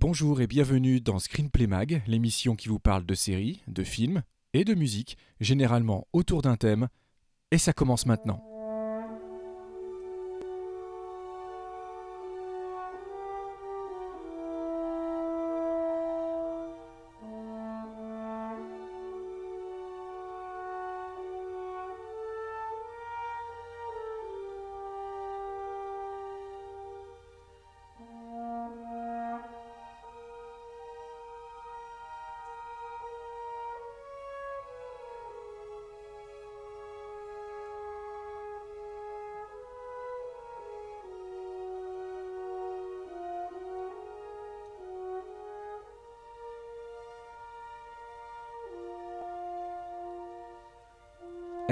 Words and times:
Bonjour 0.00 0.40
et 0.40 0.46
bienvenue 0.46 1.00
dans 1.00 1.18
Screenplay 1.18 1.66
Mag, 1.66 2.04
l'émission 2.06 2.54
qui 2.54 2.68
vous 2.68 2.78
parle 2.78 3.04
de 3.04 3.14
séries, 3.14 3.64
de 3.66 3.82
films 3.82 4.22
et 4.52 4.64
de 4.64 4.74
musique, 4.74 5.18
généralement 5.40 6.06
autour 6.12 6.40
d'un 6.40 6.54
thème. 6.54 6.86
Et 7.50 7.58
ça 7.58 7.72
commence 7.72 8.06
maintenant. 8.06 8.47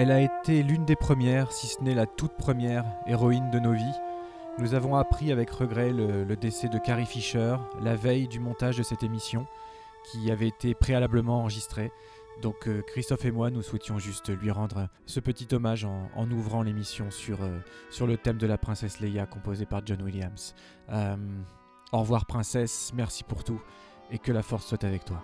Elle 0.06 0.12
a 0.12 0.20
été 0.20 0.62
l'une 0.62 0.84
des 0.84 0.95
premières, 0.95 1.51
si 1.51 1.66
ce 1.66 1.83
n'est 1.83 1.92
la 1.92 2.06
toute 2.06 2.37
première, 2.37 2.84
héroïne 3.09 3.51
de 3.51 3.59
nos 3.59 3.73
vies. 3.73 3.98
Nous 4.56 4.74
avons 4.74 4.95
appris 4.95 5.32
avec 5.32 5.51
regret 5.51 5.92
le, 5.92 6.37
décès 6.37 6.69
de 6.69 6.79
Carrie 6.79 7.06
Fisher 7.06 7.56
la 7.82 7.96
veille 7.96 8.29
du 8.29 8.38
montage 8.38 8.77
de 8.77 8.84
cette 8.84 9.02
émission, 9.02 9.48
qui 10.05 10.30
avait 10.30 10.46
été 10.46 10.77
préalablement 10.77 11.41
enregistrée. 11.41 11.90
Donc 12.40 12.68
euh, 12.68 12.82
Christophe 12.82 13.24
et 13.24 13.32
moi, 13.32 13.51
nous 13.51 13.62
souhaitions 13.62 13.99
juste 13.99 14.29
lui 14.29 14.52
rendre 14.52 14.88
ce 15.07 15.18
petit 15.18 15.52
hommage 15.52 15.84
en, 15.84 16.09
en 16.15 16.30
ouvrant 16.30 16.62
l'émission 16.62 17.10
sur, 17.10 17.43
euh, 17.43 17.59
sur 17.90 18.07
le 18.07 18.16
thème 18.16 18.38
de 18.38 18.46
la 18.46 18.59
princesse 18.59 19.01
Leia 19.01 19.27
composé 19.27 19.66
par 19.66 19.84
John 19.84 20.02
Williams. 20.02 20.54
Euh, 20.90 21.16
au 21.90 21.99
revoir 21.99 22.27
princesse, 22.27 22.93
merci 22.95 23.24
pour 23.24 23.43
tout, 23.43 23.60
et 24.12 24.21
que 24.21 24.30
la 24.30 24.45
force 24.45 24.66
soit 24.66 24.84
avec 24.84 25.04
toi. 25.04 25.21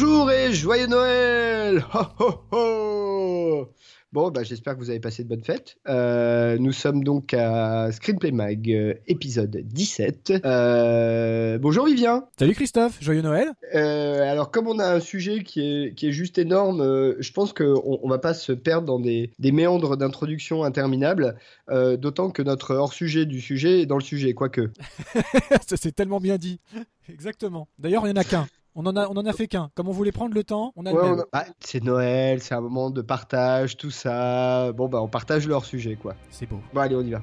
Bonjour 0.00 0.30
et 0.30 0.54
joyeux 0.54 0.86
Noël 0.86 1.84
Ho, 1.92 2.02
ho, 2.20 2.34
ho 2.52 3.68
Bon, 4.12 4.30
bah, 4.30 4.44
j'espère 4.44 4.74
que 4.74 4.78
vous 4.78 4.90
avez 4.90 5.00
passé 5.00 5.24
de 5.24 5.28
bonnes 5.28 5.42
fêtes. 5.42 5.76
Euh, 5.88 6.56
nous 6.56 6.70
sommes 6.70 7.02
donc 7.02 7.34
à 7.34 7.90
Screenplay 7.90 8.30
Mag, 8.30 8.70
euh, 8.70 8.94
épisode 9.08 9.56
17. 9.56 10.34
Euh, 10.44 11.58
bonjour 11.58 11.86
Vivien 11.86 12.26
Salut 12.38 12.54
Christophe, 12.54 13.02
joyeux 13.02 13.22
Noël 13.22 13.50
Alors, 13.72 14.52
comme 14.52 14.68
on 14.68 14.78
a 14.78 14.86
un 14.86 15.00
sujet 15.00 15.42
qui 15.42 15.62
est, 15.62 15.94
qui 15.96 16.06
est 16.06 16.12
juste 16.12 16.38
énorme, 16.38 16.80
je 17.18 17.32
pense 17.32 17.52
qu'on 17.52 17.98
on 18.00 18.08
va 18.08 18.18
pas 18.18 18.34
se 18.34 18.52
perdre 18.52 18.86
dans 18.86 19.00
des, 19.00 19.32
des 19.40 19.50
méandres 19.50 19.96
d'introduction 19.96 20.62
interminables, 20.62 21.34
d'autant 21.68 22.30
que 22.30 22.42
notre 22.42 22.76
hors-sujet 22.76 23.26
du 23.26 23.40
sujet 23.40 23.80
est 23.80 23.86
dans 23.86 23.98
le 23.98 24.04
sujet, 24.04 24.32
quoique. 24.32 24.70
Ça, 25.66 25.76
C'est 25.76 25.92
tellement 25.92 26.20
bien 26.20 26.36
dit. 26.36 26.60
Exactement. 27.08 27.66
D'ailleurs, 27.80 28.06
il 28.06 28.12
n'y 28.12 28.18
en 28.18 28.22
a 28.22 28.24
qu'un. 28.24 28.46
On 28.80 28.86
en 28.86 28.94
a, 28.94 29.08
on 29.08 29.16
en 29.16 29.26
a 29.26 29.32
fait 29.32 29.48
qu'un. 29.48 29.70
Comme 29.74 29.88
on 29.88 29.92
voulait 29.92 30.12
prendre 30.12 30.34
le 30.34 30.44
temps, 30.44 30.72
on 30.76 30.86
a 30.86 30.92
Ouais, 30.92 30.96
le 31.02 31.02
on 31.02 31.10
même. 31.16 31.20
a- 31.32 31.38
Ah, 31.40 31.44
c'est 31.58 31.82
Noël, 31.82 32.40
c'est 32.40 32.54
un 32.54 32.60
moment 32.60 32.90
de 32.90 33.02
partage, 33.02 33.76
tout 33.76 33.90
ça. 33.90 34.70
Bon, 34.72 34.88
bah, 34.88 35.02
on 35.02 35.08
partage 35.08 35.48
leur 35.48 35.64
sujet, 35.64 35.96
quoi. 36.00 36.14
C'est 36.30 36.46
beau. 36.48 36.60
Bon, 36.72 36.80
allez, 36.80 36.94
on 36.94 37.00
y 37.02 37.10
va. 37.10 37.20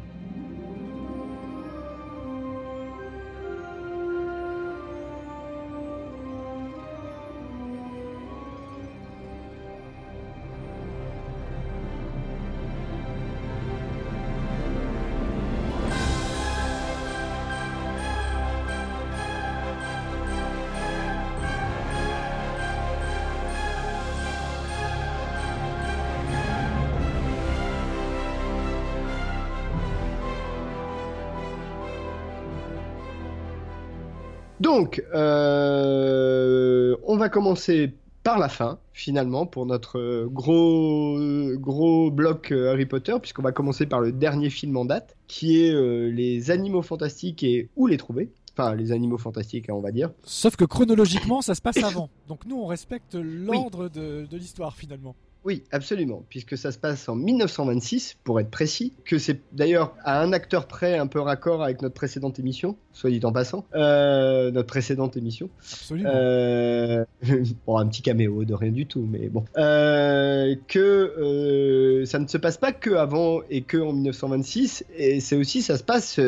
Donc, 34.76 35.02
euh, 35.14 36.98
on 37.04 37.16
va 37.16 37.30
commencer 37.30 37.94
par 38.24 38.40
la 38.40 38.50
fin, 38.50 38.78
finalement, 38.92 39.46
pour 39.46 39.66
notre 39.66 40.26
gros, 40.26 41.18
gros 41.56 42.12
bloc 42.12 42.52
euh, 42.52 42.74
Harry 42.74 42.86
Potter, 42.86 43.14
puisqu'on 43.22 43.42
va 43.42 43.54
commencer 43.54 43.86
par 43.86 44.02
le 44.02 44.12
dernier 44.12 44.50
film 44.50 44.76
en 44.76 44.84
date, 44.84 45.16
qui 45.30 45.64
est 45.64 45.74
euh, 45.74 46.10
Les 46.10 46.52
Animaux 46.52 46.82
Fantastiques 46.82 47.42
et 47.44 47.70
Où 47.78 47.88
les 47.88 47.96
trouver. 47.96 48.34
Enfin, 48.58 48.76
les 48.76 48.92
animaux 48.92 49.18
fantastiques, 49.18 49.70
hein, 49.70 49.76
on 49.76 49.82
va 49.82 49.92
dire. 49.92 50.12
Sauf 50.24 50.58
que 50.58 50.66
chronologiquement, 50.66 51.42
ça 51.42 51.56
se 51.56 51.62
passe 51.62 51.82
avant. 51.82 52.10
Donc 52.28 52.46
nous, 52.46 52.58
on 52.58 52.66
respecte 52.66 53.16
l'ordre 53.16 53.88
de, 53.88 54.26
de 54.26 54.38
l'histoire 54.38 54.76
finalement. 54.76 55.16
Oui, 55.46 55.62
absolument, 55.72 56.24
puisque 56.28 56.58
ça 56.58 56.72
se 56.72 56.80
passe 56.80 57.08
en 57.08 57.14
1926, 57.14 58.18
pour 58.24 58.40
être 58.40 58.50
précis, 58.50 58.94
que 59.06 59.20
c'est 59.20 59.42
d'ailleurs 59.54 59.96
à 60.04 60.20
un 60.20 60.34
acteur 60.34 60.66
près 60.66 60.98
un 60.98 61.06
peu 61.06 61.20
raccord 61.20 61.62
avec 61.62 61.84
notre 61.84 61.94
précédente 61.94 62.40
émission, 62.40 62.78
soit 62.94 63.12
dit 63.12 63.20
en 63.24 63.32
passant, 63.32 63.64
euh, 63.76 64.50
notre 64.50 64.66
précédente 64.66 65.18
émission. 65.18 65.52
Absolument. 65.60 66.10
Euh, 66.12 67.06
bon, 67.68 67.78
un 67.78 67.86
petit 67.86 68.02
caméo 68.02 68.44
de 68.44 68.56
rien 68.56 68.72
du 68.72 68.88
tout, 68.88 69.08
mais 69.08 69.30
bon. 69.30 69.46
Euh, 69.56 70.56
que 70.68 72.04
ça 72.08 72.18
ne 72.18 72.28
se 72.28 72.38
passe 72.40 72.58
pas 72.58 72.72
que 72.72 72.96
avant 72.96 73.42
et 73.52 73.62
que 73.62 73.78
en 73.78 73.94
1926, 73.94 74.84
et 74.98 75.20
c'est 75.20 75.36
aussi 75.36 75.62
ça 75.62 75.78
se 75.78 75.84
passe 75.84 76.20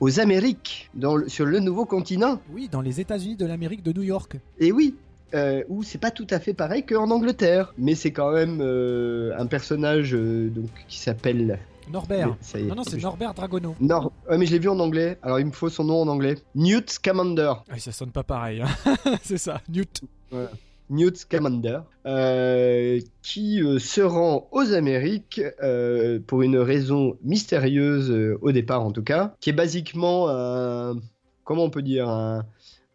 aux 0.00 0.18
Amériques, 0.18 0.90
dans 0.94 1.28
sur 1.28 1.46
le 1.46 1.60
nouveau 1.60 1.84
continent. 1.84 2.40
Oui, 2.52 2.68
dans 2.68 2.80
les 2.80 3.00
États-Unis 3.00 3.36
de 3.36 3.46
l'Amérique 3.46 3.84
de 3.84 3.92
New 3.92 4.02
York. 4.02 4.36
Et 4.58 4.72
oui. 4.72 4.96
Euh, 5.34 5.62
où 5.68 5.82
c'est 5.82 5.98
pas 5.98 6.10
tout 6.10 6.26
à 6.30 6.40
fait 6.40 6.54
pareil 6.54 6.84
qu'en 6.86 7.10
Angleterre, 7.10 7.74
mais 7.76 7.94
c'est 7.94 8.12
quand 8.12 8.32
même 8.32 8.60
euh, 8.62 9.32
un 9.38 9.44
personnage 9.46 10.14
euh, 10.14 10.48
donc 10.48 10.70
qui 10.88 10.98
s'appelle. 10.98 11.58
Norbert. 11.92 12.36
Mais 12.54 12.60
est, 12.60 12.64
Non, 12.64 12.74
non, 12.76 12.82
c'est 12.84 12.98
je- 12.98 13.02
Norbert 13.02 13.34
Dragono. 13.34 13.74
Nor- 13.80 14.12
ouais, 14.30 14.38
mais 14.38 14.46
je 14.46 14.52
l'ai 14.52 14.58
vu 14.58 14.68
en 14.68 14.78
anglais. 14.78 15.18
Alors 15.22 15.38
il 15.40 15.46
me 15.46 15.52
faut 15.52 15.68
son 15.68 15.84
nom 15.84 16.00
en 16.02 16.08
anglais. 16.08 16.36
Newt 16.54 16.88
Scamander. 16.90 17.52
Ah, 17.70 17.78
ça 17.78 17.92
sonne 17.92 18.10
pas 18.10 18.22
pareil. 18.24 18.62
hein. 18.62 18.94
c'est 19.22 19.38
ça, 19.38 19.60
Newt. 19.68 20.02
Newt 20.90 21.16
Scamander, 21.18 21.80
euh, 22.06 22.98
qui 23.22 23.62
euh, 23.62 23.78
se 23.78 24.00
rend 24.00 24.48
aux 24.52 24.72
Amériques 24.72 25.42
euh, 25.62 26.18
pour 26.26 26.40
une 26.42 26.56
raison 26.56 27.16
mystérieuse 27.22 28.10
au 28.40 28.52
départ 28.52 28.82
en 28.82 28.92
tout 28.92 29.02
cas, 29.02 29.34
qui 29.40 29.50
est 29.50 29.54
basiquement 29.54 30.28
un, 30.30 30.96
comment 31.44 31.64
on 31.64 31.70
peut 31.70 31.82
dire 31.82 32.08
un, 32.08 32.44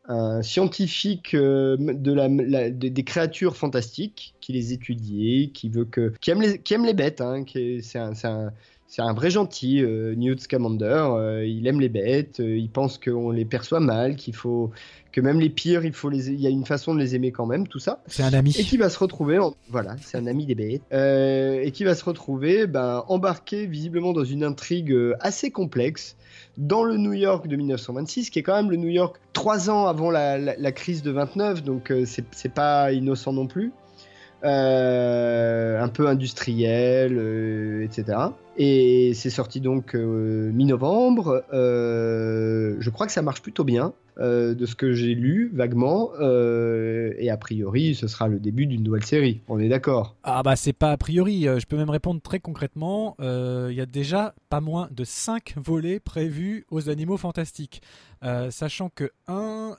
un 0.06 0.42
scientifique 0.42 1.34
euh, 1.34 1.78
de 1.80 2.12
la, 2.14 2.28
la- 2.28 2.70
de- 2.70 2.90
des 2.90 3.04
créatures 3.04 3.56
fantastiques 3.56 4.36
qui 4.42 4.52
les 4.54 4.74
étudie, 4.74 5.52
qui 5.54 5.70
veut 5.70 5.86
que, 5.86 6.14
qui 6.20 6.32
aime 6.32 6.42
les, 6.42 6.94
bêtes, 6.94 7.22
hein, 7.22 7.44
c'est 7.82 8.00
un- 8.26 8.52
C'est 8.96 9.02
un 9.02 9.14
vrai 9.14 9.32
gentil, 9.32 9.82
Newt 9.82 10.42
Scamander. 10.42 11.42
il 11.48 11.66
aime 11.66 11.82
les 11.82 11.90
bêtes, 11.90 12.38
il 12.38 12.70
pense 12.70 13.00
qu'on 13.00 13.32
les 13.32 13.44
perçoit 13.44 13.80
mal, 13.80 14.16
qu'il 14.16 14.36
faut 14.36 14.70
que 15.12 15.20
même 15.20 15.40
les 15.40 15.50
pires, 15.50 15.84
il 15.84 15.94
faut 15.94 16.10
les, 16.10 16.30
il 16.30 16.40
y 16.40 16.46
a 16.46 16.52
une 16.52 16.66
façon 16.66 16.94
de 16.94 17.00
les 17.00 17.16
aimer 17.16 17.32
quand 17.32 17.48
même, 17.48 17.68
tout 17.68 17.80
ça. 17.80 18.04
C'est 18.06 18.22
un 18.22 18.34
ami. 18.34 18.56
Et 18.56 18.64
qui 18.64 18.78
va 18.78 18.90
se 18.90 19.00
retrouver, 19.00 19.40
voilà, 19.70 19.96
c'est 20.00 20.20
un 20.20 20.28
ami 20.28 20.46
des 20.46 20.54
bêtes, 20.54 20.84
et 20.92 21.72
qui 21.72 21.84
va 21.86 21.96
se 21.96 22.06
retrouver, 22.06 22.68
ben, 22.68 23.04
embarqué 23.08 23.66
visiblement 23.66 24.14
dans 24.14 24.26
une 24.26 24.44
intrigue 24.44 24.96
assez 25.22 25.50
complexe 25.50 26.16
dans 26.58 26.84
le 26.84 26.98
New 26.98 27.14
York 27.14 27.48
de 27.48 27.56
1926, 27.56 28.30
qui 28.30 28.40
est 28.40 28.44
quand 28.44 28.56
même 28.56 28.70
le 28.70 28.78
New 28.78 28.90
York 28.90 29.20
trois 29.34 29.70
ans 29.70 29.88
avant 29.88 30.12
la, 30.12 30.72
crise 30.72 31.02
de 31.02 31.12
29, 31.12 31.64
donc 31.64 31.92
euh, 31.92 32.06
c'est 32.06 32.54
pas 32.54 32.92
innocent 32.92 33.34
non 33.34 33.48
plus. 33.48 33.72
Euh, 34.44 35.82
un 35.82 35.88
peu 35.88 36.08
industriel, 36.08 37.18
euh, 37.18 37.86
etc. 37.86 38.18
Et 38.58 39.14
c'est 39.16 39.30
sorti 39.30 39.62
donc 39.62 39.94
mi-novembre. 39.94 41.44
je 41.52 42.90
crois 42.90 43.06
que 43.06 43.12
ça 43.12 43.22
marche 43.22 43.42
plutôt 43.42 43.64
bien. 43.64 43.94
Euh, 44.20 44.54
de 44.54 44.68
ce 44.68 44.76
que 44.76 44.94
j'ai 44.94 45.16
lu 45.16 45.50
vaguement. 45.54 46.12
Euh, 46.20 47.14
et 47.18 47.32
a 47.32 47.38
priori, 47.38 47.96
ce 47.96 48.08
sera 48.08 48.28
le 48.28 48.40
début 48.40 48.68
d'une 48.68 48.84
nouvelle 48.84 49.04
série. 49.04 49.42
On 49.48 49.60
est 49.60 49.70
d'accord 49.70 50.16
Ah 50.22 50.44
bah 50.44 50.56
c'est 50.56 50.74
pas 50.74 50.92
a 50.92 50.98
priori. 50.98 51.48
Euh, 51.48 51.60
je 51.60 51.66
peux 51.66 51.78
même 51.78 51.90
répondre 51.90 52.22
très 52.22 52.40
concrètement. 52.40 53.16
Il 53.20 53.74
y 53.74 53.82
a 53.82 53.88
déjà 53.88 54.36
pas 54.50 54.62
moins 54.62 54.88
de 54.92 55.04
5 55.04 55.56
volets 55.58 56.00
prévus 56.00 56.66
aux 56.70 56.90
Animaux 56.90 57.18
Fantastiques. 57.18 57.82
sachant 58.52 58.90
que 58.90 59.10
1, 59.28 59.78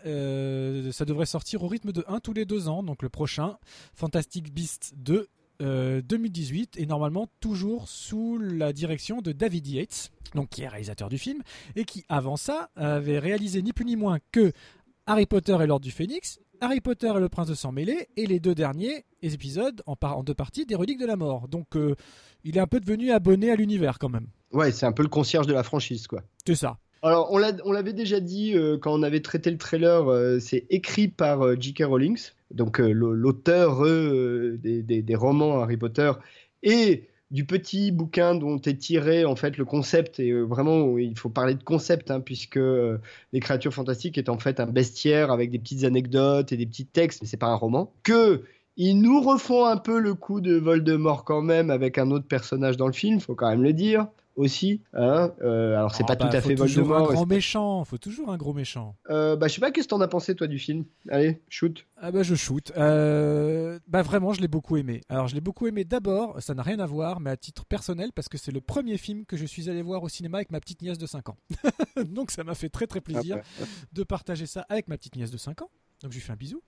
ça 0.90 1.04
devrait 1.04 1.26
sortir 1.26 1.62
au 1.62 1.68
rythme 1.68 1.92
de 1.92 2.04
1 2.08 2.18
tous 2.18 2.32
les 2.32 2.44
2 2.44 2.68
ans. 2.68 2.82
Donc 2.82 3.02
le 3.02 3.08
prochain, 3.08 3.58
Fantastic 3.94 4.52
Beasts 4.52 4.94
2, 4.96 5.28
2018 5.64 6.76
et 6.78 6.86
normalement 6.86 7.26
toujours 7.40 7.88
sous 7.88 8.38
la 8.38 8.72
direction 8.72 9.22
de 9.22 9.32
David 9.32 9.66
Yates, 9.66 10.10
donc 10.34 10.50
qui 10.50 10.62
est 10.62 10.68
réalisateur 10.68 11.08
du 11.08 11.18
film 11.18 11.42
et 11.74 11.84
qui 11.84 12.04
avant 12.08 12.36
ça 12.36 12.70
avait 12.76 13.18
réalisé 13.18 13.62
ni 13.62 13.72
plus 13.72 13.84
ni 13.84 13.96
moins 13.96 14.18
que 14.30 14.52
Harry 15.06 15.26
Potter 15.26 15.56
et 15.60 15.66
l'Ordre 15.66 15.84
du 15.84 15.90
Phénix, 15.90 16.38
Harry 16.60 16.80
Potter 16.80 17.12
et 17.14 17.20
le 17.20 17.28
Prince 17.28 17.48
de 17.48 17.54
Sang 17.54 17.72
Mêlé 17.72 18.08
et 18.16 18.26
les 18.26 18.40
deux 18.40 18.54
derniers 18.54 19.04
épisodes 19.22 19.82
en, 19.86 19.96
en 20.00 20.22
deux 20.22 20.34
parties 20.34 20.66
des 20.66 20.74
Reliques 20.74 21.00
de 21.00 21.06
la 21.06 21.16
Mort. 21.16 21.48
Donc 21.48 21.76
euh, 21.76 21.94
il 22.44 22.56
est 22.56 22.60
un 22.60 22.66
peu 22.66 22.80
devenu 22.80 23.10
abonné 23.10 23.50
à 23.50 23.56
l'univers 23.56 23.98
quand 23.98 24.08
même. 24.08 24.28
Ouais, 24.52 24.72
c'est 24.72 24.86
un 24.86 24.92
peu 24.92 25.02
le 25.02 25.08
concierge 25.08 25.46
de 25.46 25.52
la 25.52 25.62
franchise 25.62 26.06
quoi. 26.06 26.22
C'est 26.46 26.54
ça. 26.54 26.78
Alors, 27.02 27.30
on 27.30 27.72
l'avait 27.72 27.92
déjà 27.92 28.18
dit 28.18 28.56
euh, 28.56 28.78
quand 28.78 28.94
on 28.94 29.02
avait 29.02 29.20
traité 29.20 29.50
le 29.50 29.58
trailer, 29.58 30.10
euh, 30.10 30.38
c'est 30.40 30.64
écrit 30.70 31.08
par 31.08 31.60
J.K. 31.60 31.82
Rowling 31.82 32.18
donc 32.54 32.80
euh, 32.80 32.90
l'auteur 32.92 33.84
euh, 33.84 34.58
des, 34.62 35.14
romans 35.14 35.60
Harry 35.60 35.76
Potter 35.76 36.12
et 36.62 37.08
du 37.30 37.44
petit 37.44 37.90
bouquin 37.90 38.34
dont 38.34 38.60
est 38.60 38.78
tiré 38.78 39.24
en 39.24 39.34
fait 39.34 39.58
le 39.58 39.64
concept. 39.64 40.20
Et 40.20 40.30
euh, 40.30 40.42
vraiment 40.42 40.96
il 40.98 41.18
faut 41.18 41.28
parler 41.28 41.54
de 41.54 41.62
concept 41.62 42.10
hein, 42.10 42.20
puisque 42.20 42.58
les 43.32 43.40
créatures 43.40 43.74
fantastiques 43.74 44.18
est 44.18 44.28
en 44.28 44.38
fait 44.38 44.60
un 44.60 44.66
bestiaire 44.66 45.30
avec 45.30 45.50
des 45.50 45.58
petites 45.58 45.84
anecdotes 45.84 46.52
et 46.52 46.56
des 46.56 46.66
petits 46.66 46.86
textes 46.86 47.22
mais 47.22 47.28
c'est 47.28 47.36
pas 47.36 47.48
un 47.48 47.56
roman 47.56 47.92
que 48.02 48.42
ils 48.76 49.00
nous 49.00 49.20
refont 49.20 49.66
un 49.66 49.76
peu 49.76 50.00
le 50.00 50.14
coup 50.14 50.40
de 50.40 50.56
Voldemort 50.56 51.24
quand 51.24 51.42
même 51.42 51.70
avec 51.70 51.96
un 51.96 52.10
autre 52.10 52.26
personnage 52.26 52.76
dans 52.76 52.86
le 52.86 52.92
film 52.92 53.20
faut 53.20 53.34
quand 53.34 53.50
même 53.50 53.62
le 53.62 53.72
dire 53.72 54.06
aussi. 54.36 54.80
Hein 54.92 55.32
euh, 55.42 55.76
alors 55.76 55.94
c'est 55.94 56.04
ah 56.04 56.06
pas 56.06 56.16
tout 56.16 56.26
bah, 56.26 56.38
à 56.38 56.40
fait 56.40 56.54
Voldemort. 56.54 57.10
Un 57.10 57.14
grand 57.14 57.26
méchant, 57.26 57.84
faut 57.84 57.98
toujours 57.98 58.30
un 58.30 58.36
gros 58.36 58.52
méchant. 58.52 58.96
Euh, 59.10 59.36
bah 59.36 59.48
je 59.48 59.54
sais 59.54 59.60
pas 59.60 59.70
qu'est-ce 59.70 59.86
que 59.86 59.90
t'en 59.90 60.00
as 60.00 60.08
pensé 60.08 60.34
toi 60.34 60.46
du 60.46 60.58
film? 60.58 60.84
Allez, 61.08 61.40
shoot. 61.48 61.86
Ah 61.96 62.10
bah 62.10 62.22
je 62.22 62.34
shoot. 62.34 62.72
Euh, 62.76 63.78
bah 63.86 64.02
vraiment 64.02 64.32
je 64.32 64.40
l'ai 64.40 64.48
beaucoup 64.48 64.76
aimé. 64.76 65.02
Alors 65.08 65.28
je 65.28 65.34
l'ai 65.34 65.40
beaucoup 65.40 65.66
aimé 65.66 65.84
d'abord, 65.84 66.40
ça 66.42 66.54
n'a 66.54 66.62
rien 66.62 66.78
à 66.78 66.86
voir, 66.86 67.20
mais 67.20 67.30
à 67.30 67.36
titre 67.36 67.64
personnel 67.64 68.10
parce 68.14 68.28
que 68.28 68.38
c'est 68.38 68.52
le 68.52 68.60
premier 68.60 68.98
film 68.98 69.24
que 69.26 69.36
je 69.36 69.46
suis 69.46 69.70
allé 69.70 69.82
voir 69.82 70.02
au 70.02 70.08
cinéma 70.08 70.38
avec 70.38 70.50
ma 70.50 70.60
petite 70.60 70.82
nièce 70.82 70.98
de 70.98 71.06
5 71.06 71.28
ans. 71.28 71.36
Donc 72.04 72.30
ça 72.30 72.44
m'a 72.44 72.54
fait 72.54 72.68
très 72.68 72.86
très 72.86 73.00
plaisir 73.00 73.38
ah, 73.60 73.64
de 73.92 74.02
partager 74.02 74.46
ça 74.46 74.66
avec 74.68 74.88
ma 74.88 74.96
petite 74.96 75.16
nièce 75.16 75.30
de 75.30 75.38
5 75.38 75.62
ans. 75.62 75.70
Donc 76.02 76.12
je 76.12 76.16
lui 76.16 76.22
fais 76.22 76.32
un 76.32 76.36
bisou. 76.36 76.62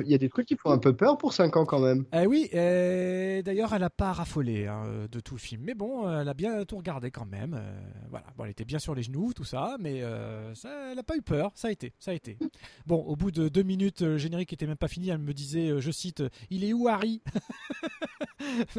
Il 0.00 0.10
y 0.10 0.14
a 0.14 0.18
des 0.18 0.28
trucs 0.28 0.46
qui 0.46 0.56
font 0.56 0.70
un 0.70 0.78
peu 0.78 0.94
peur 0.94 1.18
pour 1.18 1.32
5 1.32 1.56
ans 1.56 1.64
quand 1.64 1.80
même. 1.80 2.04
Eh 2.12 2.26
oui, 2.26 2.48
d'ailleurs 2.52 3.72
elle 3.74 3.80
n'a 3.80 3.90
pas 3.90 4.12
raffolé 4.12 4.66
hein, 4.66 5.06
de 5.10 5.20
tout 5.20 5.34
le 5.34 5.40
film. 5.40 5.62
Mais 5.64 5.74
bon, 5.74 6.10
elle 6.10 6.28
a 6.28 6.34
bien 6.34 6.64
tout 6.64 6.76
regardé 6.76 7.10
quand 7.10 7.26
même. 7.26 7.54
Euh, 7.54 7.80
voilà. 8.10 8.26
Bon, 8.36 8.44
elle 8.44 8.50
était 8.50 8.64
bien 8.64 8.78
sur 8.78 8.94
les 8.94 9.02
genoux, 9.02 9.32
tout 9.34 9.44
ça, 9.44 9.76
mais 9.80 10.02
euh, 10.02 10.54
ça, 10.54 10.90
elle 10.90 10.96
n'a 10.96 11.02
pas 11.02 11.16
eu 11.16 11.22
peur. 11.22 11.50
Ça 11.54 11.68
a 11.68 11.70
été, 11.70 11.92
ça 11.98 12.10
a 12.10 12.14
été. 12.14 12.38
Bon, 12.86 12.96
au 12.96 13.16
bout 13.16 13.30
de 13.30 13.48
deux 13.48 13.62
minutes, 13.62 14.02
le 14.02 14.18
générique 14.18 14.52
était 14.52 14.66
même 14.66 14.76
pas 14.76 14.88
fini. 14.88 15.10
Elle 15.10 15.18
me 15.18 15.32
disait, 15.32 15.70
euh, 15.70 15.80
je 15.80 15.90
cite, 15.90 16.22
il 16.50 16.64
est 16.64 16.72
où 16.72 16.88
Harry? 16.88 17.22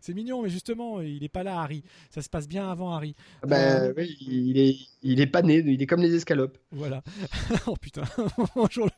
C'est 0.00 0.14
mignon, 0.14 0.42
mais 0.42 0.50
justement, 0.50 1.00
il 1.00 1.20
n'est 1.20 1.28
pas 1.28 1.42
là 1.42 1.60
Harry. 1.60 1.82
Ça 2.10 2.22
se 2.22 2.28
passe 2.28 2.48
bien 2.48 2.70
avant 2.70 2.92
Harry. 2.92 3.14
Ben 3.46 3.94
oui, 3.96 4.16
il 4.20 4.58
est, 4.58 4.76
il 5.02 5.20
est 5.20 5.26
pas 5.26 5.42
né. 5.42 5.62
Il 5.66 5.80
est 5.80 5.86
comme 5.86 6.02
les 6.02 6.14
escalopes. 6.14 6.58
Voilà. 6.70 7.02
oh 7.66 7.76
putain. 7.80 8.02
Bonjour. 8.54 8.88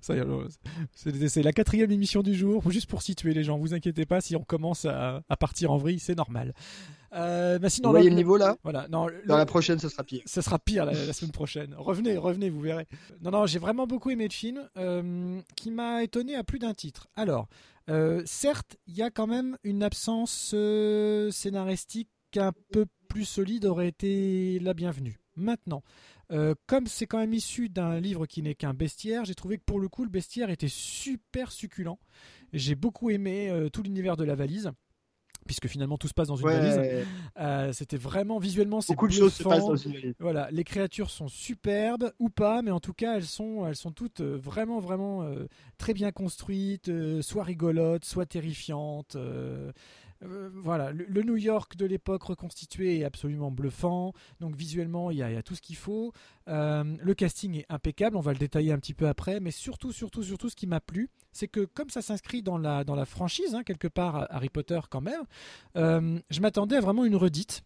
Ça 0.00 0.14
y 0.14 0.18
est, 0.18 0.24
c'est 0.94 1.42
la 1.42 1.52
quatrième 1.52 1.90
émission 1.90 2.22
du 2.22 2.34
jour, 2.34 2.70
juste 2.70 2.88
pour 2.88 3.02
situer 3.02 3.34
les 3.34 3.44
gens. 3.44 3.58
Vous 3.58 3.74
inquiétez 3.74 4.06
pas, 4.06 4.20
si 4.20 4.36
on 4.36 4.44
commence 4.44 4.84
à, 4.84 5.22
partir 5.38 5.72
en 5.72 5.76
vrille, 5.76 5.98
c'est 5.98 6.16
normal. 6.16 6.54
Euh, 7.14 7.58
bah 7.58 7.68
sinon, 7.68 7.90
Vous 7.90 7.94
voyez 7.94 8.08
le 8.08 8.16
niveau 8.16 8.38
là 8.38 8.56
Voilà. 8.62 8.88
Non, 8.88 9.06
Dans 9.26 9.36
la 9.36 9.44
prochaine, 9.44 9.78
ce 9.78 9.88
sera 9.88 10.02
pire. 10.02 10.22
Ce 10.24 10.40
sera 10.40 10.58
pire 10.58 10.86
la, 10.86 11.12
semaine 11.12 11.32
prochaine. 11.32 11.74
Revenez, 11.76 12.16
revenez, 12.16 12.48
vous 12.48 12.60
verrez. 12.60 12.86
Non, 13.20 13.30
non, 13.30 13.46
j'ai 13.46 13.58
vraiment 13.58 13.86
beaucoup 13.86 14.10
aimé 14.10 14.24
le 14.24 14.32
film, 14.32 14.66
euh, 14.78 15.40
qui 15.56 15.70
m'a 15.70 16.02
étonné 16.02 16.36
à 16.36 16.44
plus 16.44 16.58
d'un 16.58 16.72
titre. 16.72 17.08
Alors, 17.14 17.48
euh, 17.90 18.22
certes, 18.24 18.76
il 18.86 18.96
y 18.96 19.02
a 19.02 19.10
quand 19.10 19.26
même 19.26 19.58
une 19.64 19.82
absence 19.82 20.54
scénaristique 21.30 22.08
un 22.36 22.52
peu 22.72 22.86
plus 23.08 23.24
solide 23.24 23.66
aurait 23.66 23.88
été 23.88 24.58
la 24.60 24.72
bienvenue. 24.72 25.20
Maintenant, 25.36 25.82
euh, 26.32 26.54
comme 26.66 26.86
c'est 26.86 27.06
quand 27.06 27.18
même 27.18 27.34
issu 27.34 27.68
d'un 27.68 28.00
livre 28.00 28.26
qui 28.26 28.42
n'est 28.42 28.54
qu'un 28.54 28.74
bestiaire, 28.74 29.24
j'ai 29.24 29.34
trouvé 29.34 29.58
que 29.58 29.64
pour 29.64 29.78
le 29.78 29.88
coup 29.88 30.04
le 30.04 30.10
bestiaire 30.10 30.50
était 30.50 30.68
super 30.68 31.52
succulent. 31.52 31.98
J'ai 32.52 32.74
beaucoup 32.74 33.10
aimé 33.10 33.50
euh, 33.50 33.68
tout 33.68 33.82
l'univers 33.82 34.16
de 34.16 34.24
la 34.24 34.34
valise 34.34 34.70
puisque 35.44 35.66
finalement 35.66 35.98
tout 35.98 36.06
se 36.06 36.14
passe 36.14 36.28
dans 36.28 36.36
une 36.36 36.46
valise. 36.46 37.04
Euh, 37.38 37.72
c'était 37.72 37.96
vraiment 37.96 38.38
visuellement 38.38 38.80
c'est 38.80 38.92
beaucoup 38.92 39.08
de 39.08 39.12
choses 39.12 39.34
se 39.34 39.42
passent 39.42 39.66
dans 39.66 39.76
une 39.76 39.92
valise. 39.92 40.14
Voilà, 40.20 40.48
les 40.52 40.62
créatures 40.64 41.10
sont 41.10 41.28
superbes 41.28 42.12
ou 42.20 42.30
pas, 42.30 42.62
mais 42.62 42.70
en 42.70 42.80
tout 42.80 42.94
cas 42.94 43.16
elles 43.16 43.26
sont 43.26 43.66
elles 43.66 43.76
sont 43.76 43.90
toutes 43.90 44.20
vraiment 44.20 44.78
vraiment 44.78 45.28
très 45.78 45.94
bien 45.94 46.12
construites, 46.12 46.90
soit 47.22 47.42
rigolotes, 47.42 48.04
soit 48.04 48.26
terrifiantes. 48.26 49.16
Euh, 50.24 50.50
voilà, 50.54 50.92
le, 50.92 51.22
New 51.22 51.36
York 51.36 51.76
de 51.76 51.86
l'époque 51.86 52.22
reconstitué 52.22 53.00
est 53.00 53.04
absolument 53.04 53.50
bluffant. 53.50 54.12
Donc 54.40 54.56
visuellement, 54.56 55.10
il 55.10 55.18
y, 55.18 55.22
a, 55.22 55.42
tout 55.42 55.54
ce 55.54 55.62
qu'il 55.62 55.76
faut. 55.76 56.12
Euh, 56.48 56.84
le 57.00 57.14
casting 57.14 57.58
est 57.58 57.66
impeccable. 57.68 58.16
On 58.16 58.20
va 58.20 58.32
le 58.32 58.38
détailler 58.38 58.72
un 58.72 58.78
petit 58.78 58.94
peu 58.94 59.08
après. 59.08 59.40
Mais 59.40 59.50
surtout, 59.50 59.92
surtout, 59.92 60.22
surtout, 60.22 60.48
ce 60.48 60.56
qui 60.56 60.66
m'a 60.66 60.80
plu, 60.80 61.08
c'est 61.32 61.48
que 61.48 61.64
comme 61.64 61.90
ça 61.90 62.02
s'inscrit 62.02 62.42
dans 62.42 62.58
la, 62.58 63.04
franchise, 63.04 63.54
hein, 63.54 63.62
quelque 63.62 63.88
part, 63.88 64.26
Harry 64.30 64.48
Potter 64.48 64.80
quand 64.90 65.00
même, 65.00 65.22
euh, 65.76 66.18
je 66.30 66.40
m'attendais 66.40 66.76
à 66.76 66.80
vraiment 66.80 67.04
une 67.04 67.16
redite. 67.16 67.62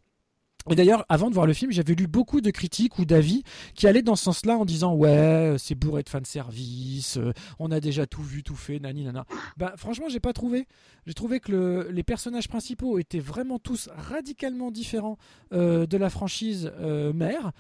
Et 0.71 0.75
d'ailleurs, 0.75 1.05
avant 1.09 1.29
de 1.29 1.35
voir 1.35 1.47
le 1.47 1.53
film, 1.53 1.71
j'avais 1.71 1.95
lu 1.95 2.07
beaucoup 2.07 2.41
de 2.41 2.51
critiques 2.51 2.99
ou 2.99 3.05
d'avis 3.05 3.43
qui 3.75 3.87
allaient 3.87 4.03
dans 4.03 4.17
ce 4.17 4.25
sens-là 4.25 4.57
en 4.59 4.65
disant 4.65 4.95
ouais, 4.95 5.57
c'est 5.59 5.75
bourré 5.75 6.03
de 6.03 6.09
fanservice, 6.09 7.19
euh, 7.19 7.33
on 7.59 7.71
a 7.71 7.81
déjà 7.81 8.07
tout 8.07 8.23
vu, 8.23 8.43
tout 8.43 8.57
fait, 8.57 8.79
nani 8.79 9.05
nana. 9.05 9.25
Bah 9.57 9.75
franchement, 9.77 10.09
j'ai 10.09 10.21
pas 10.21 10.33
trouvé. 10.33 10.67
J'ai 11.07 11.15
trouvé 11.15 11.41
que 11.41 11.89
les 11.91 12.03
personnages 12.03 12.49
principaux 12.49 12.99
étaient 12.99 13.21
vraiment 13.21 13.59
tous 13.59 13.89
radicalement 13.95 14.71
différents 14.71 15.19
euh, 15.53 15.87
de 15.87 15.97
la 15.97 16.11
franchise 16.11 16.73
euh, 16.81 17.13
mère. 17.13 17.53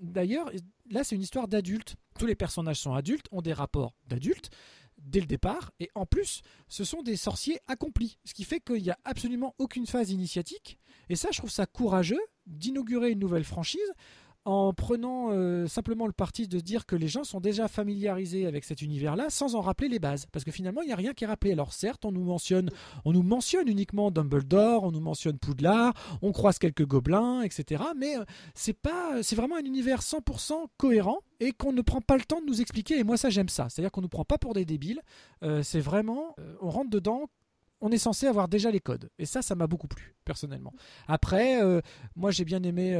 d'ailleurs, 0.00 0.50
là, 0.90 1.04
c'est 1.04 1.16
une 1.16 1.22
histoire 1.22 1.48
d'adultes. 1.48 1.96
Tous 2.18 2.26
les 2.26 2.34
personnages 2.34 2.80
sont 2.80 2.94
adultes, 2.94 3.26
ont 3.30 3.42
des 3.42 3.52
rapports 3.52 3.94
d'adultes 4.08 4.50
dès 5.02 5.20
le 5.20 5.26
départ. 5.26 5.72
Et 5.80 5.90
en 5.94 6.06
plus, 6.06 6.42
ce 6.68 6.84
sont 6.84 7.02
des 7.02 7.16
sorciers 7.16 7.58
accomplis. 7.68 8.18
Ce 8.24 8.34
qui 8.34 8.44
fait 8.44 8.60
qu'il 8.60 8.82
n'y 8.82 8.90
a 8.90 8.98
absolument 9.04 9.54
aucune 9.58 9.86
phase 9.86 10.10
initiatique. 10.10 10.78
Et 11.08 11.16
ça, 11.16 11.28
je 11.32 11.38
trouve 11.38 11.50
ça 11.50 11.66
courageux 11.66 12.20
d'inaugurer 12.46 13.10
une 13.10 13.18
nouvelle 13.18 13.44
franchise 13.44 13.92
en 14.44 14.72
prenant 14.72 15.28
euh, 15.30 15.68
simplement 15.68 16.06
le 16.06 16.12
parti 16.12 16.48
de 16.48 16.58
dire 16.58 16.84
que 16.84 16.96
les 16.96 17.06
gens 17.06 17.22
sont 17.22 17.40
déjà 17.40 17.68
familiarisés 17.68 18.46
avec 18.46 18.64
cet 18.64 18.82
univers-là 18.82 19.30
sans 19.30 19.54
en 19.54 19.60
rappeler 19.60 19.88
les 19.88 19.98
bases. 19.98 20.26
Parce 20.26 20.44
que 20.44 20.50
finalement, 20.50 20.82
il 20.82 20.86
n'y 20.86 20.92
a 20.92 20.96
rien 20.96 21.14
qui 21.14 21.24
est 21.24 21.26
rappelé. 21.28 21.52
Alors 21.52 21.72
certes, 21.72 22.04
on 22.04 22.12
nous 22.12 22.24
mentionne, 22.24 22.70
on 23.04 23.12
nous 23.12 23.22
mentionne 23.22 23.68
uniquement 23.68 24.10
Dumbledore, 24.10 24.82
on 24.82 24.90
nous 24.90 25.00
mentionne 25.00 25.38
Poudlard, 25.38 25.94
on 26.22 26.32
croise 26.32 26.58
quelques 26.58 26.86
gobelins, 26.86 27.42
etc. 27.42 27.84
Mais 27.96 28.16
euh, 28.16 28.24
c'est 28.54 28.72
pas, 28.72 29.22
c'est 29.22 29.36
vraiment 29.36 29.56
un 29.56 29.64
univers 29.64 30.00
100% 30.00 30.54
cohérent 30.76 31.20
et 31.38 31.52
qu'on 31.52 31.72
ne 31.72 31.82
prend 31.82 32.00
pas 32.00 32.16
le 32.16 32.24
temps 32.24 32.40
de 32.40 32.46
nous 32.46 32.60
expliquer. 32.60 32.98
Et 32.98 33.04
moi, 33.04 33.16
ça, 33.16 33.30
j'aime 33.30 33.48
ça. 33.48 33.68
C'est-à-dire 33.68 33.92
qu'on 33.92 34.00
ne 34.00 34.06
nous 34.06 34.10
prend 34.10 34.24
pas 34.24 34.38
pour 34.38 34.54
des 34.54 34.64
débiles. 34.64 35.00
Euh, 35.42 35.62
c'est 35.62 35.80
vraiment, 35.80 36.34
on 36.60 36.70
rentre 36.70 36.90
dedans 36.90 37.28
on 37.82 37.90
est 37.90 37.98
censé 37.98 38.26
avoir 38.26 38.48
déjà 38.48 38.70
les 38.70 38.80
codes. 38.80 39.10
Et 39.18 39.26
ça, 39.26 39.42
ça 39.42 39.54
m'a 39.54 39.66
beaucoup 39.66 39.88
plu, 39.88 40.14
personnellement. 40.24 40.72
Après, 41.06 41.60
moi, 42.16 42.30
j'ai 42.30 42.44
bien 42.44 42.62
aimé 42.62 42.96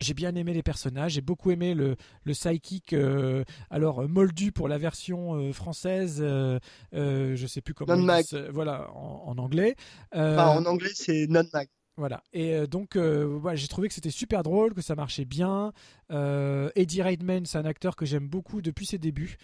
j'ai 0.00 0.14
bien 0.14 0.34
aimé 0.34 0.54
les 0.54 0.62
personnages, 0.62 1.12
j'ai 1.12 1.20
beaucoup 1.20 1.50
aimé 1.50 1.74
le, 1.74 1.96
le 2.24 2.32
psychic, 2.32 2.92
euh, 2.92 3.44
alors 3.68 4.08
moldu 4.08 4.50
pour 4.50 4.68
la 4.68 4.78
version 4.78 5.34
euh, 5.34 5.52
française, 5.52 6.20
euh, 6.22 6.58
je 6.92 7.46
sais 7.46 7.60
plus 7.60 7.74
comment. 7.74 7.96
Non 7.96 8.02
Mag. 8.02 8.24
Voilà, 8.50 8.90
en, 8.94 9.36
anglais. 9.38 9.76
en 10.12 10.64
anglais, 10.64 10.92
c'est 10.94 11.26
Non 11.28 11.44
Mag. 11.52 11.68
Voilà. 12.00 12.22
Et 12.32 12.54
euh, 12.54 12.66
donc, 12.66 12.96
euh, 12.96 13.38
j'ai 13.52 13.68
trouvé 13.68 13.88
que 13.88 13.94
c'était 13.94 14.10
super 14.10 14.42
drôle, 14.42 14.72
que 14.72 14.80
ça 14.80 14.94
marchait 14.94 15.26
bien. 15.26 15.74
Euh, 16.10 16.70
Eddie 16.74 17.02
Redmayne, 17.02 17.44
c'est 17.44 17.58
un 17.58 17.66
acteur 17.66 17.94
que 17.94 18.06
j'aime 18.06 18.26
beaucoup 18.26 18.62
depuis 18.62 18.86
ses 18.86 18.96
débuts. 18.96 19.36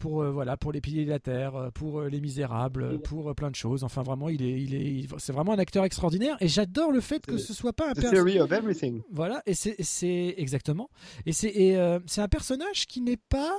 pour 0.00 0.24
voilà 0.24 0.56
pour 0.56 0.72
les 0.72 0.80
piliers 0.80 1.04
de 1.04 1.10
la 1.10 1.20
terre, 1.20 1.70
pour 1.72 2.02
les 2.02 2.20
Misérables, 2.20 3.00
pour 3.00 3.32
plein 3.36 3.50
de 3.50 3.54
choses. 3.54 3.84
Enfin 3.84 4.02
vraiment, 4.02 4.28
il 4.28 4.42
est 4.42 4.60
il 4.60 4.74
est 4.74 5.06
c'est 5.18 5.32
vraiment 5.32 5.52
un 5.52 5.58
acteur 5.58 5.84
extraordinaire 5.84 6.36
et 6.40 6.48
j'adore 6.48 6.90
le 6.90 7.00
fait 7.00 7.24
que 7.24 7.38
ce 7.38 7.54
soit 7.54 7.72
pas 7.72 7.90
un 7.90 7.94
personnage. 7.94 8.36
of 8.40 8.52
everything. 8.52 9.02
Voilà 9.10 9.42
et 9.46 9.54
c'est 9.54 10.34
exactement 10.36 10.90
et 11.26 11.32
c'est 11.32 11.78
c'est 12.06 12.20
un 12.20 12.28
personnage 12.28 12.86
qui 12.86 13.00
n'est 13.02 13.22
pas 13.28 13.56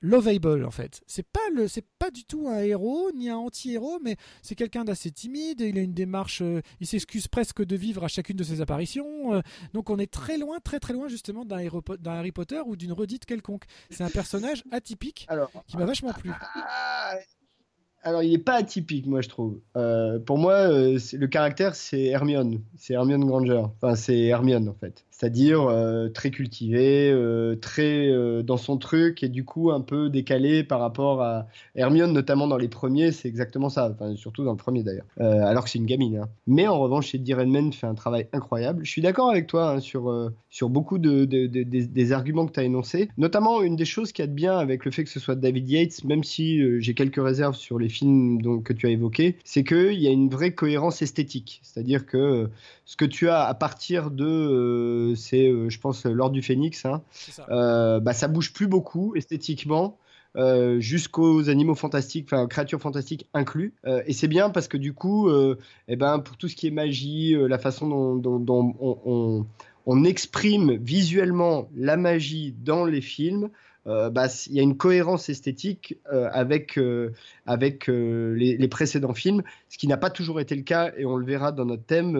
lovable 0.00 0.64
en 0.64 0.70
fait. 0.70 1.00
C'est 1.06 1.26
pas 1.26 1.40
le, 1.54 1.68
c'est 1.68 1.84
pas 1.98 2.10
du 2.10 2.24
tout 2.24 2.48
un 2.48 2.60
héros 2.60 3.10
ni 3.14 3.28
un 3.28 3.36
anti-héros, 3.36 3.98
mais 4.02 4.16
c'est 4.42 4.54
quelqu'un 4.54 4.84
d'assez 4.84 5.10
timide. 5.10 5.60
Il 5.60 5.78
a 5.78 5.82
une 5.82 5.94
démarche, 5.94 6.42
euh, 6.42 6.60
il 6.80 6.86
s'excuse 6.86 7.28
presque 7.28 7.64
de 7.64 7.76
vivre 7.76 8.04
à 8.04 8.08
chacune 8.08 8.36
de 8.36 8.44
ses 8.44 8.60
apparitions. 8.60 9.34
Euh, 9.34 9.40
donc 9.74 9.90
on 9.90 9.98
est 9.98 10.10
très 10.10 10.38
loin, 10.38 10.58
très 10.60 10.80
très 10.80 10.92
loin 10.92 11.08
justement 11.08 11.44
d'un, 11.44 11.68
Harry 12.06 12.32
Potter 12.32 12.60
ou 12.66 12.76
d'une 12.76 12.92
redite 12.92 13.24
quelconque. 13.26 13.64
C'est 13.90 14.04
un 14.04 14.10
personnage 14.10 14.62
atypique 14.70 15.26
Alors, 15.28 15.50
qui 15.66 15.76
m'a 15.76 15.84
vachement 15.84 16.12
plu. 16.12 16.30
Ah, 16.54 17.14
alors, 18.04 18.22
il 18.22 18.30
n'est 18.30 18.38
pas 18.38 18.54
atypique, 18.54 19.06
moi, 19.06 19.20
je 19.20 19.28
trouve. 19.28 19.60
Euh, 19.76 20.20
pour 20.20 20.38
moi, 20.38 20.68
le 20.68 21.26
caractère, 21.26 21.74
c'est 21.74 22.04
Hermione. 22.04 22.62
C'est 22.76 22.94
Hermione 22.94 23.24
Granger. 23.24 23.64
Enfin, 23.76 23.96
c'est 23.96 24.18
Hermione, 24.20 24.68
en 24.68 24.74
fait 24.74 25.04
c'est-à-dire 25.18 25.62
euh, 25.62 26.08
très 26.08 26.30
cultivé, 26.30 27.10
euh, 27.10 27.56
très 27.56 28.08
euh, 28.08 28.42
dans 28.42 28.56
son 28.56 28.76
truc 28.76 29.24
et 29.24 29.28
du 29.28 29.44
coup 29.44 29.72
un 29.72 29.80
peu 29.80 30.10
décalé 30.10 30.62
par 30.62 30.78
rapport 30.78 31.22
à 31.22 31.48
Hermione, 31.74 32.12
notamment 32.12 32.46
dans 32.46 32.56
les 32.56 32.68
premiers, 32.68 33.10
c'est 33.10 33.26
exactement 33.26 33.68
ça, 33.68 33.90
enfin, 33.90 34.14
surtout 34.14 34.44
dans 34.44 34.52
le 34.52 34.56
premier 34.56 34.84
d'ailleurs, 34.84 35.06
alors 35.18 35.64
que 35.64 35.70
c'est 35.70 35.78
une 35.78 35.86
gamine. 35.86 36.18
Hein. 36.18 36.28
Mais 36.46 36.68
en 36.68 36.78
revanche, 36.78 37.14
Eddie 37.14 37.34
Redmayne 37.34 37.72
fait 37.72 37.88
un 37.88 37.94
travail 37.94 38.28
incroyable. 38.32 38.84
Je 38.84 38.90
suis 38.90 39.02
d'accord 39.02 39.30
avec 39.30 39.48
toi 39.48 39.70
hein, 39.70 39.80
sur, 39.80 40.30
sur 40.50 40.68
beaucoup 40.68 40.98
de, 40.98 41.24
des 41.24 42.12
arguments 42.12 42.46
que 42.46 42.52
tu 42.52 42.60
as 42.60 42.64
énoncés, 42.64 43.08
notamment 43.18 43.62
une 43.62 43.74
des 43.74 43.84
choses 43.84 44.12
qui 44.12 44.22
a 44.22 44.26
de 44.26 44.32
bien 44.32 44.56
avec 44.56 44.84
le 44.84 44.92
fait 44.92 45.02
que 45.02 45.10
ce 45.10 45.18
soit 45.18 45.34
David 45.34 45.68
Yates, 45.68 46.04
même 46.04 46.22
si 46.22 46.60
j'ai 46.80 46.94
quelques 46.94 47.22
réserves 47.22 47.56
sur 47.56 47.78
les 47.78 47.88
films 47.88 48.40
donc, 48.40 48.62
que 48.62 48.72
tu 48.72 48.86
as 48.86 48.90
évoqués, 48.90 49.36
c'est 49.44 49.64
qu'il 49.64 50.00
y 50.00 50.06
a 50.06 50.10
une 50.10 50.28
vraie 50.28 50.52
cohérence 50.52 51.02
esthétique, 51.02 51.60
c'est-à-dire 51.64 52.06
que 52.06 52.48
ce 52.84 52.96
que 52.96 53.04
tu 53.04 53.28
as 53.28 53.44
à 53.44 53.54
partir 53.54 54.10
de 54.10 55.07
c'est, 55.14 55.48
euh, 55.48 55.68
je 55.68 55.78
pense, 55.78 56.04
l'ordre 56.04 56.34
du 56.34 56.42
phénix. 56.42 56.84
Hein. 56.84 57.02
Ça. 57.12 57.46
Euh, 57.50 58.00
bah, 58.00 58.12
ça 58.12 58.28
bouge 58.28 58.52
plus 58.52 58.66
beaucoup 58.66 59.14
esthétiquement. 59.16 59.98
Euh, 60.36 60.78
jusqu'aux 60.78 61.48
animaux 61.48 61.74
fantastiques, 61.74 62.28
enfin 62.30 62.46
créatures 62.46 62.80
fantastiques 62.80 63.26
inclus. 63.32 63.72
et 64.06 64.12
c'est 64.12 64.28
bien 64.28 64.50
parce 64.50 64.68
que 64.68 64.76
du 64.76 64.92
coup, 64.92 65.30
eh 65.88 65.96
ben, 65.96 66.18
pour 66.18 66.36
tout 66.36 66.48
ce 66.48 66.54
qui 66.54 66.66
est 66.66 66.70
magie, 66.70 67.34
la 67.34 67.58
façon 67.58 68.16
dont, 68.16 69.46
on, 69.86 70.04
exprime 70.04 70.76
visuellement 70.76 71.70
la 71.74 71.96
magie 71.96 72.54
dans 72.62 72.84
les 72.84 73.00
films, 73.00 73.48
euh, 73.86 74.10
bah, 74.10 74.26
il 74.46 74.52
y 74.54 74.60
a 74.60 74.62
une 74.62 74.76
cohérence 74.76 75.28
esthétique 75.28 75.96
euh, 76.12 76.28
avec, 76.32 76.78
euh, 76.78 77.12
avec 77.46 77.86
les, 77.88 78.68
précédents 78.68 79.14
films, 79.14 79.42
ce 79.68 79.78
qui 79.78 79.86
n'a 79.86 79.96
pas 79.96 80.10
toujours 80.10 80.40
été 80.40 80.54
le 80.54 80.62
cas, 80.62 80.92
et 80.96 81.06
on 81.06 81.16
le 81.16 81.24
verra 81.24 81.52
dans 81.52 81.64
notre 81.64 81.84
thème, 81.84 82.12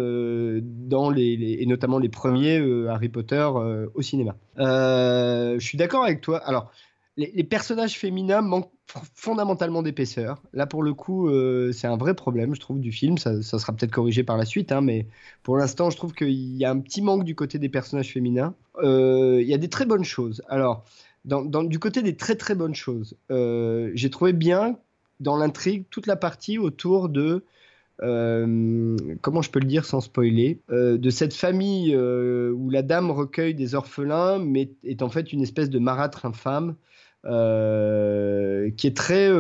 dans 0.63 1.11
les, 1.11 1.59
et 1.61 1.67
notamment 1.67 1.99
les 1.99 2.09
premiers 2.09 2.57
Harry 2.89 3.09
Potter 3.09 3.49
au 3.95 4.03
cinéma. 4.03 4.37
je 4.57 5.59
suis 5.61 5.77
d'accord 5.77 6.05
avec 6.05 6.21
toi. 6.21 6.39
Alors, 6.39 6.71
les, 7.17 7.45
personnages 7.45 7.99
féminins 7.99 8.41
manquent 8.41 8.71
fondamentalement 9.15 9.83
d'épaisseur. 9.83 10.41
Là, 10.55 10.67
pour 10.67 10.83
le 10.83 10.95
coup, 10.95 11.31
c'est 11.73 11.87
un 11.87 11.97
vrai 11.97 12.15
problème, 12.15 12.55
je 12.55 12.61
trouve, 12.61 12.81
du 12.81 12.93
film. 12.93 13.19
Ça, 13.19 13.43
sera 13.43 13.75
peut-être 13.75 13.93
corrigé 13.93 14.23
par 14.23 14.39
la 14.39 14.47
suite, 14.47 14.73
hein, 14.73 14.81
mais 14.81 15.07
pour 15.43 15.57
l'instant, 15.59 15.91
je 15.91 15.97
trouve 15.97 16.15
qu'il 16.15 16.57
y 16.57 16.65
a 16.65 16.71
un 16.71 16.79
petit 16.79 17.03
manque 17.03 17.25
du 17.25 17.35
côté 17.35 17.59
des 17.59 17.69
personnages 17.69 18.13
féminins. 18.13 18.55
Il 18.83 19.47
y 19.47 19.55
a 19.55 19.59
des 19.59 19.69
très 19.69 19.85
bonnes 19.85 20.05
choses. 20.05 20.43
Alors, 20.49 20.85
du 21.25 21.79
côté 21.79 22.03
des 22.03 22.17
très 22.17 22.37
très 22.37 22.55
bonnes 22.55 22.75
choses, 22.75 23.17
euh, 23.31 23.91
j'ai 23.95 24.11
trouvé 24.11 24.33
bien 24.33 24.79
dans 25.21 25.37
l'intrigue 25.37 25.85
toute 25.91 26.07
la 26.07 26.17
partie 26.17 26.59
autour 26.59 27.09
de 27.09 27.45
euh, 28.03 28.97
comment 29.21 29.43
je 29.43 29.51
peux 29.51 29.59
le 29.59 29.67
dire 29.67 29.85
sans 29.85 30.01
spoiler, 30.01 30.61
euh, 30.71 30.97
de 30.97 31.11
cette 31.11 31.35
famille 31.35 31.97
où 31.97 32.71
la 32.71 32.83
dame 32.83 33.11
recueille 33.11 33.55
des 33.55 33.75
orphelins, 33.75 34.39
mais 34.39 34.71
est 34.85 35.03
en 35.03 35.09
fait 35.09 35.33
une 35.33 35.43
espèce 35.43 35.71
de 35.71 35.79
marâtre 35.79 36.25
infâme. 36.25 36.77
Qui 37.25 38.87
est 38.87 38.97
très 38.97 39.31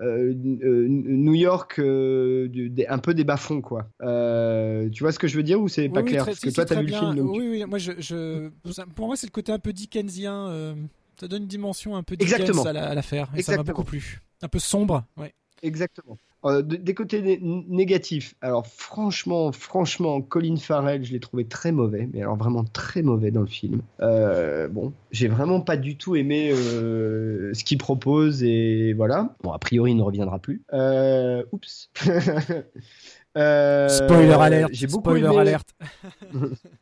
New 0.00 1.34
York, 1.34 1.78
un 1.78 2.98
peu 2.98 3.14
des 3.14 3.24
bas-fonds, 3.24 3.62
quoi. 3.62 3.88
tu 4.00 5.02
vois 5.02 5.12
ce 5.12 5.18
que 5.18 5.28
je 5.28 5.36
veux 5.36 5.42
dire 5.42 5.60
ou 5.60 5.68
c'est 5.68 5.88
pas 5.88 6.02
clair? 6.02 6.24
Parce 6.24 6.40
que 6.40 6.50
toi, 6.50 6.64
tu 6.64 6.72
as 6.72 6.80
vu 6.80 6.86
le 6.86 6.92
film. 6.92 7.20
Oui, 7.20 7.48
oui, 7.50 7.64
moi, 7.66 7.78
je, 7.78 8.48
pour 8.94 9.06
moi, 9.06 9.16
c'est 9.16 9.26
le 9.26 9.32
côté 9.32 9.52
un 9.52 9.58
peu 9.58 9.72
Dickensien 9.72 10.76
ça 11.20 11.28
donne 11.28 11.42
une 11.42 11.48
dimension 11.48 11.96
un 11.96 12.02
peu 12.02 12.16
Dickens 12.16 12.66
à 12.66 12.94
l'affaire. 12.94 13.28
Et 13.36 13.42
ça 13.42 13.56
m'a 13.56 13.62
beaucoup 13.62 13.84
plu. 13.84 14.22
Un 14.42 14.48
peu 14.48 14.58
sombre. 14.58 15.04
Ouais. 15.18 15.34
Exactement. 15.62 16.16
Euh, 16.46 16.62
des 16.62 16.94
côtés 16.94 17.38
négatifs, 17.42 18.34
alors 18.40 18.66
franchement, 18.66 19.52
franchement, 19.52 20.22
Colin 20.22 20.56
Farrell, 20.56 21.04
je 21.04 21.12
l'ai 21.12 21.20
trouvé 21.20 21.44
très 21.44 21.70
mauvais, 21.70 22.08
mais 22.12 22.22
alors 22.22 22.36
vraiment 22.36 22.64
très 22.64 23.02
mauvais 23.02 23.30
dans 23.30 23.42
le 23.42 23.46
film. 23.46 23.82
Euh, 24.00 24.66
bon, 24.68 24.94
j'ai 25.10 25.28
vraiment 25.28 25.60
pas 25.60 25.76
du 25.76 25.98
tout 25.98 26.16
aimé 26.16 26.50
euh, 26.50 27.52
ce 27.52 27.62
qu'il 27.62 27.76
propose 27.76 28.42
et 28.42 28.94
voilà. 28.94 29.34
Bon, 29.42 29.52
a 29.52 29.58
priori, 29.58 29.90
il 29.90 29.96
ne 29.96 30.02
reviendra 30.02 30.38
plus. 30.38 30.62
oups. 31.52 31.90
Spoiler 33.36 34.32
alert. 34.32 34.70
J'ai 34.72 34.86
beaucoup 34.86 35.10
Spoiler 35.10 35.36
alert. 35.36 35.68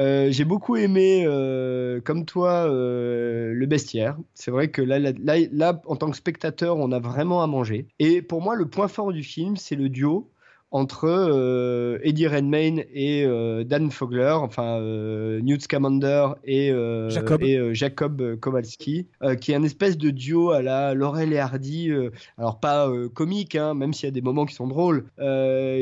Euh, 0.00 0.30
j'ai 0.30 0.44
beaucoup 0.44 0.76
aimé, 0.76 1.24
euh, 1.26 2.00
comme 2.00 2.24
toi, 2.24 2.66
euh, 2.70 3.52
le 3.52 3.66
bestiaire. 3.66 4.16
C'est 4.34 4.50
vrai 4.50 4.70
que 4.70 4.80
là, 4.80 4.98
là, 4.98 5.82
en 5.84 5.96
tant 5.96 6.10
que 6.10 6.16
spectateur, 6.16 6.78
on 6.78 6.90
a 6.90 6.98
vraiment 6.98 7.42
à 7.42 7.46
manger. 7.46 7.86
Et 7.98 8.22
pour 8.22 8.40
moi, 8.40 8.56
le 8.56 8.66
point 8.68 8.88
fort 8.88 9.12
du 9.12 9.22
film, 9.22 9.56
c'est 9.56 9.76
le 9.76 9.90
duo 9.90 10.30
entre 10.72 11.06
euh, 11.06 11.98
Eddie 12.02 12.28
Redmayne 12.28 12.84
et 12.92 13.24
euh, 13.24 13.64
Dan 13.64 13.90
Fogler, 13.90 14.36
enfin 14.36 14.78
euh, 14.78 15.40
Newt 15.40 15.62
Scamander 15.62 16.28
et 16.44 16.72
Jacob, 17.08 17.42
et, 17.42 17.74
Jacob 17.74 18.36
Kowalski, 18.36 19.06
qui 19.40 19.52
est 19.52 19.54
un 19.54 19.62
espèce 19.62 19.98
de 19.98 20.10
duo 20.10 20.50
à 20.50 20.62
la 20.62 20.94
Laurel 20.94 21.32
et 21.32 21.38
Hardy, 21.38 21.90
alors 22.38 22.60
pas 22.60 22.90
comique, 23.14 23.56
hein, 23.56 23.74
même 23.74 23.92
s'il 23.92 24.06
y 24.06 24.08
a 24.08 24.12
des 24.12 24.20
moments 24.20 24.46
qui 24.46 24.54
sont 24.54 24.68
drôles, 24.68 25.06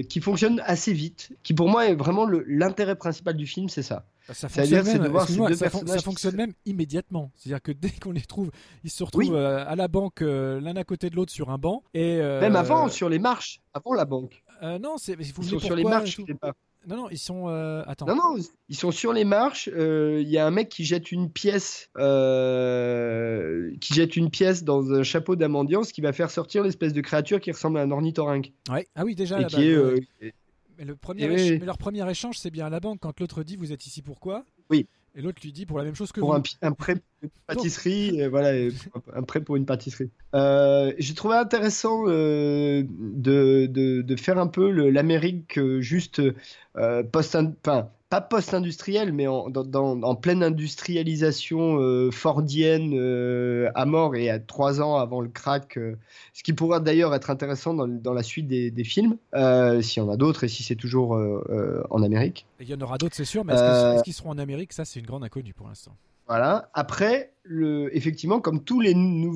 qui 0.08 0.20
fonctionne 0.20 0.62
assez 0.64 0.92
vite, 0.92 1.32
qui 1.42 1.54
pour 1.54 1.68
moi 1.68 1.86
est 1.86 1.94
vraiment 1.94 2.26
l'intérêt 2.46 2.96
principal 2.96 3.36
du 3.36 3.46
film, 3.46 3.68
c'est 3.68 3.82
ça. 3.82 4.04
Ça 4.30 4.50
fonctionne, 4.50 4.84
même, 4.84 5.54
ça, 5.54 6.00
fonctionne 6.00 6.36
même 6.36 6.52
immédiatement. 6.66 7.30
C'est-à-dire 7.34 7.62
que 7.62 7.72
dès 7.72 7.88
qu'on 7.88 8.12
les 8.12 8.20
trouve, 8.20 8.50
ils 8.84 8.90
se 8.90 9.02
retrouvent 9.02 9.36
à 9.36 9.74
la 9.74 9.88
banque 9.88 10.20
l'un 10.20 10.76
à 10.76 10.84
côté 10.84 11.08
de 11.08 11.16
l'autre 11.16 11.32
sur 11.32 11.50
un 11.50 11.58
banc. 11.58 11.82
Et, 11.94 12.18
Même 12.18 12.56
avant, 12.56 12.88
sur 12.88 13.08
les 13.08 13.18
marches, 13.18 13.60
avant 13.74 13.94
la 13.94 14.04
banque. 14.04 14.42
Euh, 14.62 14.78
non, 14.78 14.96
c'est. 14.98 15.16
Ils 15.18 15.26
sont 15.26 15.58
sur 15.58 15.76
les 15.76 15.84
marches, 15.84 16.16
je 16.20 16.26
sais 16.26 16.34
pas. 16.34 16.54
Non, 16.86 16.96
non, 16.96 17.10
ils 17.10 17.18
sont. 17.18 17.48
Euh, 17.48 17.82
attends. 17.86 18.06
Non, 18.06 18.16
non, 18.16 18.36
ils 18.68 18.76
sont 18.76 18.90
sur 18.90 19.12
les 19.12 19.24
marches. 19.24 19.68
Euh, 19.72 20.20
il 20.22 20.28
y 20.28 20.38
a 20.38 20.46
un 20.46 20.50
mec 20.50 20.68
qui 20.68 20.84
jette 20.84 21.12
une 21.12 21.30
pièce, 21.30 21.90
qui 21.96 23.94
jette 23.94 24.16
une 24.16 24.30
pièce 24.30 24.64
dans 24.64 24.92
un 24.92 25.02
chapeau 25.02 25.36
d'amandian, 25.36 25.82
ce 25.82 25.92
qui 25.92 26.00
va 26.00 26.12
faire 26.12 26.30
sortir 26.30 26.62
l'espèce 26.62 26.92
de 26.92 27.00
créature 27.00 27.40
qui 27.40 27.52
ressemble 27.52 27.78
à 27.78 27.82
un 27.82 27.90
ornithorynque. 27.90 28.52
Ouais. 28.70 28.86
Ah 28.94 29.04
oui, 29.04 29.14
déjà. 29.14 29.38
là 29.38 29.48
mais, 30.78 30.84
le 30.84 30.94
premier 30.94 31.26
mais 31.26 31.58
leur 31.58 31.76
premier 31.76 32.08
échange, 32.08 32.38
c'est 32.38 32.52
bien 32.52 32.66
à 32.66 32.70
la 32.70 32.78
banque 32.78 33.00
quand 33.00 33.18
l'autre 33.18 33.42
dit 33.42 33.56
Vous 33.56 33.72
êtes 33.72 33.84
ici 33.86 34.00
pourquoi 34.00 34.44
Oui. 34.70 34.86
Et 35.18 35.20
l'autre 35.20 35.40
lui 35.42 35.50
dit 35.50 35.66
pour 35.66 35.78
la 35.78 35.84
même 35.84 35.96
chose 35.96 36.12
que 36.12 36.20
pour 36.20 36.32
vous. 36.32 36.42
Un, 36.62 36.72
prêt 36.72 36.94
pour 36.94 37.02
une 37.24 37.30
pâtisserie, 37.48 38.28
voilà, 38.28 38.52
un 39.12 39.22
prêt 39.24 39.40
pour 39.40 39.56
une 39.56 39.66
pâtisserie. 39.66 40.10
Euh, 40.36 40.92
j'ai 40.96 41.14
trouvé 41.14 41.34
intéressant 41.34 42.04
euh, 42.06 42.84
de, 42.86 43.66
de, 43.66 44.02
de, 44.02 44.16
faire 44.16 44.38
un 44.38 44.46
peu 44.46 44.70
l'Amérique 44.70 45.58
euh, 45.58 45.80
juste 45.80 46.22
post, 47.10 47.36
enfin, 47.66 47.90
pas 48.08 48.20
post-industrielle, 48.20 49.12
mais 49.12 49.26
en, 49.26 49.50
dans, 49.50 50.02
en, 50.02 50.14
pleine 50.14 50.42
industrialisation 50.42 51.78
euh, 51.78 52.10
fordienne 52.10 52.92
euh, 52.94 53.70
à 53.74 53.84
mort 53.84 54.16
et 54.16 54.30
à 54.30 54.38
trois 54.38 54.80
ans 54.80 54.96
avant 54.96 55.20
le 55.20 55.28
crack, 55.28 55.76
euh, 55.76 55.96
ce 56.32 56.42
qui 56.42 56.52
pourra 56.54 56.80
d'ailleurs 56.80 57.14
être 57.14 57.28
intéressant 57.30 57.74
dans, 57.74 57.86
dans 57.86 58.14
la 58.14 58.22
suite 58.22 58.46
des, 58.46 58.70
des 58.70 58.84
films, 58.84 59.16
s'il 59.82 60.02
y 60.02 60.06
en 60.06 60.08
a 60.08 60.16
d'autres 60.16 60.44
et 60.44 60.48
si 60.48 60.62
c'est 60.62 60.76
toujours 60.76 61.18
en 61.90 62.02
Amérique. 62.02 62.46
Il 62.60 62.68
y 62.68 62.74
en 62.74 62.80
aura 62.80 62.98
d'autres, 62.98 63.14
c'est 63.14 63.24
sûr, 63.24 63.44
mais 63.44 63.52
est-ce 63.52 64.02
qu'ils 64.02 64.14
seront 64.14 64.30
en 64.30 64.38
Amérique? 64.38 64.72
Ça, 64.72 64.84
c'est 64.84 65.00
une 65.00 65.06
grande 65.06 65.24
inconnue 65.24 65.52
pour 65.52 65.68
l'instant. 65.68 65.92
Voilà. 66.26 66.70
Après, 66.74 67.32
le, 67.42 67.94
effectivement, 67.96 68.40
comme 68.40 68.62
tous 68.62 68.80
les, 68.80 68.94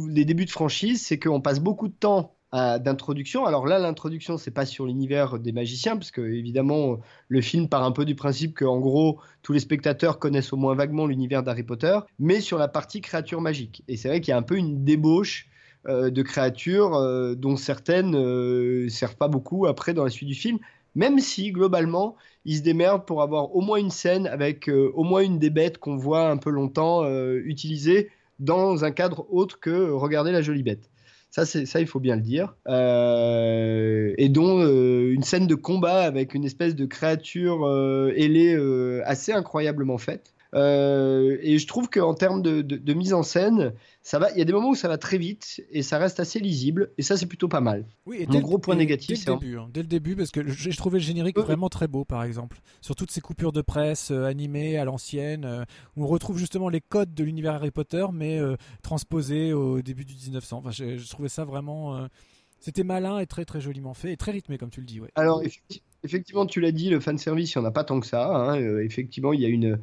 les 0.08 0.24
débuts 0.24 0.44
de 0.44 0.50
franchise, 0.50 1.02
c'est 1.02 1.18
qu'on 1.18 1.40
passe 1.40 1.60
beaucoup 1.60 1.88
de 1.88 1.94
temps 1.94 2.34
d'introduction. 2.52 3.46
Alors 3.46 3.66
là, 3.66 3.78
l'introduction, 3.78 4.36
c'est 4.36 4.50
pas 4.50 4.66
sur 4.66 4.86
l'univers 4.86 5.38
des 5.38 5.52
magiciens, 5.52 5.96
parce 5.96 6.10
que 6.10 6.20
évidemment, 6.20 6.98
le 7.28 7.40
film 7.40 7.68
part 7.68 7.82
un 7.82 7.92
peu 7.92 8.04
du 8.04 8.14
principe 8.14 8.54
que, 8.54 8.64
en 8.66 8.78
gros, 8.78 9.20
tous 9.42 9.52
les 9.54 9.60
spectateurs 9.60 10.18
connaissent 10.18 10.52
au 10.52 10.56
moins 10.58 10.74
vaguement 10.74 11.06
l'univers 11.06 11.42
d'Harry 11.42 11.62
Potter, 11.62 11.98
mais 12.18 12.40
sur 12.40 12.58
la 12.58 12.68
partie 12.68 13.00
créatures 13.00 13.40
magiques. 13.40 13.82
Et 13.88 13.96
c'est 13.96 14.08
vrai 14.08 14.20
qu'il 14.20 14.32
y 14.32 14.34
a 14.34 14.36
un 14.36 14.42
peu 14.42 14.56
une 14.56 14.84
débauche 14.84 15.48
euh, 15.88 16.10
de 16.10 16.22
créatures 16.22 16.94
euh, 16.94 17.34
dont 17.34 17.56
certaines 17.56 18.10
ne 18.10 18.18
euh, 18.18 18.88
servent 18.88 19.16
pas 19.16 19.28
beaucoup 19.28 19.66
après 19.66 19.94
dans 19.94 20.04
la 20.04 20.10
suite 20.10 20.28
du 20.28 20.34
film, 20.34 20.58
Même 20.94 21.18
si, 21.20 21.52
globalement, 21.52 22.16
ils 22.44 22.58
se 22.58 22.62
démerdent 22.62 23.06
pour 23.06 23.22
avoir 23.22 23.54
au 23.56 23.60
moins 23.60 23.78
une 23.78 23.90
scène 23.90 24.26
avec 24.26 24.68
euh, 24.68 24.90
au 24.94 25.04
moins 25.04 25.22
une 25.22 25.38
des 25.38 25.50
bêtes 25.50 25.78
qu'on 25.78 25.96
voit 25.96 26.28
un 26.28 26.36
peu 26.36 26.50
longtemps 26.50 27.04
euh, 27.04 27.40
utilisées 27.44 28.10
dans 28.38 28.84
un 28.84 28.90
cadre 28.92 29.26
autre 29.30 29.58
que 29.60 29.90
regarder 29.90 30.32
la 30.32 30.42
jolie 30.42 30.62
bête. 30.62 30.90
Ça, 31.34 31.46
ça, 31.46 31.80
il 31.80 31.86
faut 31.86 31.98
bien 31.98 32.14
le 32.16 32.22
dire. 32.22 32.54
Euh, 32.68 34.12
et 34.18 34.28
dont 34.28 34.60
une 34.60 35.22
scène 35.22 35.46
de 35.46 35.54
combat 35.54 36.02
avec 36.02 36.34
une 36.34 36.44
espèce 36.44 36.76
de 36.76 36.84
créature 36.84 37.66
ailée 38.14 38.54
assez 39.04 39.32
incroyablement 39.32 39.98
faite. 39.98 40.32
Euh, 40.54 41.38
et 41.40 41.58
je 41.58 41.66
trouve 41.66 41.88
qu'en 41.88 42.14
termes 42.14 42.42
de, 42.42 42.92
mise 42.92 43.14
en 43.14 43.22
scène, 43.22 43.72
ça 44.02 44.18
va. 44.18 44.30
Il 44.32 44.38
y 44.38 44.42
a 44.42 44.44
des 44.44 44.52
moments 44.52 44.70
où 44.70 44.74
ça 44.74 44.88
va 44.88 44.98
très 44.98 45.16
vite 45.16 45.62
et 45.70 45.82
ça 45.82 45.98
reste 45.98 46.20
assez 46.20 46.40
lisible. 46.40 46.92
Et 46.98 47.02
ça, 47.02 47.16
c'est 47.16 47.26
plutôt 47.26 47.48
pas 47.48 47.60
mal. 47.60 47.86
Oui, 48.06 48.18
et 48.20 48.26
Mon 48.26 48.40
gros 48.40 48.58
point 48.58 48.76
négatif, 48.76 49.24
dès 49.24 49.32
le 49.32 49.38
début, 49.38 49.58
hein, 49.58 49.68
dès 49.72 49.80
le 49.80 49.86
début, 49.86 50.16
parce 50.16 50.30
que 50.30 50.46
j'ai 50.48 50.72
trouvé 50.72 50.98
le 50.98 51.04
générique 51.04 51.38
vraiment 51.38 51.68
très 51.68 51.88
beau, 51.88 52.04
par 52.04 52.22
exemple, 52.22 52.60
sur 52.80 52.94
toutes 52.94 53.10
ces 53.10 53.20
coupures 53.20 53.52
de 53.52 53.62
presse 53.62 54.10
euh, 54.10 54.24
animées 54.24 54.76
à 54.76 54.84
l'ancienne, 54.84 55.44
euh, 55.44 55.64
où 55.96 56.04
on 56.04 56.06
retrouve 56.06 56.38
justement 56.38 56.68
les 56.68 56.80
codes 56.80 57.14
de 57.14 57.24
l'univers 57.24 57.54
Harry 57.54 57.70
Potter, 57.70 58.06
mais 58.12 58.40
transposés 58.82 59.52
au 59.52 59.82
début 59.82 60.04
du 60.04 60.14
1900. 60.14 60.58
Enfin, 60.58 60.70
je, 60.70 61.08
trouvais 61.08 61.28
ça 61.28 61.44
vraiment. 61.44 62.08
C'était 62.62 62.84
malin 62.84 63.18
et 63.18 63.26
très 63.26 63.44
très 63.44 63.60
joliment 63.60 63.92
fait 63.92 64.12
et 64.12 64.16
très 64.16 64.30
rythmé, 64.30 64.56
comme 64.56 64.70
tu 64.70 64.78
le 64.78 64.86
dis. 64.86 65.00
Alors, 65.16 65.42
effectivement 66.04 66.46
tu 66.46 66.60
l'as 66.60 66.70
dit, 66.70 66.90
le 66.90 67.00
fan 67.00 67.18
service, 67.18 67.52
il 67.52 67.58
n'y 67.58 67.64
en 67.64 67.68
a 67.68 67.72
pas 67.72 67.82
tant 67.82 67.98
que 67.98 68.06
ça. 68.06 68.24
Hein. 68.24 68.60
Euh, 68.60 68.84
effectivement, 68.84 69.32
il 69.32 69.40
y, 69.40 69.46
a 69.46 69.48
une, 69.48 69.80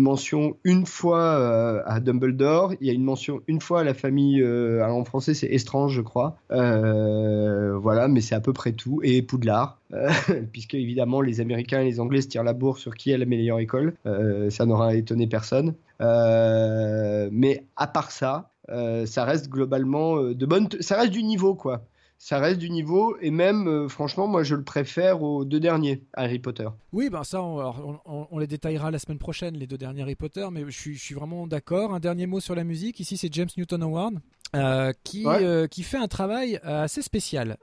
mention 0.00 0.56
une 0.62 0.86
fois 0.86 1.20
euh, 1.20 1.82
à 1.84 1.98
Dumbledore, 1.98 2.74
il 2.80 2.86
y 2.86 2.90
a 2.90 2.92
une 2.92 3.02
mention 3.02 3.40
une 3.48 3.60
fois 3.60 3.80
à 3.80 3.84
la 3.84 3.92
famille, 3.92 4.40
euh, 4.40 4.86
en 4.86 5.04
français 5.04 5.34
c'est 5.34 5.48
Estrange, 5.48 5.94
je 5.94 6.00
crois. 6.00 6.38
voilà, 6.48 8.06
mais 8.06 8.20
c'est 8.20 8.36
à 8.36 8.40
peu 8.40 8.52
près 8.52 8.70
tout. 8.70 9.00
Et 9.02 9.20
Poudlard, 9.22 9.80
puisque 10.52 10.74
évidemment 10.74 11.22
les 11.22 11.40
Américains 11.40 11.80
et 11.80 11.86
les 11.86 11.98
Anglais 11.98 12.20
se 12.20 12.28
tirent 12.28 12.44
la 12.44 12.52
bourre 12.52 12.78
sur 12.78 12.94
qui 12.94 13.12
a 13.12 13.18
la 13.18 13.26
meilleure 13.26 13.58
école. 13.58 13.94
ça 14.50 14.64
n'aura 14.64 14.94
étonné 14.94 15.26
personne. 15.26 15.74
mais 15.98 17.64
à 17.74 17.88
part 17.88 18.12
ça, 18.12 18.52
ça 18.68 19.24
reste 19.24 19.48
globalement 19.48 20.22
de 20.22 20.46
bonne. 20.46 20.68
Ça 20.78 20.96
reste 20.98 21.12
du 21.12 21.24
niveau, 21.24 21.56
quoi 21.56 21.82
ça 22.22 22.38
reste 22.38 22.60
du 22.60 22.70
niveau 22.70 23.16
et 23.20 23.32
même 23.32 23.66
euh, 23.66 23.88
franchement 23.88 24.28
moi 24.28 24.44
je 24.44 24.54
le 24.54 24.62
préfère 24.62 25.24
aux 25.24 25.44
deux 25.44 25.58
derniers 25.58 26.04
Harry 26.12 26.38
Potter. 26.38 26.68
Oui 26.92 27.10
ben 27.10 27.24
ça 27.24 27.42
on, 27.42 28.38
les 28.38 28.46
détaillera 28.46 28.92
la 28.92 29.00
semaine 29.00 29.18
prochaine 29.18 29.56
les 29.56 29.66
deux 29.66 29.76
derniers 29.76 30.02
Harry 30.02 30.14
Potter 30.14 30.46
mais 30.52 30.62
je 30.68 30.96
suis, 30.96 31.14
vraiment 31.14 31.48
d'accord. 31.48 31.92
Un 31.92 31.98
dernier 31.98 32.28
mot 32.28 32.38
sur 32.38 32.54
la 32.54 32.62
musique 32.62 33.00
ici 33.00 33.16
c'est 33.16 33.32
James 33.34 33.48
Newton 33.56 33.82
Howard. 33.82 34.14
Euh, 34.54 34.92
qui, 35.02 35.24
euh, 35.26 35.66
qui 35.66 35.82
fait 35.82 35.96
un 35.96 36.08
travail 36.08 36.60
assez 36.62 37.02
spécial. 37.02 37.56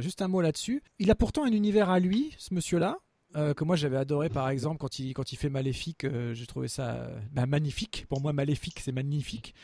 juste 0.00 0.22
un 0.22 0.28
mot 0.28 0.42
là-dessus. 0.42 0.84
Il 1.00 1.10
a 1.10 1.16
pourtant 1.16 1.44
un 1.44 1.50
univers 1.50 1.90
à 1.90 1.98
lui, 1.98 2.36
ce 2.38 2.54
monsieur-là. 2.54 2.98
Euh, 3.34 3.54
que 3.54 3.64
moi 3.64 3.76
j'avais 3.76 3.96
adoré 3.96 4.28
par 4.30 4.48
exemple 4.48 4.78
quand 4.78 4.98
il, 4.98 5.12
quand 5.12 5.32
il 5.32 5.36
fait 5.36 5.50
Maléfique, 5.50 6.04
euh, 6.04 6.32
j'ai 6.32 6.46
trouvé 6.46 6.68
ça 6.68 7.10
bah, 7.32 7.46
magnifique. 7.46 8.06
Pour 8.08 8.20
moi, 8.20 8.32
Maléfique, 8.32 8.80
c'est 8.80 8.92
magnifique. 8.92 9.54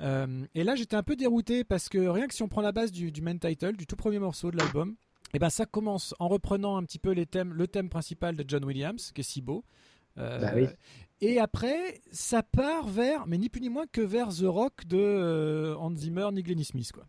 Euh, 0.00 0.44
et 0.54 0.64
là, 0.64 0.74
j'étais 0.74 0.96
un 0.96 1.02
peu 1.02 1.16
dérouté 1.16 1.64
parce 1.64 1.88
que 1.88 1.98
rien 1.98 2.26
que 2.26 2.34
si 2.34 2.42
on 2.42 2.48
prend 2.48 2.60
la 2.60 2.72
base 2.72 2.92
du, 2.92 3.12
du 3.12 3.22
main 3.22 3.36
title, 3.36 3.76
du 3.76 3.86
tout 3.86 3.96
premier 3.96 4.18
morceau 4.18 4.50
de 4.50 4.56
l'album, 4.56 4.96
et 5.34 5.36
eh 5.36 5.38
ben 5.38 5.48
ça 5.48 5.64
commence 5.64 6.14
en 6.18 6.28
reprenant 6.28 6.76
un 6.76 6.82
petit 6.82 6.98
peu 6.98 7.12
les 7.12 7.24
thèmes, 7.24 7.54
le 7.54 7.66
thème 7.66 7.88
principal 7.88 8.36
de 8.36 8.44
John 8.46 8.64
Williams, 8.64 9.12
qui 9.12 9.22
est 9.22 9.24
si 9.24 9.40
beau. 9.40 9.64
Bah 10.16 10.52
et 11.22 11.38
après, 11.38 12.02
ça 12.10 12.42
part 12.42 12.88
vers, 12.88 13.26
mais 13.26 13.38
ni 13.38 13.48
plus 13.48 13.62
ni 13.62 13.70
moins 13.70 13.86
que 13.86 14.02
vers 14.02 14.28
The 14.28 14.44
Rock 14.44 14.84
de 14.86 15.74
Hans 15.78 15.96
Zimmer 15.96 16.28
ni 16.32 16.42
Glennie 16.42 16.64
Smith, 16.64 16.92
quoi. 16.92 17.06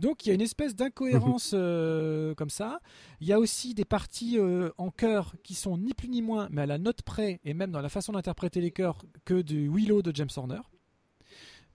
Donc 0.00 0.24
il 0.24 0.30
y 0.30 0.32
a 0.32 0.34
une 0.34 0.40
espèce 0.40 0.74
d'incohérence 0.74 1.52
euh, 1.54 2.34
comme 2.34 2.48
ça. 2.48 2.80
Il 3.20 3.28
y 3.28 3.32
a 3.32 3.38
aussi 3.38 3.74
des 3.74 3.84
parties 3.84 4.38
euh, 4.38 4.70
en 4.78 4.90
chœur 4.90 5.34
qui 5.44 5.54
sont 5.54 5.76
ni 5.76 5.92
plus 5.92 6.08
ni 6.08 6.22
moins, 6.22 6.48
mais 6.50 6.62
à 6.62 6.66
la 6.66 6.78
note 6.78 7.02
près, 7.02 7.38
et 7.44 7.52
même 7.52 7.70
dans 7.70 7.82
la 7.82 7.90
façon 7.90 8.12
d'interpréter 8.12 8.62
les 8.62 8.70
chœurs, 8.70 9.04
que 9.26 9.42
du 9.42 9.68
Willow 9.68 10.00
de 10.00 10.16
James 10.16 10.30
Horner. 10.34 10.60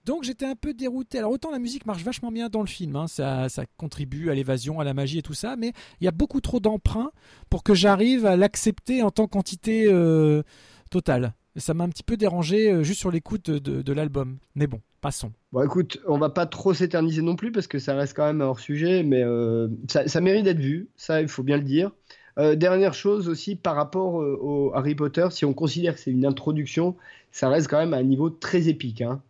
Donc 0.04 0.24
j'étais 0.24 0.44
un 0.44 0.56
peu 0.56 0.74
dérouté. 0.74 1.18
Alors 1.18 1.30
autant 1.30 1.52
la 1.52 1.60
musique 1.60 1.86
marche 1.86 2.02
vachement 2.02 2.32
bien 2.32 2.48
dans 2.48 2.60
le 2.60 2.66
film, 2.66 2.96
hein. 2.96 3.06
ça, 3.06 3.48
contribue 3.76 4.30
à 4.30 4.34
l'évasion, 4.34 4.80
à 4.80 4.84
la 4.84 4.94
magie 4.94 5.18
et 5.18 5.22
tout 5.22 5.34
ça, 5.34 5.54
mais 5.56 5.72
il 6.00 6.04
y 6.04 6.08
a 6.08 6.12
beaucoup 6.12 6.40
trop 6.40 6.58
d'emprunts 6.58 7.12
pour 7.48 7.62
que 7.62 7.74
j'arrive 7.74 8.26
à 8.26 8.36
l'accepter 8.36 9.02
en 9.02 9.12
tant 9.12 9.28
qu'entité 9.28 9.86
euh, 9.86 10.42
totale. 10.90 11.34
Ça 11.56 11.74
m'a 11.74 11.84
un 11.84 11.88
petit 11.88 12.02
peu 12.02 12.16
dérangé 12.16 12.82
juste 12.84 13.00
sur 13.00 13.10
l'écoute 13.10 13.50
de 13.50 13.92
l'album. 13.92 14.38
Mais 14.54 14.66
bon, 14.66 14.80
passons. 15.06 15.30
Bon, 15.52 15.62
écoute, 15.62 16.00
on 16.08 16.18
va 16.18 16.30
pas 16.30 16.46
trop 16.46 16.74
s'éterniser 16.74 17.22
non 17.22 17.36
plus 17.36 17.52
parce 17.52 17.68
que 17.68 17.78
ça 17.78 17.94
reste 17.94 18.16
quand 18.16 18.26
même 18.26 18.40
hors 18.40 18.58
sujet, 18.58 19.04
mais 19.04 19.22
euh, 19.22 19.68
ça, 19.86 20.20
mérite 20.20 20.44
d'être 20.44 20.58
vu, 20.58 20.88
ça 20.96 21.20
il 21.20 21.28
faut 21.28 21.44
bien 21.44 21.58
le 21.58 21.62
dire. 21.62 21.92
Euh, 22.38 22.56
dernière 22.56 22.92
chose 22.92 23.28
aussi 23.28 23.54
par 23.54 23.76
rapport 23.76 24.20
euh, 24.20 24.36
au 24.40 24.74
Harry 24.74 24.96
Potter, 24.96 25.28
si 25.30 25.44
on 25.44 25.54
considère 25.54 25.94
que 25.94 26.00
c'est 26.00 26.10
une 26.10 26.26
introduction, 26.26 26.96
ça 27.30 27.48
reste 27.48 27.68
quand 27.68 27.78
même 27.78 27.94
à 27.94 27.98
un 27.98 28.02
niveau 28.02 28.30
très 28.30 28.66
épique. 28.66 29.00
Hein. 29.00 29.22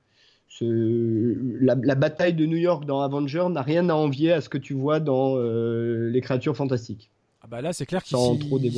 La, 0.62 1.74
la, 1.74 1.94
bataille 1.94 2.32
de 2.32 2.46
New 2.46 2.56
York 2.56 2.86
dans 2.86 3.02
Avenger 3.02 3.44
n'a 3.50 3.60
rien 3.60 3.90
à 3.90 3.94
envier 3.94 4.32
à 4.32 4.40
ce 4.40 4.48
que 4.48 4.56
tu 4.56 4.72
vois 4.72 5.00
dans 5.00 5.36
les 5.36 6.20
créatures 6.22 6.56
fantastiques. 6.56 7.10
Ah 7.42 7.48
bah 7.48 7.60
là, 7.60 7.72
c'est 7.72 7.86
clair 7.86 8.02
qu'il 8.02 8.16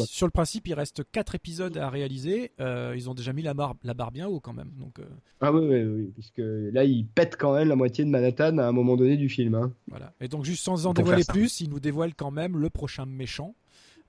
sur 0.06 0.26
le 0.26 0.30
principe, 0.30 0.66
il 0.66 0.74
reste 0.74 1.02
4 1.10 1.34
épisodes 1.34 1.76
à 1.78 1.88
réaliser. 1.88 2.52
Euh, 2.60 2.92
ils 2.96 3.08
ont 3.08 3.14
déjà 3.14 3.32
mis 3.32 3.42
la 3.42 3.54
barre, 3.54 3.76
la 3.82 3.94
barre 3.94 4.10
bien 4.10 4.28
haut 4.28 4.40
quand 4.40 4.52
même. 4.52 4.72
Donc, 4.78 4.98
euh. 4.98 5.04
Ah 5.40 5.52
oui, 5.52 5.66
oui, 5.66 5.82
oui, 5.84 6.12
puisque 6.12 6.42
là, 6.42 6.84
ils 6.84 7.06
pètent 7.06 7.36
quand 7.36 7.54
même 7.54 7.68
la 7.68 7.76
moitié 7.76 8.04
de 8.04 8.10
Manhattan 8.10 8.58
à 8.58 8.64
un 8.66 8.72
moment 8.72 8.96
donné 8.96 9.16
du 9.16 9.28
film. 9.28 9.54
Hein. 9.54 9.72
Voilà. 9.86 10.12
Et 10.20 10.28
donc, 10.28 10.44
juste 10.44 10.64
sans 10.64 10.86
en 10.86 10.92
dévoiler 10.92 11.24
plus, 11.26 11.60
ils 11.60 11.70
nous 11.70 11.80
dévoilent 11.80 12.14
quand 12.14 12.30
même 12.30 12.56
le 12.56 12.68
prochain 12.68 13.06
méchant. 13.06 13.54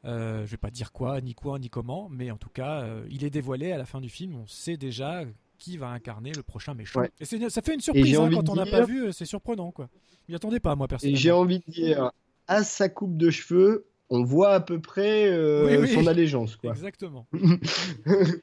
Euh, 0.05 0.45
je 0.45 0.51
vais 0.51 0.57
pas 0.57 0.71
dire 0.71 0.91
quoi, 0.91 1.19
ni 1.21 1.35
quoi, 1.35 1.59
ni 1.59 1.69
comment, 1.69 2.07
mais 2.09 2.31
en 2.31 2.37
tout 2.37 2.49
cas, 2.49 2.81
euh, 2.81 3.05
il 3.09 3.25
est 3.25 3.29
dévoilé 3.29 3.71
à 3.71 3.77
la 3.77 3.85
fin 3.85 3.99
du 3.99 4.09
film. 4.09 4.35
On 4.35 4.47
sait 4.47 4.77
déjà 4.77 5.23
qui 5.57 5.77
va 5.77 5.89
incarner 5.89 6.31
le 6.31 6.41
prochain 6.41 6.73
méchant. 6.73 7.01
Et 7.19 7.25
ça 7.25 7.61
fait 7.61 7.73
une 7.73 7.81
surprise 7.81 8.17
hein, 8.17 8.29
quand 8.33 8.49
on 8.49 8.55
n'a 8.55 8.65
pas 8.65 8.85
vu, 8.85 9.11
c'est 9.11 9.25
surprenant 9.25 9.71
quoi. 9.71 9.89
Je 10.29 10.35
attendais 10.35 10.61
pas 10.61 10.75
moi 10.75 10.87
personnellement. 10.87 11.17
Et 11.17 11.19
j'ai 11.19 11.31
envie 11.31 11.59
de 11.59 11.71
dire, 11.71 12.11
à 12.47 12.63
sa 12.63 12.87
coupe 12.87 13.17
de 13.17 13.29
cheveux, 13.29 13.87
on 14.09 14.23
voit 14.23 14.53
à 14.53 14.59
peu 14.59 14.79
près 14.81 15.27
euh, 15.27 15.85
son 15.87 16.07
allégeance. 16.07 16.55
Quoi. 16.55 16.71
Exactement. 16.71 17.27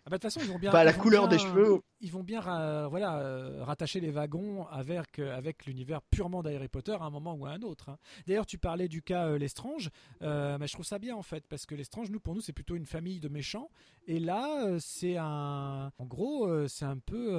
Ah 0.07 0.11
bah, 0.11 0.19
de 0.19 0.23
toute 0.23 0.23
façon, 0.23 0.41
ils 0.43 0.49
vont 0.49 0.59
bien. 0.59 0.71
Pas 0.71 0.85
la 0.85 0.93
couleur 0.93 1.29
des 1.29 1.39
cheveux. 1.39 1.81
Ils 2.01 2.13
vont 2.13 2.23
bien 2.23 2.41
voilà, 2.89 3.19
euh, 3.19 3.65
rattacher 3.65 4.01
les 4.01 4.11
wagons 4.11 4.67
avec, 4.69 5.19
euh, 5.19 5.37
avec 5.37 5.67
l'univers 5.67 6.03
purement 6.03 6.43
d'Harry 6.43 6.69
Potter 6.69 6.93
à 6.93 7.05
un 7.05 7.11
moment 7.11 7.35
ou 7.35 7.47
à 7.47 7.51
un 7.51 7.63
autre. 7.63 7.89
Hein. 7.89 7.99
D'ailleurs, 8.27 8.47
tu 8.47 8.59
parlais 8.59 8.87
du 8.87 9.03
cas 9.03 9.37
Lestrange. 9.37 9.91
mais 10.21 10.67
je 10.67 10.73
trouve 10.73 10.85
ça 10.85 10.99
bien 10.99 11.17
en 11.17 11.23
fait, 11.23 11.45
parce 11.49 11.67
que 11.67 11.75
Lestrange, 11.75 12.11
nous, 12.11 12.21
pour 12.21 12.35
nous, 12.35 12.41
c'est 12.41 12.53
plutôt 12.53 12.77
une 12.77 12.87
famille 12.87 13.19
de 13.19 13.29
méchants. 13.29 13.71
Et 14.07 14.21
là, 14.21 14.79
c'est 14.79 15.17
un. 15.17 15.91
En 15.99 16.05
gros, 16.05 16.69
c'est 16.69 16.85
un 16.85 16.99
peu 16.99 17.33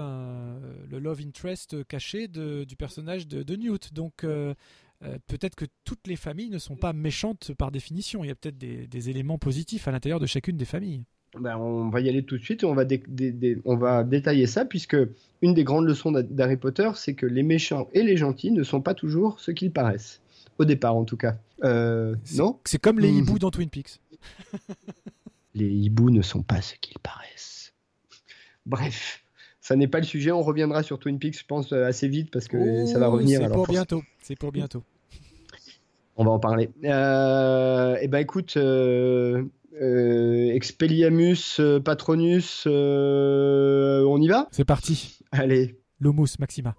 le 0.90 1.00
love 1.00 1.22
interest 1.22 1.88
caché 1.88 2.28
de, 2.28 2.66
du 2.66 2.76
personnage 2.76 3.28
de, 3.28 3.44
de 3.44 3.56
Newt. 3.56 3.94
Donc. 3.94 4.26
Euh, 5.04 5.18
peut-être 5.28 5.56
que 5.56 5.66
toutes 5.84 6.08
les 6.08 6.16
familles 6.16 6.50
ne 6.50 6.58
sont 6.58 6.76
pas 6.76 6.94
méchantes 6.94 7.52
par 7.58 7.72
définition. 7.72 8.24
Il 8.24 8.28
y 8.28 8.32
a 8.32 8.36
peut-être 8.36 8.58
des, 8.58 9.10
éléments 9.10 9.38
positifs 9.38 9.88
à 9.88 9.92
l'intérieur 9.92 10.20
de 10.20 10.26
chacune 10.26 10.58
des 10.58 10.66
familles. 10.66 11.04
Ben, 11.40 11.58
on 11.58 11.90
va 11.90 12.02
y 12.02 12.10
aller 12.10 12.24
tout 12.24 12.38
de 12.38 12.44
suite 12.44 12.64
et 12.64 12.66
on 12.66 12.74
va, 12.74 12.84
on 13.66 13.76
va 13.76 14.04
détailler 14.04 14.48
ça, 14.48 14.66
puisque 14.66 14.98
une 15.42 15.54
des 15.54 15.64
grandes 15.64 15.86
leçons 15.86 16.12
d'Harry 16.12 16.58
Potter, 16.58 16.90
c'est 16.96 17.14
que 17.14 17.26
les 17.26 17.44
méchants 17.44 17.90
et 17.94 18.02
les 18.02 18.18
gentils 18.18 18.52
ne 18.52 18.64
sont 18.64 18.82
pas 18.82 18.96
toujours 18.96 19.40
ce 19.40 19.52
qu'ils 19.52 19.72
paraissent. 19.72 20.22
Au 20.58 20.66
départ, 20.66 20.96
en 20.96 21.04
tout 21.04 21.18
cas. 21.18 21.38
Euh, 21.64 22.16
non? 22.36 22.60
C'est 22.66 22.82
comme 22.82 23.00
les 23.00 23.12
hiboux 23.12 23.38
dans 23.38 23.52
Twin 23.52 23.70
Peaks. 23.70 24.00
les 25.54 25.70
hiboux 25.70 26.10
ne 26.10 26.24
sont 26.24 26.42
pas 26.42 26.62
ce 26.62 26.74
qu'ils 26.82 27.00
paraissent. 27.00 27.74
Bref 28.66 29.24
ça 29.68 29.76
n'est 29.76 29.90
pas 29.90 29.98
le 29.98 30.06
sujet. 30.06 30.32
On 30.32 30.44
reviendra 30.44 30.82
sur 30.82 30.98
Twin 30.98 31.20
Peaks, 31.20 31.40
je 31.40 31.46
pense, 31.46 31.74
euh, 31.74 31.84
assez 31.84 32.08
vite 32.08 32.32
parce 32.32 32.48
que 32.48 32.86
ça 32.86 33.00
va 33.00 33.10
oh, 33.10 33.14
revenir. 33.14 33.42
C'est 33.42 33.52
pour 33.52 33.68
bientôt. 33.68 34.02
C'est 34.22 34.40
pour 34.40 34.54
bientôt. 34.54 34.82
On 36.16 36.24
va 36.24 36.32
en 36.32 36.40
parler. 36.40 36.70
Euh, 36.86 37.98
eh 38.02 38.08
ben 38.08 38.20
écoute, 38.20 38.56
euh, 38.56 39.44
Expelliarmus, 40.54 41.60
Patronus, 41.84 42.66
on 42.66 44.22
y 44.22 44.28
va? 44.30 44.48
C'est 44.52 44.64
parti. 44.64 45.20
Allez. 45.34 45.78
Lomus 46.00 46.40
Maxima. 46.40 46.74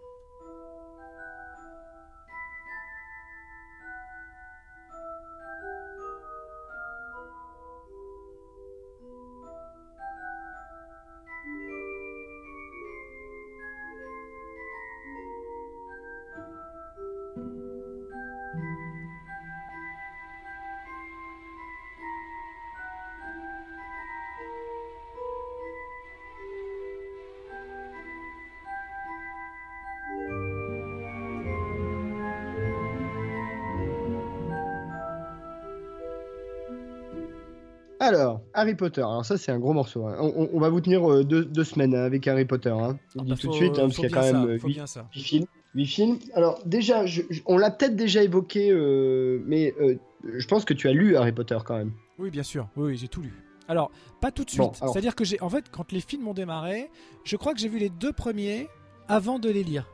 Harry 38.59 38.75
Potter. 38.75 39.01
Alors 39.01 39.25
ça, 39.25 39.37
c'est 39.39 39.53
un 39.53 39.59
gros 39.59 39.73
morceau. 39.73 40.07
hein. 40.07 40.17
On, 40.21 40.49
on 40.53 40.61
va 40.61 40.69
vous 40.69 40.81
tenir 40.81 41.11
euh, 41.11 41.25
deux, 41.25 41.45
deux 41.45 41.65
semaines 41.65 41.95
hein, 41.95 42.05
avec 42.05 42.27
Harry 42.29 42.45
Potter. 42.45 42.71
Hein. 42.71 42.99
Ah 43.19 43.23
bah, 43.27 43.35
tout 43.41 43.49
de 43.49 43.53
suite, 43.53 43.73
hein, 43.79 43.83
parce 43.83 43.95
qu'il 43.97 44.05
y 44.05 44.07
a 44.07 44.11
quand 44.11 44.23
ça, 44.23 44.33
même 44.33 44.49
euh, 44.49 44.59
faut 44.59 44.69
huit- 44.69 44.75
bien 44.75 44.87
ça. 44.87 45.09
huit 45.15 45.23
films. 45.23 45.47
Huit 45.75 45.87
films. 45.87 46.19
Alors 46.35 46.61
déjà, 46.67 47.07
je- 47.07 47.23
je- 47.31 47.43
on 47.47 47.59
l'a 47.59 47.71
peut-être 47.71 47.97
déjà 47.97 48.23
évoqué, 48.23 48.71
euh, 48.71 49.41
mais 49.47 49.75
euh, 49.81 49.97
je 50.25 50.47
pense 50.47 50.65
que 50.65 50.75
tu 50.75 50.89
as 50.89 50.93
lu 50.93 51.17
Harry 51.17 51.33
Potter 51.33 51.59
quand 51.65 51.77
même. 51.77 51.93
Oui, 52.19 52.31
bien 52.31 52.43
sûr. 52.43 52.69
Oui, 52.77 52.89
oui, 52.89 52.97
j'ai 52.97 53.09
tout 53.09 53.21
lu. 53.23 53.33
Alors, 53.69 53.91
pas 54.21 54.31
tout 54.31 54.45
de 54.45 54.51
suite. 54.51 54.61
Bon, 54.63 54.73
alors- 54.81 54.93
C'est-à-dire 54.93 55.15
que 55.15 55.25
j'ai, 55.25 55.41
en 55.43 55.51
fait, 55.51 55.67
quand 55.71 55.93
les 55.93 56.01
films 56.01 56.27
ont 56.27 56.35
démarré, 56.35 56.89
je 57.25 57.37
crois 57.37 57.53
que 57.53 57.61
j'ai 57.61 57.69
vu 57.69 57.79
les 57.79 57.91
deux 57.91 58.13
premiers 58.13 58.67
avant 59.09 59.39
de 59.39 59.51
les 59.51 59.63
lire, 59.63 59.87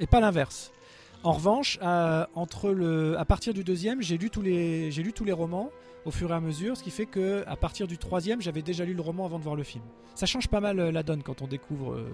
et 0.00 0.06
pas 0.06 0.20
l'inverse. 0.20 0.72
En 1.26 1.32
revanche, 1.32 1.78
à, 1.82 2.28
partir 3.26 3.52
du 3.52 3.64
deuxième, 3.64 4.00
j'ai 4.00 4.16
lu 4.16 4.30
tous 4.30 4.42
les, 4.42 5.32
romans 5.32 5.70
au 6.04 6.12
fur 6.12 6.30
et 6.30 6.34
à 6.34 6.38
mesure, 6.38 6.76
ce 6.76 6.84
qui 6.84 6.92
fait 6.92 7.06
que 7.06 7.42
à 7.48 7.56
partir 7.56 7.88
du 7.88 7.98
troisième, 7.98 8.40
j'avais 8.40 8.62
déjà 8.62 8.84
lu 8.84 8.94
le 8.94 9.02
roman 9.02 9.24
avant 9.24 9.40
de 9.40 9.42
voir 9.42 9.56
le 9.56 9.64
film. 9.64 9.82
Ça 10.14 10.24
change 10.24 10.46
pas 10.46 10.60
mal 10.60 10.78
euh, 10.78 10.92
la 10.92 11.02
donne 11.02 11.24
quand 11.24 11.42
on 11.42 11.48
découvre, 11.48 11.94
euh, 11.94 12.06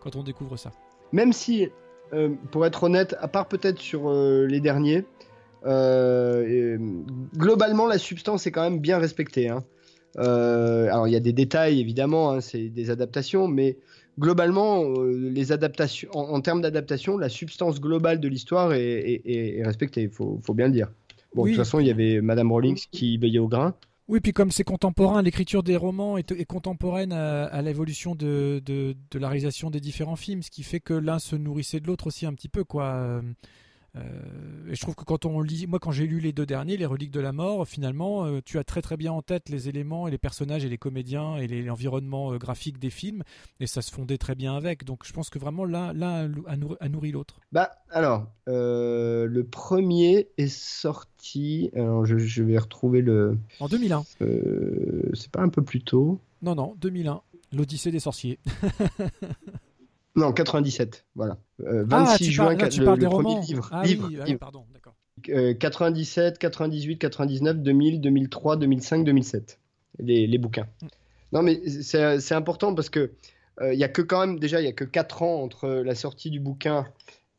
quand 0.00 0.16
on 0.16 0.22
découvre 0.22 0.56
ça. 0.56 0.72
Même 1.12 1.34
si, 1.34 1.68
euh, 2.14 2.30
pour 2.52 2.64
être 2.64 2.84
honnête, 2.84 3.14
à 3.20 3.28
part 3.28 3.48
peut-être 3.48 3.80
sur 3.80 4.10
les 4.10 4.60
derniers, 4.60 5.04
globalement 7.36 7.86
la 7.86 7.98
substance 7.98 8.46
est 8.46 8.50
quand 8.50 8.62
même 8.62 8.80
bien 8.80 8.96
respectée. 8.96 9.50
hein. 9.50 9.62
Alors 10.16 11.06
il 11.06 11.12
y 11.12 11.16
a 11.16 11.20
des 11.20 11.34
détails 11.34 11.80
évidemment, 11.80 12.30
hein, 12.30 12.40
c'est 12.40 12.70
des 12.70 12.88
adaptations, 12.88 13.46
mais 13.46 13.76
globalement, 14.18 14.84
euh, 14.84 15.30
les 15.30 15.52
adaptations, 15.52 16.08
en, 16.14 16.34
en 16.34 16.40
termes 16.40 16.60
d'adaptation, 16.62 17.18
la 17.18 17.28
substance 17.28 17.80
globale 17.80 18.20
de 18.20 18.28
l'histoire 18.28 18.72
est, 18.72 18.82
est- 18.82 19.22
est- 19.24 19.58
est 19.58 19.64
respectée. 19.64 20.02
Il 20.02 20.10
faut, 20.10 20.40
faut 20.42 20.54
bien 20.54 20.66
le 20.66 20.72
dire. 20.72 20.88
Bon, 21.34 21.42
Oui. 21.42 21.50
de 21.50 21.56
toute 21.56 21.64
façon, 21.64 21.80
il 21.80 21.86
y 21.86 21.90
avait 21.90 22.20
Madame 22.20 22.52
Rowling 22.52 22.76
qui 22.92 23.18
veillait 23.18 23.38
au 23.40 23.48
grain. 23.48 23.74
Oui, 24.06 24.20
puis 24.20 24.32
comme 24.32 24.50
c'est 24.50 24.64
contemporain, 24.64 25.22
l'écriture 25.22 25.62
des 25.62 25.76
romans 25.76 26.18
est, 26.18 26.30
est 26.32 26.44
contemporaine 26.44 27.12
à, 27.12 27.44
à 27.46 27.62
l'évolution 27.62 28.14
de, 28.14 28.60
de, 28.64 28.94
de 29.10 29.18
la 29.18 29.28
réalisation 29.28 29.70
des 29.70 29.80
différents 29.80 30.16
films, 30.16 30.42
ce 30.42 30.50
qui 30.50 30.62
fait 30.62 30.78
que 30.80 30.92
l'un 30.94 31.18
se 31.18 31.36
nourrissait 31.36 31.80
de 31.80 31.86
l'autre 31.86 32.06
aussi 32.08 32.26
un 32.26 32.34
petit 32.34 32.48
peu, 32.50 32.64
quoi. 32.64 33.20
Euh, 33.96 34.00
et 34.68 34.74
je 34.74 34.80
trouve 34.80 34.94
que 34.96 35.04
quand 35.04 35.24
on 35.24 35.40
lit, 35.40 35.66
moi 35.68 35.78
quand 35.78 35.92
j'ai 35.92 36.06
lu 36.06 36.18
les 36.18 36.32
deux 36.32 36.46
derniers, 36.46 36.76
les 36.76 36.86
reliques 36.86 37.12
de 37.12 37.20
la 37.20 37.32
mort, 37.32 37.66
finalement, 37.68 38.24
euh, 38.26 38.40
tu 38.44 38.58
as 38.58 38.64
très 38.64 38.82
très 38.82 38.96
bien 38.96 39.12
en 39.12 39.22
tête 39.22 39.48
les 39.48 39.68
éléments 39.68 40.08
et 40.08 40.10
les 40.10 40.18
personnages 40.18 40.64
et 40.64 40.68
les 40.68 40.78
comédiens 40.78 41.36
et 41.36 41.46
l'environnement 41.62 42.32
euh, 42.32 42.38
graphique 42.38 42.78
des 42.78 42.90
films, 42.90 43.22
et 43.60 43.66
ça 43.68 43.82
se 43.82 43.92
fondait 43.92 44.18
très 44.18 44.34
bien 44.34 44.56
avec. 44.56 44.84
Donc 44.84 45.04
je 45.06 45.12
pense 45.12 45.30
que 45.30 45.38
vraiment 45.38 45.64
l'un 45.64 45.92
a 46.00 46.88
nourri, 46.88 47.12
l'autre. 47.12 47.40
Bah, 47.52 47.70
alors, 47.90 48.26
euh, 48.48 49.26
le 49.26 49.44
premier 49.44 50.28
est 50.38 50.48
sorti. 50.48 51.70
Alors, 51.74 52.04
je, 52.04 52.18
je 52.18 52.42
vais 52.42 52.58
retrouver 52.58 53.00
le. 53.00 53.38
En 53.60 53.68
2001. 53.68 54.04
euh, 54.22 55.02
c'est 55.14 55.30
pas 55.30 55.40
un 55.42 55.48
peu 55.48 55.62
plus 55.62 55.80
tôt. 55.82 56.20
Non, 56.42 56.54
non, 56.54 56.74
2001. 56.80 57.22
L'Odyssée 57.52 57.92
des 57.92 58.00
sorciers. 58.00 58.40
Non, 60.16 60.32
97, 60.32 61.04
voilà. 61.14 61.38
Euh, 61.66 61.84
26 61.86 62.12
ah, 62.12 62.18
tu 62.18 62.24
juin, 62.24 62.44
parles, 62.56 62.58
là, 62.58 62.94
le, 62.94 63.00
le 63.02 63.08
premier 63.08 63.40
livre. 63.40 63.68
Ah 63.72 63.82
livre, 63.84 64.06
oui, 64.08 64.18
ah, 64.20 64.24
livre. 64.24 64.38
pardon, 64.38 64.64
d'accord. 64.72 64.94
Euh, 65.30 65.54
97, 65.54 66.38
98, 66.38 66.98
99, 66.98 67.58
2000, 67.58 68.00
2003, 68.00 68.56
2005, 68.56 69.04
2007. 69.04 69.58
Les, 69.98 70.26
les 70.26 70.38
bouquins. 70.38 70.66
Mm. 70.82 70.86
Non, 71.32 71.42
mais 71.42 71.60
c'est 71.82 72.34
important 72.34 72.74
parce 72.74 72.90
que 72.90 73.12
euh, 73.60 73.72
il 73.74 73.78
y 73.78 73.84
a 73.84 73.88
que 73.88 74.02
quand 74.02 74.20
même, 74.24 74.38
déjà, 74.38 74.60
il 74.60 74.64
y 74.64 74.68
a 74.68 74.72
que 74.72 74.84
4 74.84 75.22
ans 75.22 75.42
entre 75.42 75.68
la 75.68 75.94
sortie 75.94 76.30
du 76.30 76.38
bouquin 76.40 76.86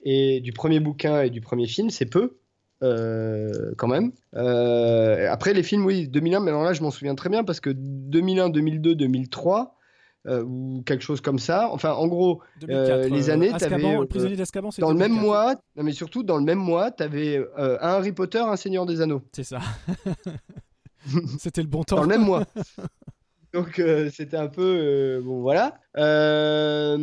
et 0.03 0.41
du 0.41 0.51
premier 0.51 0.79
bouquin 0.81 1.21
et 1.21 1.29
du 1.29 1.41
premier 1.41 1.67
film, 1.67 1.89
c'est 1.89 2.05
peu. 2.05 2.37
euh, 2.83 3.73
quand 3.77 3.87
même. 3.87 4.11
Euh, 4.35 5.31
après 5.31 5.53
les 5.53 5.63
films, 5.63 5.85
oui, 5.85 6.07
2001, 6.07 6.39
mais 6.41 6.51
alors 6.51 6.63
là 6.63 6.73
je 6.73 6.81
m'en 6.81 6.91
souviens 6.91 7.15
très 7.15 7.29
bien 7.29 7.43
parce 7.43 7.59
que 7.59 7.69
2001, 7.69 8.49
2002, 8.49 8.95
2003 8.95 9.74
euh, 10.27 10.43
ou 10.43 10.81
quelque 10.85 11.03
chose 11.03 11.21
comme 11.21 11.39
ça. 11.39 11.69
Enfin, 11.71 11.93
en 11.93 12.07
gros, 12.07 12.41
2004, 12.61 13.09
les 13.09 13.29
euh, 13.29 13.33
années, 13.33 13.53
Azkaban, 13.53 13.77
t'avais, 13.77 13.95
euh, 13.95 13.99
le 14.01 14.07
prisonnier 14.07 14.35
d'Azkaban, 14.35 14.71
c'est 14.71 14.81
dans 14.81 14.89
le 14.91 14.97
même 14.97 15.11
2004. 15.11 15.25
mois, 15.25 15.55
non 15.75 15.83
mais 15.83 15.91
surtout 15.91 16.23
dans 16.23 16.37
le 16.37 16.43
même 16.43 16.59
mois, 16.59 16.91
t'avais 16.91 17.37
euh, 17.57 17.77
un 17.81 17.89
Harry 17.89 18.11
Potter, 18.11 18.39
un 18.39 18.55
Seigneur 18.55 18.85
des 18.85 19.01
Anneaux. 19.01 19.21
C'est 19.33 19.43
ça. 19.43 19.59
C'était 21.39 21.61
le 21.61 21.67
bon 21.67 21.83
temps. 21.83 21.97
Dans 21.97 22.01
le 22.03 22.07
même 22.07 22.23
mois. 22.23 22.45
Donc 23.53 23.79
euh, 23.79 24.09
c'était 24.13 24.35
un 24.35 24.47
peu 24.47 24.61
euh, 24.61 25.21
bon 25.21 25.39
voilà. 25.39 25.75
Euh, 25.97 26.97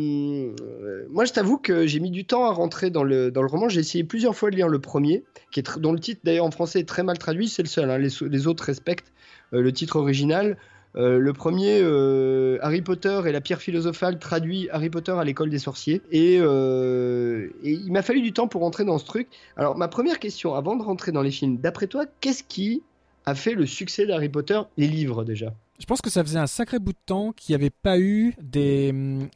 euh, 0.61 1.05
moi 1.09 1.25
je 1.25 1.33
t'avoue 1.33 1.57
que 1.57 1.87
j'ai 1.87 1.99
mis 1.99 2.11
du 2.11 2.25
temps 2.25 2.45
à 2.45 2.51
rentrer 2.51 2.91
dans 2.91 3.03
le 3.03 3.31
dans 3.31 3.41
le 3.41 3.47
roman. 3.47 3.69
J'ai 3.69 3.79
essayé 3.79 4.03
plusieurs 4.03 4.35
fois 4.35 4.51
de 4.51 4.55
lire 4.55 4.67
le 4.67 4.79
premier, 4.79 5.23
qui 5.51 5.61
est 5.61 5.79
dont 5.79 5.93
le 5.93 5.99
titre 5.99 6.21
d'ailleurs 6.23 6.45
en 6.45 6.51
français 6.51 6.79
est 6.81 6.87
très 6.87 7.01
mal 7.01 7.17
traduit. 7.17 7.47
C'est 7.49 7.63
le 7.63 7.67
seul. 7.67 7.89
hein. 7.89 7.97
Les, 7.97 8.45
autres 8.47 8.65
respectent 8.65 9.11
euh, 9.53 9.61
le 9.61 9.73
titre 9.73 9.95
original. 9.95 10.57
Euh, 10.95 11.17
le 11.17 11.33
premier, 11.33 11.79
euh, 11.81 12.59
Harry 12.61 12.81
Potter 12.81 13.21
et 13.25 13.31
la 13.31 13.41
pierre 13.41 13.61
philosophale, 13.61 14.19
traduit 14.19 14.69
Harry 14.69 14.89
Potter 14.89 15.11
à 15.11 15.23
l'école 15.23 15.49
des 15.49 15.59
sorciers. 15.59 16.01
Et, 16.11 16.37
euh, 16.39 17.49
et 17.63 17.71
il 17.71 17.91
m'a 17.91 18.01
fallu 18.01 18.21
du 18.21 18.31
temps 18.33 18.47
pour 18.47 18.61
rentrer 18.61 18.85
dans 18.85 18.97
ce 18.97 19.05
truc. 19.05 19.27
Alors, 19.57 19.77
ma 19.77 19.87
première 19.87 20.19
question, 20.19 20.53
avant 20.53 20.75
de 20.75 20.83
rentrer 20.83 21.11
dans 21.11 21.21
les 21.21 21.31
films, 21.31 21.57
d'après 21.57 21.87
toi, 21.87 22.05
qu'est-ce 22.21 22.43
qui 22.43 22.83
a 23.25 23.33
fait 23.35 23.53
le 23.53 23.65
succès 23.65 24.05
d'Harry 24.05 24.29
Potter? 24.29 24.61
Les 24.77 24.87
livres, 24.87 25.23
déjà. 25.23 25.53
Je 25.79 25.85
pense 25.85 26.01
que 26.01 26.09
ça 26.09 26.23
faisait 26.23 26.39
un 26.39 26.47
sacré 26.47 26.77
bout 26.77 26.93
de 26.93 26.97
temps 27.05 27.31
qu'il 27.33 27.53
n'y 27.53 27.61
avait 27.61 27.71
pas 27.71 27.99
eu 27.99 28.35
des, 28.41 28.93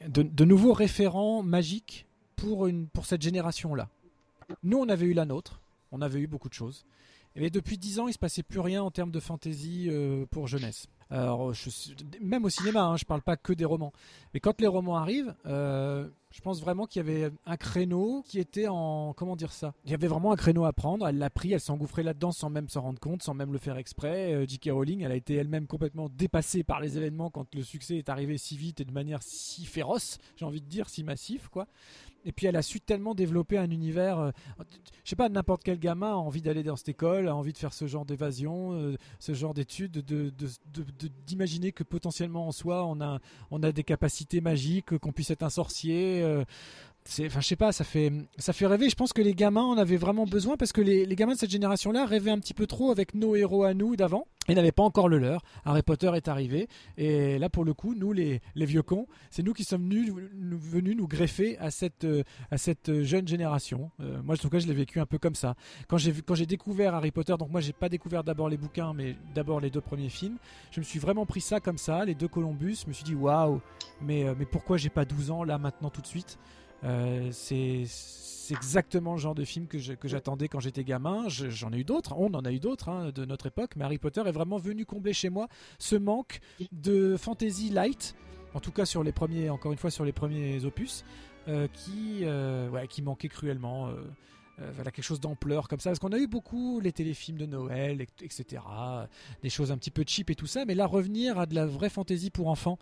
de, 0.08 0.46
nouveaux 0.46 0.74
référents 0.74 1.42
magiques 1.42 2.06
pour, 2.36 2.68
une, 2.68 2.88
pour 2.88 3.08
cette 3.08 3.24
génération-là. 3.24 3.90
Nous, 4.64 4.78
on 4.78 4.88
avait 4.88 5.08
eu 5.08 5.14
la 5.14 5.26
nôtre, 5.26 5.62
on 5.92 6.02
avait 6.02 6.20
eu 6.20 6.28
beaucoup 6.28 6.50
de 6.50 6.54
choses. 6.54 6.86
Mais 7.36 7.50
depuis 7.50 7.78
10 7.78 8.00
ans, 8.00 8.08
il 8.08 8.14
se 8.14 8.20
passait 8.20 8.44
plus 8.44 8.60
rien 8.60 8.84
en 8.84 8.92
termes 8.92 9.12
de 9.12 9.20
fantasy 9.20 9.90
pour 10.32 10.48
jeunesse. 10.48 10.88
Même 12.22 12.46
au 12.46 12.50
cinéma, 12.50 12.84
hein, 12.84 12.98
je 12.98 13.06
parle 13.06 13.22
pas 13.22 13.38
que 13.38 13.54
des 13.54 13.66
romans. 13.66 13.94
Mais 14.34 14.40
quand 14.40 14.60
les 14.60 14.68
romans 14.68 14.98
arrivent, 14.98 15.34
euh, 15.46 16.08
je 16.32 16.42
pense 16.42 16.62
vraiment 16.62 16.86
qu'il 16.86 17.06
y 17.06 17.10
avait 17.10 17.32
un 17.46 17.58
créneau 17.58 18.24
qui 18.28 18.40
était 18.40 18.68
en. 18.68 19.14
Comment 19.16 19.36
dire 19.36 19.54
ça? 19.54 19.74
Il 19.86 19.92
y 19.92 19.94
avait 19.94 20.08
vraiment 20.08 20.32
un 20.34 20.36
créneau 20.36 20.66
à 20.66 20.74
prendre. 20.74 21.08
Elle 21.08 21.18
l'a 21.18 21.30
pris, 21.30 21.54
elle 21.54 21.62
s'est 21.62 21.72
engouffrée 21.72 22.04
là-dedans 22.04 22.32
sans 22.32 22.50
même 22.50 22.68
s'en 22.68 22.82
rendre 22.82 23.00
compte, 23.00 23.24
sans 23.24 23.34
même 23.34 23.54
le 23.54 23.60
faire 23.60 23.78
exprès. 23.78 24.34
Euh, 24.34 24.46
J.K. 24.46 24.70
Rowling, 24.72 25.02
elle 25.02 25.12
a 25.12 25.16
été 25.16 25.36
elle-même 25.36 25.68
complètement 25.68 26.10
dépassée 26.10 26.64
par 26.64 26.82
les 26.82 26.98
événements 26.98 27.30
quand 27.30 27.56
le 27.56 27.64
succès 27.64 27.98
est 27.98 28.10
arrivé 28.10 28.38
si 28.38 28.58
vite 28.58 28.82
et 28.82 28.86
de 28.86 28.92
manière 28.92 29.24
si 29.24 29.66
féroce, 29.66 30.18
j'ai 30.36 30.46
envie 30.46 30.62
de 30.62 30.68
dire, 30.68 30.90
si 30.90 31.04
massif, 31.04 31.48
quoi. 31.48 31.68
Et 32.28 32.32
puis 32.34 32.46
elle 32.46 32.58
a 32.58 32.62
su 32.62 32.80
tellement 32.82 33.16
développer 33.16 33.58
un 33.58 33.72
univers. 33.72 34.20
euh, 34.20 34.32
je 35.04 35.10
sais 35.10 35.16
pas, 35.16 35.30
n'importe 35.30 35.64
quel 35.64 35.80
gamin 35.80 36.12
a 36.12 36.16
envie 36.16 36.42
d'aller 36.42 36.62
dans 36.62 36.76
cette 36.76 36.90
école, 36.90 37.30
a 37.30 37.36
envie 37.36 37.54
de 37.54 37.58
faire 37.58 37.74
ce 37.74 37.88
genre 37.88 38.06
d'évasion, 38.06 38.74
euh, 38.74 38.98
ce 39.20 39.34
genre 39.34 39.54
d'études, 39.54 39.94
de, 39.94 40.02
de- 40.02 40.32
de- 40.74 40.84
de- 41.00 41.12
d'imaginer 41.26 41.72
que 41.72 41.84
potentiellement 41.84 42.48
en 42.48 42.52
soi 42.52 42.86
on 42.86 43.00
a, 43.02 43.20
on 43.50 43.64
a 43.64 43.72
des 43.72 43.84
capacités 43.86 44.42
magiques, 44.42 44.98
qu'on 45.00 45.14
puisse 45.14 45.32
être 45.32 45.44
un 45.44 45.50
sorcier. 45.50 46.22
Euh, 47.20 47.28
enfin, 47.28 47.42
je 47.42 47.48
sais 47.48 47.56
pas, 47.56 47.72
ça 47.72 47.84
fait, 47.84 48.12
ça 48.38 48.54
fait 48.54 48.68
rêver. 48.68 48.90
Je 48.90 48.96
pense 48.96 49.14
que 49.14 49.22
les 49.22 49.34
gamins 49.34 49.64
en 49.64 49.78
avaient 49.78 49.98
vraiment 49.98 50.26
besoin 50.26 50.58
parce 50.58 50.72
que 50.72 50.82
les, 50.82 51.08
gamins 51.16 51.34
de 51.34 51.40
cette 51.40 51.52
génération-là 51.52 52.06
rêvaient 52.06 52.32
un 52.32 52.40
petit 52.40 52.54
peu 52.54 52.68
trop 52.68 52.92
avec 52.92 53.14
nos 53.14 53.36
héros 53.36 53.64
à 53.64 53.74
nous 53.74 53.96
d'avant 53.96 54.28
et 54.48 54.56
n'avaient 54.56 54.72
pas 54.72 54.84
encore 54.84 55.10
le 55.10 55.18
leur. 55.18 55.42
Harry 55.66 55.82
Potter 55.82 56.12
est 56.16 56.28
arrivé 56.28 56.68
et 56.98 57.38
là, 57.38 57.50
pour 57.50 57.66
le 57.66 57.74
coup, 57.74 57.94
nous, 57.96 58.14
les, 58.14 58.42
vieux 58.56 58.82
cons, 58.82 59.08
c'est 59.30 59.44
nous 59.44 59.54
qui 59.54 59.64
sommes 59.64 59.84
venus 59.84 60.14
venus 60.34 60.96
nous 60.96 61.08
greffer 61.08 61.58
à 61.60 61.72
cette, 61.72 62.04
euh, 62.04 62.24
à 62.52 62.58
cette 62.58 63.04
jeune 63.04 63.28
génération. 63.28 63.92
Euh, 64.00 64.22
moi, 64.24 64.36
en 64.36 64.38
tout 64.38 64.50
cas, 64.50 64.60
je 64.60 64.68
l'ai 64.68 64.74
vécu 64.74 65.00
un 65.00 65.06
peu 65.06 65.18
comme 65.18 65.36
ça. 65.36 65.56
Quand 65.88 65.98
j'ai, 65.98 66.14
quand 66.14 66.36
j'ai 66.36 66.46
découvert 66.46 66.96
Harry 66.96 67.12
Potter, 67.12 67.36
donc 67.38 67.50
moi, 67.50 67.62
j'ai 67.62 67.74
pas 67.74 67.90
découvert 67.90 68.24
d'abord 68.24 68.50
les 68.50 68.58
bouquins, 68.58 68.94
mais 68.94 69.16
d'abord 69.36 69.60
les 69.60 69.70
deux 69.70 69.82
premiers 69.82 70.10
films, 70.10 70.38
je 70.72 70.80
me 70.80 70.86
suis 70.86 71.00
vraiment 71.00 71.26
pris 71.26 71.42
ça 71.42 71.60
comme 71.60 71.78
ça, 71.78 72.06
les 72.06 72.16
deux 72.16 72.28
Columbus. 72.28 72.80
Je 72.84 72.88
me 72.88 72.94
suis 72.94 73.04
dit, 73.04 73.16
waouh, 73.16 73.62
mais, 74.02 74.26
euh, 74.26 74.36
mais 74.38 74.46
pourquoi 74.46 74.78
j'ai 74.78 74.90
pas 74.90 75.06
12 75.06 75.32
ans 75.32 75.44
là 75.44 75.58
maintenant 75.58 75.90
tout 75.90 76.02
de 76.02 76.08
suite? 76.08 76.38
Euh, 76.84 77.30
c'est 77.32 77.84
exactement 78.50 79.14
le 79.14 79.18
genre 79.20 79.36
de 79.36 79.44
film 79.44 79.68
que 79.68 79.78
j'attendais 80.08 80.48
quand 80.48 80.60
j'étais 80.60 80.84
gamin. 80.84 81.28
Je- 81.28 81.50
J'en 81.50 81.72
ai 81.74 81.80
eu 81.80 81.84
d'autres, 81.84 82.14
on 82.18 82.34
en 82.34 82.46
a 82.46 82.52
eu 82.52 82.60
d'autres 82.60 82.88
hein, 82.90 83.12
de 83.14 83.26
notre 83.26 83.48
époque, 83.48 83.72
mais 83.76 83.84
Harry 83.84 83.98
Potter 83.98 84.22
est 84.26 84.32
vraiment 84.32 84.58
venu 84.58 84.86
combler 84.86 85.14
chez 85.14 85.30
moi 85.30 85.48
ce 85.80 85.96
manque 85.96 86.40
de 86.72 87.18
fantasy 87.18 87.70
light, 87.70 88.16
en 88.54 88.60
tout 88.60 88.72
cas 88.72 88.86
sur 88.86 89.04
les 89.04 89.12
premiers, 89.12 89.50
encore 89.50 89.72
une 89.74 89.78
fois 89.78 89.92
sur 89.92 90.06
les 90.06 90.14
premiers 90.14 90.64
opus, 90.66 91.04
euh, 91.50 91.68
qui, 91.74 92.20
euh, 92.24 92.70
ouais, 92.70 92.88
qui 92.88 93.02
manquait 93.02 93.28
cruellement. 93.30 93.90
voilà 94.74 94.90
quelque 94.90 95.06
chose 95.06 95.20
d'ampleur 95.20 95.68
comme 95.68 95.80
ça 95.80 95.92
parce 95.92 96.00
qu'on 96.00 96.12
a 96.14 96.18
eu 96.18 96.26
beaucoup 96.26 96.80
les 96.80 96.92
téléfilms 96.92 97.38
de 97.38 97.46
Noël 97.46 98.02
et- 98.02 98.08
etc 98.26 98.64
des 99.44 99.52
choses 99.52 99.72
un 99.72 99.78
petit 99.78 99.92
peu 99.92 100.04
cheap 100.08 100.32
et 100.32 100.36
tout 100.36 100.48
ça 100.48 100.66
mais 100.66 100.74
là 100.74 100.88
revenir 100.88 101.38
à 101.38 101.46
de 101.46 101.54
la 101.54 101.68
vraie 101.68 101.92
fantasy 101.92 102.32
pour 102.32 102.48
enfants 102.48 102.80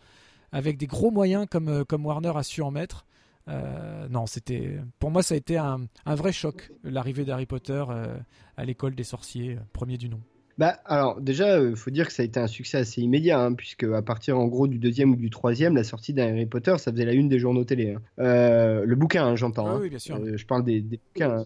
avec 0.54 0.78
des 0.78 0.88
gros 0.88 1.12
moyens 1.12 1.48
comme, 1.52 1.84
comme 1.84 2.06
Warner 2.06 2.32
a 2.34 2.44
su 2.44 2.62
en 2.62 2.72
mettre 2.72 3.06
euh, 3.48 4.08
non, 4.10 4.26
c'était 4.26 4.80
pour 5.00 5.12
moi 5.12 5.22
ça 5.22 5.36
a 5.36 5.38
été 5.38 5.58
un, 5.58 5.82
un 6.06 6.16
vrai 6.16 6.32
choc 6.32 6.72
l'arrivée 6.84 7.26
d'Harry 7.26 7.46
Potter 7.46 7.84
euh, 7.90 8.18
à 8.58 8.66
l'école 8.66 8.96
des 8.96 9.04
sorciers, 9.04 9.56
euh, 9.56 9.60
premier 9.74 9.98
du 9.98 10.10
nom. 10.10 10.20
Bah, 10.58 10.80
alors, 10.86 11.20
déjà, 11.20 11.60
il 11.60 11.76
faut 11.76 11.92
dire 11.92 12.08
que 12.08 12.14
ça 12.14 12.24
a 12.24 12.26
été 12.26 12.40
un 12.40 12.48
succès 12.48 12.78
assez 12.78 13.02
immédiat, 13.02 13.42
hein, 13.42 13.54
puisque 13.54 13.84
à 13.84 14.02
partir 14.02 14.40
en 14.40 14.46
gros 14.46 14.68
du 14.68 14.80
deuxième 14.80 15.12
ou 15.12 15.18
du 15.18 15.30
troisième, 15.30 15.76
la 15.76 15.84
sortie 15.84 16.14
d'un 16.14 16.30
Harry 16.30 16.46
Potter, 16.46 16.78
ça 16.78 16.94
faisait 16.94 17.04
la 17.04 17.12
une 17.12 17.28
des 17.28 17.40
journaux 17.40 17.66
télé. 17.66 17.94
hein. 17.94 18.02
Le 18.18 18.96
bouquin, 18.96 19.26
hein, 19.26 19.36
j'entends. 19.36 19.68
Ah 19.68 19.80
oui, 19.82 19.90
bien 19.90 20.00
sûr. 20.00 20.18
Je 20.38 20.46
parle 20.46 20.64
des, 20.64 20.80
des 20.80 20.98
bouquins. 20.98 21.44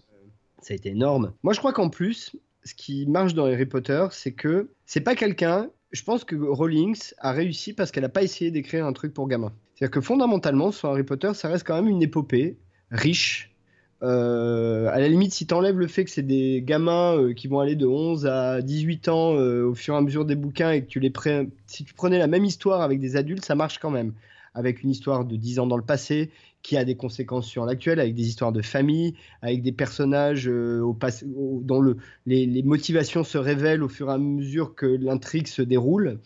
Ça 0.62 0.74
a 0.74 0.76
été 0.76 0.90
énorme. 0.90 1.32
Moi, 1.42 1.54
je 1.54 1.58
crois 1.58 1.72
qu'en 1.72 1.88
plus, 1.88 2.36
ce 2.62 2.72
qui 2.76 3.04
marche 3.08 3.34
dans 3.34 3.46
Harry 3.46 3.66
Potter, 3.66 4.06
c'est 4.12 4.32
que 4.32 4.70
c'est 4.86 5.00
pas 5.00 5.16
quelqu'un 5.16 5.68
je 5.92 6.02
pense 6.04 6.24
que 6.24 6.36
Rowling 6.36 6.96
a 7.18 7.32
réussi 7.32 7.72
parce 7.72 7.90
qu'elle 7.90 8.02
n'a 8.04 8.08
pas 8.08 8.22
essayé 8.22 8.50
d'écrire 8.50 8.86
un 8.86 8.92
truc 8.92 9.12
pour 9.12 9.28
gamins. 9.28 9.52
C'est-à-dire 9.80 9.94
que 9.94 10.00
fondamentalement, 10.02 10.72
sur 10.72 10.90
Harry 10.90 11.04
Potter, 11.04 11.32
ça 11.32 11.48
reste 11.48 11.66
quand 11.66 11.74
même 11.74 11.88
une 11.88 12.02
épopée 12.02 12.58
riche. 12.90 13.56
Euh, 14.02 14.90
à 14.90 14.98
la 14.98 15.08
limite, 15.08 15.32
si 15.32 15.46
tu 15.46 15.54
enlèves 15.54 15.78
le 15.78 15.86
fait 15.86 16.04
que 16.04 16.10
c'est 16.10 16.22
des 16.22 16.60
gamins 16.62 17.16
euh, 17.16 17.32
qui 17.32 17.48
vont 17.48 17.60
aller 17.60 17.76
de 17.76 17.86
11 17.86 18.26
à 18.26 18.60
18 18.60 19.08
ans 19.08 19.36
euh, 19.36 19.64
au 19.64 19.74
fur 19.74 19.94
et 19.94 19.96
à 19.96 20.02
mesure 20.02 20.26
des 20.26 20.34
bouquins 20.34 20.70
et 20.70 20.82
que 20.82 20.86
tu 20.86 21.00
les 21.00 21.08
prends, 21.08 21.46
si 21.66 21.84
tu 21.84 21.94
prenais 21.94 22.18
la 22.18 22.26
même 22.26 22.44
histoire 22.44 22.82
avec 22.82 23.00
des 23.00 23.16
adultes, 23.16 23.42
ça 23.42 23.54
marche 23.54 23.78
quand 23.78 23.90
même. 23.90 24.12
Avec 24.52 24.82
une 24.82 24.90
histoire 24.90 25.24
de 25.24 25.36
10 25.36 25.60
ans 25.60 25.66
dans 25.66 25.78
le 25.78 25.82
passé 25.82 26.30
qui 26.62 26.76
a 26.76 26.84
des 26.84 26.96
conséquences 26.96 27.46
sur 27.46 27.64
l'actuel, 27.64 28.00
avec 28.00 28.14
des 28.14 28.28
histoires 28.28 28.52
de 28.52 28.60
famille, 28.60 29.14
avec 29.40 29.62
des 29.62 29.72
personnages 29.72 30.44
dont 30.44 31.80
le, 31.80 31.96
les, 32.26 32.44
les 32.44 32.62
motivations 32.62 33.24
se 33.24 33.38
révèlent 33.38 33.82
au 33.82 33.88
fur 33.88 34.10
et 34.10 34.12
à 34.12 34.18
mesure 34.18 34.74
que 34.74 34.84
l'intrigue 34.84 35.46
se 35.46 35.62
déroule. 35.62 36.18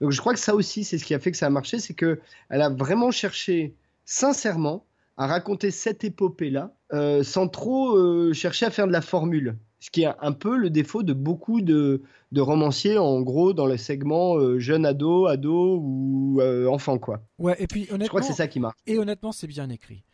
Donc 0.00 0.12
je 0.12 0.20
crois 0.20 0.34
que 0.34 0.40
ça 0.40 0.54
aussi, 0.54 0.84
c'est 0.84 0.98
ce 0.98 1.04
qui 1.04 1.14
a 1.14 1.18
fait 1.18 1.30
que 1.30 1.36
ça 1.36 1.46
a 1.46 1.50
marché, 1.50 1.78
c'est 1.78 1.94
qu'elle 1.94 2.18
a 2.50 2.70
vraiment 2.70 3.10
cherché 3.10 3.74
sincèrement 4.04 4.84
à 5.16 5.26
raconter 5.26 5.70
cette 5.70 6.04
épopée-là 6.04 6.72
euh, 6.94 7.22
sans 7.22 7.48
trop 7.48 7.96
euh, 7.96 8.32
chercher 8.32 8.66
à 8.66 8.70
faire 8.70 8.86
de 8.86 8.92
la 8.92 9.02
formule. 9.02 9.58
Ce 9.80 9.90
qui 9.90 10.02
est 10.02 10.08
un 10.20 10.32
peu 10.32 10.56
le 10.56 10.70
défaut 10.70 11.02
de 11.02 11.12
beaucoup 11.12 11.60
de, 11.60 12.02
romanciers, 12.34 12.98
en 12.98 13.20
gros, 13.20 13.52
dans 13.52 13.66
le 13.66 13.76
segment 13.76 14.36
euh, 14.36 14.58
jeune 14.58 14.86
ado, 14.86 15.26
ado 15.26 15.78
ou 15.80 16.40
enfant, 16.68 16.98
quoi. 16.98 17.20
Ouais, 17.38 17.56
et 17.58 17.66
puis 17.66 17.82
honnêtement. 17.82 18.04
Je 18.04 18.08
crois 18.08 18.20
que 18.22 18.26
c'est 18.26 18.32
ça 18.32 18.48
qui 18.48 18.58
marche. 18.58 18.76
Et 18.86 18.98
honnêtement, 18.98 19.30
c'est 19.30 19.46
bien 19.46 19.68
écrit. 19.70 20.04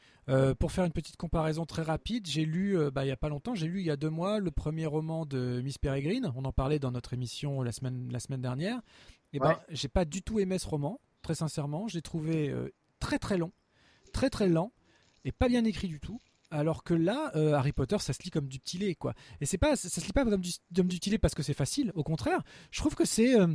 pour 0.58 0.72
faire 0.72 0.84
une 0.84 0.92
petite 0.92 1.16
comparaison 1.16 1.64
très 1.64 1.82
rapide, 1.82 2.26
j'ai 2.26 2.44
lu, 2.44 2.76
bah, 2.92 3.04
il 3.04 3.06
n'y 3.06 3.12
a 3.12 3.16
pas 3.16 3.28
longtemps, 3.28 3.54
j'ai 3.54 3.66
lu 3.66 3.80
il 3.80 3.86
y 3.86 3.90
a 3.90 3.96
deux 3.96 4.10
mois 4.10 4.38
le 4.38 4.50
premier 4.50 4.84
roman 4.84 5.24
de 5.24 5.62
Miss 5.62 5.78
Peregrine. 5.78 6.30
On 6.34 6.44
en 6.44 6.52
parlait 6.52 6.78
dans 6.78 6.90
notre 6.90 7.14
émission 7.14 7.62
la 7.62 7.72
semaine, 7.72 8.08
la 8.10 8.20
semaine 8.20 8.42
dernière. 8.42 8.80
Eh 9.34 9.38
ben, 9.40 9.58
j'ai 9.68 9.88
pas 9.88 10.04
du 10.04 10.22
tout 10.22 10.40
aimé 10.40 10.58
ce 10.58 10.66
roman, 10.66 11.00
très 11.22 11.34
sincèrement. 11.34 11.88
Je 11.88 11.96
l'ai 11.96 12.02
trouvé 12.02 12.54
très 13.00 13.18
très 13.18 13.36
long, 13.36 13.52
très 14.12 14.30
très 14.30 14.48
lent 14.48 14.72
et 15.24 15.32
pas 15.32 15.48
bien 15.48 15.64
écrit 15.64 15.88
du 15.88 16.00
tout. 16.00 16.20
Alors 16.50 16.84
que 16.84 16.94
là, 16.94 17.32
euh, 17.34 17.54
Harry 17.54 17.72
Potter, 17.72 17.96
ça 17.98 18.12
se 18.12 18.22
lit 18.22 18.30
comme 18.30 18.46
du 18.46 18.60
petit 18.60 18.78
lait, 18.78 18.94
quoi. 18.94 19.14
Et 19.40 19.46
c'est 19.46 19.58
pas, 19.58 19.74
ça, 19.74 19.88
se 19.88 20.06
lit 20.06 20.12
pas 20.12 20.24
comme 20.24 20.40
du, 20.40 20.52
comme 20.74 20.86
du 20.86 20.98
petit 20.98 21.10
lait 21.10 21.18
parce 21.18 21.34
que 21.34 21.42
c'est 21.42 21.54
facile. 21.54 21.90
Au 21.94 22.04
contraire, 22.04 22.42
je 22.70 22.78
trouve 22.78 22.94
que 22.94 23.04
c'est, 23.04 23.38
euh, 23.38 23.48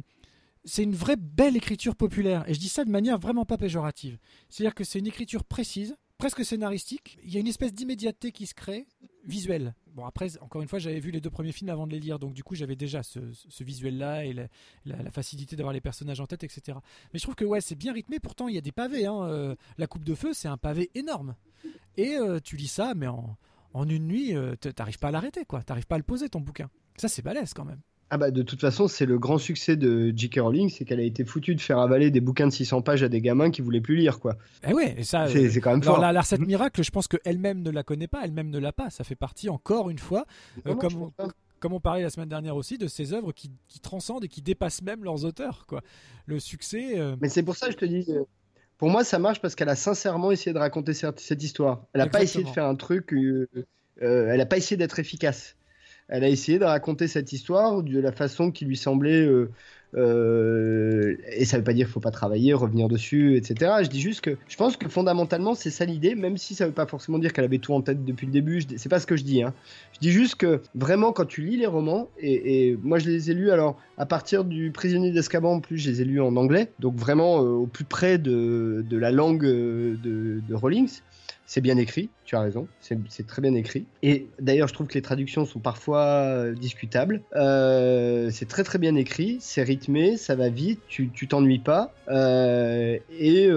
c'est 0.65 0.83
une 0.83 0.95
vraie 0.95 1.15
belle 1.15 1.55
écriture 1.55 1.95
populaire. 1.95 2.43
Et 2.49 2.53
je 2.53 2.59
dis 2.59 2.67
ça 2.67 2.83
de 2.83 2.89
manière 2.89 3.17
vraiment 3.17 3.45
pas 3.45 3.57
péjorative. 3.57 4.17
C'est-à-dire 4.49 4.75
que 4.75 4.83
c'est 4.83 4.99
une 4.99 5.07
écriture 5.07 5.45
précise, 5.45 5.95
presque 6.17 6.43
scénaristique. 6.43 7.19
Il 7.23 7.33
y 7.33 7.37
a 7.37 7.39
une 7.39 7.47
espèce 7.47 7.73
d'immédiateté 7.73 8.33
qui 8.33 8.47
se 8.47 8.53
crée, 8.53 8.85
visuelle. 9.29 9.73
Bon, 9.93 10.05
après, 10.05 10.37
encore 10.39 10.61
une 10.61 10.67
fois, 10.67 10.79
j'avais 10.79 10.99
vu 10.99 11.11
les 11.11 11.21
deux 11.21 11.29
premiers 11.29 11.51
films 11.51 11.69
avant 11.69 11.87
de 11.87 11.91
les 11.91 11.99
lire, 11.99 12.19
donc 12.19 12.33
du 12.33 12.43
coup, 12.43 12.55
j'avais 12.55 12.75
déjà 12.75 13.03
ce, 13.03 13.19
visuel-là 13.63 14.25
et 14.25 14.33
la, 14.33 15.11
facilité 15.11 15.55
d'avoir 15.55 15.73
les 15.73 15.81
personnages 15.81 16.19
en 16.19 16.27
tête, 16.27 16.43
etc. 16.43 16.77
Mais 17.13 17.19
je 17.19 17.23
trouve 17.23 17.35
que 17.35 17.45
ouais, 17.45 17.61
c'est 17.61 17.75
bien 17.75 17.93
rythmé. 17.93 18.19
Pourtant, 18.19 18.47
il 18.47 18.55
y 18.55 18.57
a 18.57 18.61
des 18.61 18.71
pavés. 18.71 19.05
Hein. 19.05 19.23
Euh, 19.23 19.55
la 19.77 19.87
Coupe 19.87 20.03
de 20.03 20.15
Feu, 20.15 20.33
c'est 20.33 20.47
un 20.47 20.57
pavé 20.57 20.89
énorme. 20.95 21.35
Et 21.97 22.15
euh, 22.15 22.39
tu 22.39 22.55
lis 22.55 22.67
ça, 22.67 22.93
mais 22.95 23.07
en, 23.07 23.37
une 23.75 24.07
nuit, 24.07 24.35
euh, 24.35 24.55
t'arrives 24.55 24.99
pas 24.99 25.09
à 25.09 25.11
l'arrêter, 25.11 25.45
quoi. 25.45 25.63
T'arrives 25.63 25.87
pas 25.87 25.95
à 25.95 25.99
le 25.99 26.03
poser, 26.03 26.29
ton 26.29 26.41
bouquin. 26.41 26.69
Ça, 26.97 27.07
c'est 27.07 27.21
balèze 27.21 27.53
quand 27.53 27.65
même. 27.65 27.81
Ah 28.11 28.17
bah 28.17 28.31
de 28.31 28.41
toute 28.41 28.59
façon, 28.59 28.87
c'est 28.87 29.05
le 29.05 29.19
grand 29.19 29.37
succès 29.37 29.75
de 29.75 30.11
J.K. 30.15 30.39
Rowling, 30.39 30.69
c'est 30.69 30.83
qu'elle 30.83 30.99
a 30.99 31.03
été 31.03 31.23
foutue 31.23 31.53
de 31.53 31.61
faire 31.61 31.77
avaler 31.77 32.09
des 32.09 32.21
bouquins 32.21 32.47
de 32.47 32.51
600 32.51 32.81
pages 32.81 33.03
à 33.03 33.09
des 33.09 33.21
gamins 33.21 33.51
qui 33.51 33.61
voulaient 33.61 33.81
plus 33.81 33.95
lire, 33.95 34.19
quoi. 34.19 34.35
Eh 34.67 34.73
ouais, 34.73 34.95
et 34.97 35.03
ça, 35.03 35.27
c'est, 35.27 35.61
quand 35.61 35.71
même 35.71 35.83
fort. 35.83 35.99
La, 35.99 36.11
la, 36.11 36.21
recette 36.21 36.39
miracle, 36.39 36.83
je 36.83 36.89
pense 36.89 37.07
qu'elle-même 37.07 37.61
ne 37.61 37.69
la 37.69 37.83
connaît 37.83 38.07
pas, 38.07 38.21
elle-même 38.23 38.49
ne 38.49 38.57
l'a 38.57 38.71
pas. 38.71 38.89
Ça 38.89 39.03
fait 39.03 39.15
partie 39.15 39.47
encore 39.47 39.91
une 39.91 39.99
fois, 39.99 40.25
euh, 40.65 40.73
comme, 40.73 41.03
on, 41.19 41.27
comme 41.59 41.73
on 41.73 41.79
parlait 41.79 42.01
la 42.01 42.09
semaine 42.09 42.29
dernière 42.29 42.55
aussi, 42.55 42.79
de 42.79 42.87
ces 42.87 43.13
œuvres 43.13 43.31
qui, 43.31 43.51
transcendent 43.83 44.23
et 44.23 44.27
qui 44.27 44.41
dépassent 44.41 44.81
même 44.81 45.03
leurs 45.03 45.23
auteurs, 45.23 45.67
quoi. 45.67 45.83
Le 46.25 46.39
succès. 46.39 46.97
Euh, 46.97 47.15
Mais 47.21 47.29
c'est 47.29 47.43
pour 47.43 47.55
ça 47.55 47.67
que 47.67 47.73
je 47.73 47.77
te 47.77 47.85
dis. 47.85 48.05
Euh, 48.09 48.23
pour 48.79 48.89
moi, 48.89 49.03
ça 49.03 49.19
marche 49.19 49.39
parce 49.39 49.53
qu'elle 49.53 49.69
a 49.69 49.75
sincèrement 49.75 50.31
essayé 50.31 50.53
de 50.53 50.59
raconter 50.59 50.93
cette, 50.93 51.43
histoire. 51.43 51.85
Elle 51.93 51.99
n'a 51.99 52.07
pas 52.07 52.23
essayé 52.23 52.43
de 52.43 52.49
faire 52.49 52.65
un 52.65 52.75
truc. 52.75 53.13
elle 54.01 54.37
n'a 54.37 54.45
pas 54.47 54.57
essayé 54.57 54.77
d'être 54.77 54.97
efficace 54.97 55.57
elle 56.09 56.23
a 56.23 56.29
essayé 56.29 56.59
de 56.59 56.65
raconter 56.65 57.07
cette 57.07 57.31
histoire 57.33 57.83
de 57.83 57.99
la 57.99 58.11
façon 58.11 58.51
qui 58.51 58.65
lui 58.65 58.77
semblait. 58.77 59.25
Euh, 59.25 59.49
euh, 59.95 61.15
et 61.31 61.45
ça 61.45 61.57
veut 61.57 61.63
pas 61.63 61.73
dire 61.73 61.87
qu'il 61.87 61.93
faut 61.93 61.99
pas 61.99 62.11
travailler, 62.11 62.53
revenir 62.53 62.87
dessus, 62.87 63.37
etc. 63.37 63.71
Je 63.81 63.87
dis 63.89 63.99
juste 63.99 64.21
que 64.21 64.37
je 64.47 64.55
pense 64.55 64.77
que 64.77 64.87
fondamentalement 64.87 65.55
c'est 65.55 65.71
ça 65.71 65.83
l'idée, 65.85 66.13
même 66.13 66.37
si 66.37 66.53
ça 66.53 66.67
veut 66.67 66.71
pas 66.71 66.85
forcément 66.85 67.17
dire 67.17 67.33
qu'elle 67.33 67.45
avait 67.45 67.57
tout 67.57 67.73
en 67.73 67.81
tête 67.81 68.05
depuis 68.05 68.27
le 68.27 68.31
début. 68.31 68.61
C'est 68.77 68.89
pas 68.89 68.99
ce 68.99 69.07
que 69.07 69.17
je 69.17 69.23
dis. 69.23 69.41
Hein. 69.41 69.53
Je 69.93 69.99
dis 69.99 70.11
juste 70.11 70.35
que 70.35 70.61
vraiment 70.75 71.11
quand 71.11 71.25
tu 71.25 71.41
lis 71.41 71.57
les 71.57 71.65
romans, 71.65 72.07
et, 72.19 72.77
moi 72.83 72.99
je 72.99 73.09
les 73.09 73.31
ai 73.31 73.33
lus 73.33 73.49
alors 73.49 73.79
à 73.97 74.05
partir 74.05 74.45
du 74.45 74.71
Prisonnier 74.71 75.11
d'Escaban, 75.11 75.53
en 75.53 75.59
plus 75.59 75.79
je 75.79 75.89
les 75.89 76.01
ai 76.01 76.05
lus 76.05 76.21
en 76.21 76.35
anglais, 76.35 76.71
donc 76.79 76.95
vraiment 76.95 77.39
euh, 77.39 77.47
au 77.47 77.65
plus 77.65 77.85
près 77.85 78.19
de, 78.19 78.85
la 78.91 79.11
langue 79.11 79.43
de, 79.43 79.97
de 80.47 80.53
Rawlings. 80.53 81.01
C'est 81.51 81.61
bien 81.61 81.77
écrit, 81.77 82.11
tu 82.25 82.35
as 82.35 82.41
raison, 82.41 82.67
c'est 82.79 83.25
très 83.25 83.41
bien 83.41 83.55
écrit. 83.55 83.87
Et 84.03 84.27
d'ailleurs, 84.39 84.67
je 84.67 84.73
trouve 84.75 84.85
que 84.85 84.93
les 84.93 85.01
traductions 85.01 85.45
sont 85.45 85.57
parfois 85.57 86.03
euh, 86.03 86.53
discutables. 86.53 87.23
Euh, 87.35 88.29
c'est 88.31 88.47
très 88.47 88.63
très 88.63 88.77
bien 88.77 88.93
écrit, 88.93 89.39
c'est 89.41 89.63
rythmé, 89.63 90.15
ça 90.15 90.35
va 90.35 90.49
vite, 90.49 90.79
tu 90.87 91.09
t'ennuies 91.27 91.57
pas. 91.57 91.91
Euh, 92.07 92.99
et, 93.09 93.49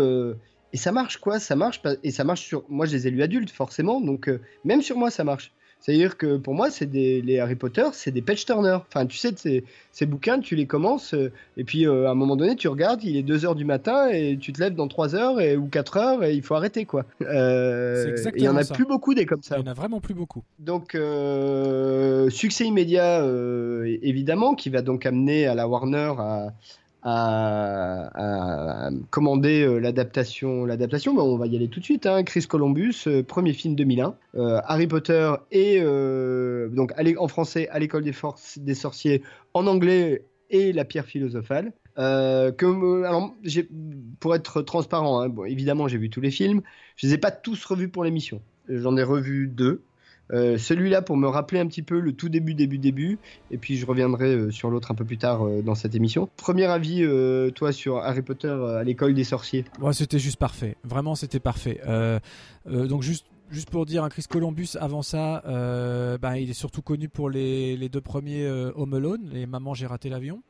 et 0.73 0.77
ça 0.79 0.91
marche 0.91 1.19
quoi, 1.19 1.39
ça 1.39 1.55
marche. 1.55 1.83
Et 2.03 2.13
ça 2.13 2.25
marche 2.25 2.41
sur. 2.41 2.65
Moi, 2.71 2.87
je 2.87 2.93
les 2.93 3.09
ai 3.09 3.11
lus 3.11 3.23
adultes, 3.23 3.51
forcément, 3.51 4.01
donc 4.01 4.31
même 4.65 4.81
sur 4.81 4.97
moi, 4.97 5.11
ça 5.11 5.23
marche. 5.23 5.53
C'est-à-dire 5.83 6.17
que 6.17 6.37
pour 6.37 6.55
moi, 6.55 6.71
c'est 6.71 6.87
des, 6.87 7.21
les 7.23 7.41
Harry 7.41 7.57
Potter, 7.57 7.87
c'est 7.93 8.13
des 8.13 8.23
page 8.23 8.47
turners. 8.47 8.79
Enfin, 8.89 9.05
tu 9.05 9.19
sais, 9.19 9.33
ces, 9.35 9.65
ces 9.91 10.07
bouquins, 10.07 10.39
tu 10.39 10.55
les 10.55 10.67
commences, 10.67 11.13
euh, 11.13 11.33
et 11.57 11.65
puis 11.65 11.89
euh, 11.89 12.07
à 12.07 12.13
un 12.13 12.15
moment 12.15 12.37
donné, 12.37 12.55
tu 12.55 12.69
regardes, 12.69 13.03
il 13.03 13.17
est 13.17 13.29
2h 13.29 13.57
du 13.57 13.65
matin, 13.65 14.09
et 14.09 14.39
tu 14.41 14.53
te 14.53 14.61
lèves 14.61 14.77
dans 14.77 14.87
3h 14.87 15.41
et, 15.41 15.57
ou 15.57 15.67
4h, 15.67 16.25
et 16.25 16.35
il 16.35 16.43
faut 16.43 16.55
arrêter, 16.55 16.85
quoi. 16.85 17.05
Euh, 17.23 18.17
il 18.37 18.45
y 18.45 18.49
en 18.49 18.57
a 18.57 18.65
plus 18.65 18.85
beaucoup 18.85 19.13
des 19.13 19.27
comme 19.27 19.43
ça. 19.43 19.57
Il 19.59 19.65
y 19.65 19.69
en 19.69 19.73
a 19.73 19.75
vraiment 19.75 20.01
plus 20.01 20.15
beaucoup. 20.15 20.45
Donc, 20.61 20.97
succès 22.31 22.65
immédiat, 22.65 23.27
évidemment, 24.03 24.55
qui 24.55 24.71
va 24.71 24.83
donc 24.83 25.05
amener 25.05 25.47
à 25.47 25.57
la 25.57 25.67
Warner 25.67 26.13
à, 26.19 26.53
à, 27.03 28.91
commander 29.11 29.63
euh, 29.63 29.79
l'adaptation. 29.79 30.65
L'adaptation, 30.65 31.17
on 31.17 31.37
va 31.37 31.47
y 31.47 31.57
aller 31.57 31.69
tout 31.69 31.81
de 31.81 31.85
suite. 31.85 32.07
Hein. 32.07 32.23
Chris 32.23 32.47
Columbus, 32.49 33.05
euh, 33.07 33.23
premier 33.23 33.53
film 33.53 33.75
2001. 33.75 34.15
Euh, 34.35 34.61
Harry 34.65 34.87
Potter 34.87 35.33
et 35.51 35.81
donc 35.81 36.93
en 37.19 37.29
français 37.29 37.69
à 37.69 37.79
l'école 37.79 38.05
des, 38.05 38.13
forces, 38.13 38.59
des 38.59 38.75
sorciers, 38.75 39.23
en 39.55 39.67
anglais 39.67 40.25
et 40.51 40.73
la 40.73 40.85
pierre 40.85 41.07
philosophale. 41.07 41.73
que, 41.97 43.03
pour 44.21 44.35
être 44.35 44.63
transparent, 44.63 45.23
hein, 45.23 45.33
évidemment 45.47 45.89
j'ai 45.89 45.99
vu 45.99 46.11
tous 46.11 46.21
les 46.21 46.31
films. 46.31 46.63
Je 46.97 47.07
les 47.07 47.15
ai 47.15 47.19
pas 47.19 47.31
tous 47.31 47.65
revus 47.65 47.89
pour 47.89 48.05
l'émission. 48.05 48.41
J'en 48.69 48.97
ai 48.97 49.03
revu 49.03 49.49
deux. 49.49 49.83
Euh, 50.33 50.57
celui-là 50.57 51.03
pour 51.03 51.17
me 51.17 51.29
rappeler 51.29 51.61
un 51.61 51.67
petit 51.67 51.83
peu 51.83 52.01
le 52.01 52.13
tout 52.13 52.29
début, 52.29 52.55
début, 52.55 52.79
début, 52.79 53.19
et 53.51 53.59
puis 53.59 53.77
je 53.77 53.85
reviendrai 53.85 54.35
euh, 54.35 54.51
sur 54.51 54.71
l'autre 54.71 54.91
un 54.91 54.95
peu 54.95 55.05
plus 55.05 55.19
tard 55.19 55.47
euh, 55.47 55.63
dans 55.63 55.75
cette 55.75 55.95
émission. 55.95 56.29
Premier 56.37 56.65
avis, 56.65 57.03
toi, 57.55 57.73
sur 57.73 57.99
Harry 57.99 58.23
Potter 58.23 58.49
à 58.49 58.83
l'école 58.85 59.15
des 59.15 59.25
sorciers 59.25 59.65
ouais, 59.81 59.93
C'était 59.93 60.19
juste 60.19 60.39
parfait, 60.39 60.77
vraiment 60.85 61.15
c'était 61.15 61.41
parfait. 61.41 61.81
donc 62.67 63.03
juste 63.03 63.27
juste 63.51 63.69
pour 63.69 63.85
dire, 63.85 64.03
un 64.03 64.09
Chris 64.09 64.25
Columbus, 64.29 64.71
avant 64.81 65.03
ça, 65.03 65.43
ben, 65.45 66.37
il 66.37 66.51
est 66.51 66.55
surtout 66.55 66.83
connu 66.83 67.09
pour 67.09 67.29
les, 67.29 67.77
les 67.77 67.89
deux 67.89 68.01
premiers 68.01 68.49
Home 68.49 68.95
Alone, 68.95 69.29
les 69.33 69.47
Maman, 69.47 69.75
j'ai 69.75 69.87
raté 69.87 70.09
l'avion. 70.09 70.43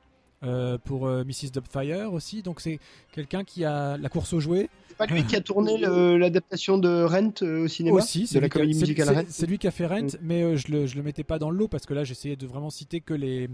Euh, 0.45 0.77
pour 0.77 1.07
euh, 1.07 1.23
Mrs. 1.23 1.51
Dubfire 1.53 2.13
aussi. 2.13 2.43
Donc 2.43 2.61
c'est 2.61 2.81
quelqu'un 3.13 3.45
qui 3.45 3.65
a 3.65 3.97
la 3.97 4.09
course 4.09 4.33
aux 4.33 4.41
jouets. 4.41 4.69
C'est 4.89 4.97
pas 4.97 5.07
lui 5.07 5.25
qui 5.25 5.37
a 5.37 5.41
tourné 5.41 5.79
l'adaptation 5.79 6.79
de 6.79 7.05
Rent 7.05 7.43
euh, 7.43 7.65
au 7.65 7.69
cinéma 7.69 7.97
Aussi. 7.97 8.27
C'est 8.27 8.41
lui 8.41 9.59
qui 9.59 9.67
a 9.69 9.71
fait 9.71 9.87
Rent, 9.87 10.03
mm. 10.03 10.19
mais 10.21 10.57
je 10.57 10.73
le, 10.73 10.87
je 10.87 10.97
le 10.97 11.03
mettais 11.05 11.23
pas 11.23 11.39
dans 11.39 11.51
le 11.51 11.57
lot 11.57 11.69
parce 11.69 11.87
que 11.87 11.95
là 11.95 12.03
j'essayais 12.03 12.35
de 12.35 12.47
vraiment 12.49 12.71
citer 12.71 13.01
que 13.01 13.15
les 13.15 13.49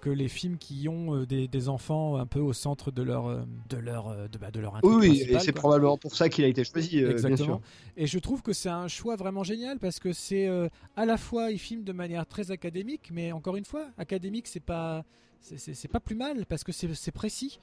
que 0.00 0.10
les 0.10 0.28
films 0.28 0.58
qui 0.58 0.88
ont 0.88 1.24
des, 1.24 1.48
des, 1.48 1.68
enfants 1.68 2.16
un 2.16 2.26
peu 2.26 2.40
au 2.40 2.52
centre 2.52 2.90
de 2.90 3.02
leur 3.02 3.46
de 3.68 3.76
leur 3.76 4.28
de, 4.28 4.38
bah, 4.38 4.50
de 4.50 4.60
leur 4.60 4.76
intrigue 4.76 4.92
Oui, 4.92 5.26
et 5.28 5.38
c'est 5.40 5.52
probablement 5.52 5.98
pour 5.98 6.14
ça 6.14 6.28
qu'il 6.28 6.44
a 6.44 6.48
été 6.48 6.64
choisi. 6.64 6.98
Exactement. 6.98 7.34
Bien 7.34 7.44
sûr. 7.44 7.60
Et 7.96 8.06
je 8.06 8.18
trouve 8.18 8.42
que 8.42 8.52
c'est 8.52 8.68
un 8.68 8.88
choix 8.88 9.16
vraiment 9.16 9.42
génial 9.42 9.78
parce 9.78 9.98
que 9.98 10.12
c'est 10.12 10.48
à 10.96 11.06
la 11.06 11.16
fois 11.16 11.50
il 11.50 11.58
filme 11.58 11.84
de 11.84 11.92
manière 11.92 12.26
très 12.26 12.50
académique, 12.50 13.10
mais 13.12 13.32
encore 13.32 13.56
une 13.56 13.64
fois, 13.64 13.86
académique 13.98 14.46
c'est 14.46 14.60
pas 14.60 15.04
c'est 15.40 15.88
pas 15.88 16.00
plus 16.00 16.16
mal 16.16 16.46
parce 16.46 16.64
que 16.64 16.72
c'est 16.72 17.12
précis. 17.12 17.58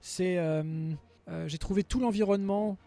C'est, 0.00 0.38
euh, 0.38 0.62
euh, 1.28 1.48
j'ai 1.48 1.58
trouvé 1.58 1.84
tout 1.84 2.00
l'environnement 2.00 2.78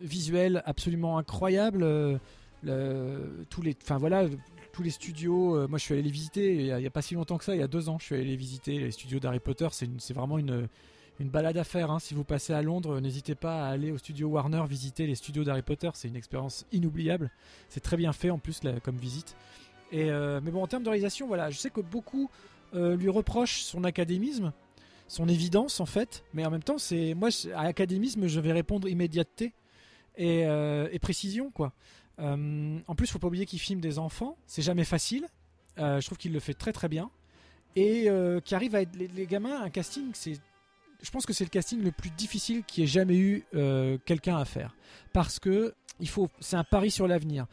visuel 0.00 0.62
absolument 0.64 1.18
incroyable. 1.18 1.82
Euh, 1.82 3.44
tous 3.48 3.62
les, 3.62 3.76
enfin 3.82 3.98
voilà, 3.98 4.26
tous 4.72 4.82
les 4.82 4.90
studios. 4.90 5.68
moi, 5.68 5.78
je 5.78 5.84
suis 5.84 5.94
allé 5.94 6.02
les 6.02 6.10
visiter 6.10 6.54
il 6.54 6.66
y, 6.66 6.86
a, 6.86 6.90
pas 6.90 7.02
si 7.02 7.14
longtemps 7.14 7.38
que 7.38 7.44
ça, 7.44 7.54
il 7.54 7.60
y 7.60 7.62
a 7.62 7.68
deux 7.68 7.88
ans. 7.88 7.98
Je 7.98 8.06
suis 8.06 8.14
allé 8.14 8.24
les 8.24 8.36
visiter 8.36 8.78
les 8.78 8.90
studios 8.90 9.20
d'Harry 9.20 9.40
Potter. 9.40 9.68
C'est 9.70 10.14
vraiment 10.14 10.38
une 10.38 10.68
une 11.20 11.28
balade 11.28 11.58
à 11.58 11.64
faire. 11.64 11.90
Hein. 11.90 11.98
Si 11.98 12.14
vous 12.14 12.24
passez 12.24 12.54
à 12.54 12.62
Londres, 12.62 12.98
n'hésitez 12.98 13.34
pas 13.34 13.66
à 13.66 13.68
aller 13.68 13.92
au 13.92 13.98
studio 13.98 14.28
Warner 14.28 14.64
visiter 14.66 15.06
les 15.06 15.14
studios 15.14 15.44
d'Harry 15.44 15.62
Potter. 15.62 15.90
C'est 15.92 16.08
une 16.08 16.16
expérience 16.16 16.66
inoubliable. 16.72 17.30
C'est 17.68 17.80
très 17.80 17.98
bien 17.98 18.12
fait 18.12 18.30
en 18.30 18.38
plus 18.38 18.60
comme 18.82 18.96
visite. 18.96 19.36
Et 19.92 20.06
mais 20.06 20.50
bon, 20.50 20.62
en 20.62 20.66
termes 20.66 20.82
de 20.82 20.88
réalisation, 20.88 21.26
voilà, 21.26 21.50
je 21.50 21.58
sais 21.58 21.70
que 21.70 21.80
beaucoup 21.80 22.30
euh, 22.74 22.96
lui 22.96 23.08
reproche 23.08 23.62
son 23.62 23.84
académisme. 23.84 24.52
son 25.08 25.28
évidence 25.28 25.80
en 25.80 25.86
fait, 25.86 26.24
mais 26.32 26.46
en 26.46 26.50
même 26.50 26.62
temps, 26.62 26.78
c'est 26.78 27.14
moi 27.14 27.28
à 27.54 27.62
académisme, 27.62 28.26
je 28.26 28.40
vais 28.40 28.52
répondre 28.52 28.88
immédiateté 28.88 29.52
et, 30.16 30.42
et 30.42 30.98
précision 30.98 31.50
quoi. 31.50 31.72
En 32.20 32.94
plus, 32.94 33.10
faut 33.10 33.18
pas 33.18 33.28
oublier 33.28 33.46
qu'il 33.46 33.58
filme 33.58 33.80
des 33.80 33.98
enfants, 33.98 34.36
c'est 34.46 34.62
jamais 34.62 34.84
facile. 34.84 35.26
je 35.76 36.04
trouve 36.04 36.18
qu'il 36.18 36.32
le 36.32 36.40
fait 36.40 36.54
très 36.54 36.72
très 36.72 36.88
bien 36.88 37.10
et 37.76 38.08
qui 38.44 38.54
arrive 38.54 38.74
à 38.74 38.82
être 38.82 38.94
les, 38.96 39.08
les 39.08 39.26
gamins 39.26 39.62
un 39.62 39.70
casting 39.70 40.10
c'est 40.12 40.40
je 41.02 41.10
pense 41.10 41.26
que 41.26 41.32
c'est 41.32 41.44
le 41.44 41.50
casting 41.50 41.82
le 41.82 41.92
plus 41.92 42.10
difficile 42.10 42.62
qui 42.64 42.82
ait 42.82 42.86
jamais 42.86 43.16
eu 43.16 43.44
euh, 43.54 43.98
quelqu'un 44.04 44.36
à 44.36 44.44
faire. 44.44 44.76
Parce 45.12 45.38
que 45.38 45.74
il 45.98 46.08
faut, 46.08 46.28
c'est 46.40 46.56
un 46.56 46.64
pari 46.64 46.90
sur 46.90 47.06
l'avenir. 47.06 47.46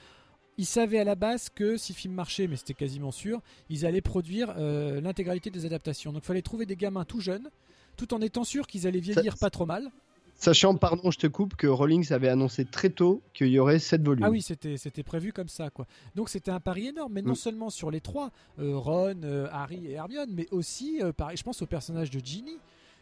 Ils 0.57 0.65
savaient 0.65 0.99
à 0.99 1.03
la 1.03 1.15
base 1.15 1.49
que 1.49 1.77
si 1.77 1.93
le 1.93 1.97
film 1.97 2.13
marchait, 2.13 2.47
mais 2.47 2.55
c'était 2.55 2.73
quasiment 2.73 3.11
sûr, 3.11 3.41
ils 3.69 3.85
allaient 3.85 4.01
produire 4.01 4.53
euh, 4.57 5.01
l'intégralité 5.01 5.49
des 5.49 5.65
adaptations. 5.65 6.11
Donc 6.11 6.23
il 6.23 6.27
fallait 6.27 6.41
trouver 6.41 6.65
des 6.65 6.75
gamins 6.75 7.05
tout 7.05 7.19
jeunes, 7.19 7.49
tout 7.95 8.13
en 8.13 8.21
étant 8.21 8.43
sûr 8.43 8.65
qu'ils 8.65 8.87
allaient 8.87 8.99
vieillir 8.99 9.37
pas 9.37 9.49
trop 9.49 9.65
mal. 9.65 9.91
Sachant, 10.37 10.75
pardon, 10.75 11.11
je 11.11 11.17
te 11.17 11.27
coupe, 11.27 11.55
que 11.55 11.67
Rawlings 11.67 12.13
avait 12.13 12.29
annoncé 12.29 12.63
très 12.63 12.89
tôt 12.89 13.21
qu'il 13.33 13.47
y 13.47 13.59
aurait 13.59 13.79
7 13.79 14.03
volumes. 14.03 14.23
Ah 14.23 14.29
oui, 14.29 14.41
c'était, 14.41 14.77
c'était 14.77 15.03
prévu 15.03 15.33
comme 15.33 15.49
ça, 15.49 15.69
quoi. 15.69 15.87
Donc 16.15 16.29
c'était 16.29 16.51
un 16.51 16.59
pari 16.59 16.87
énorme, 16.87 17.13
mais 17.13 17.21
non 17.21 17.33
mm. 17.33 17.35
seulement 17.35 17.69
sur 17.69 17.91
les 17.91 18.01
trois, 18.01 18.31
euh, 18.59 18.77
Ron, 18.77 19.21
Harry 19.51 19.87
et 19.87 19.93
Hermione, 19.93 20.29
mais 20.31 20.47
aussi, 20.51 21.01
pareil, 21.17 21.37
je 21.37 21.43
pense 21.43 21.61
au 21.61 21.65
personnage 21.65 22.11
de 22.11 22.19
Ginny. 22.23 22.57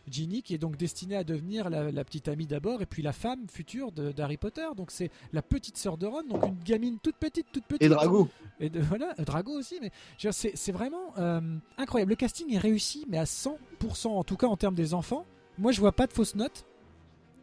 Ginny 0.10 0.43
qui 0.43 0.54
est 0.54 0.58
donc 0.58 0.78
destinée 0.78 1.15
à 1.15 1.24
devenir 1.24 1.69
la, 1.69 2.04
petite 2.04 2.28
amie 2.28 2.45
d'abord 2.45 2.82
et 2.82 2.86
puis 2.86 3.02
la 3.02 3.13
femme 3.13 3.48
future 3.50 3.91
d'Harry 3.91 4.38
Potter. 4.38 4.67
Donc 4.76 4.91
c'est 4.91 5.10
la 5.34 5.41
petite 5.41 5.78
sœur 5.78 5.98
de 5.98 6.06
Ron, 6.06 6.24
donc 6.24 6.45
une 6.45 6.60
gamine 6.63 6.98
toute 7.02 7.15
petite, 7.15 7.48
toute 7.52 7.65
petite. 7.65 7.84
Et 7.84 7.89
Drago. 7.89 8.28
Et 8.60 8.69
de, 8.69 8.80
voilà, 8.82 9.13
Drago 9.26 9.58
aussi. 9.58 9.80
Mais 9.82 9.91
c'est 10.32 10.71
vraiment 10.71 11.13
euh, 11.17 11.41
incroyable. 11.78 12.12
Le 12.12 12.15
casting 12.15 12.54
est 12.54 12.60
réussi, 12.60 13.06
mais 13.08 13.17
à 13.17 13.24
100%, 13.24 14.08
en 14.08 14.24
tout 14.24 14.38
cas 14.38 14.48
en 14.48 14.58
termes 14.58 14.76
des 14.76 14.93
enfants. 14.93 15.26
Moi, 15.58 15.71
je 15.71 15.80
vois 15.80 15.93
pas 15.93 16.06
de 16.06 16.13
fausses 16.13 16.36
notes. 16.36 16.65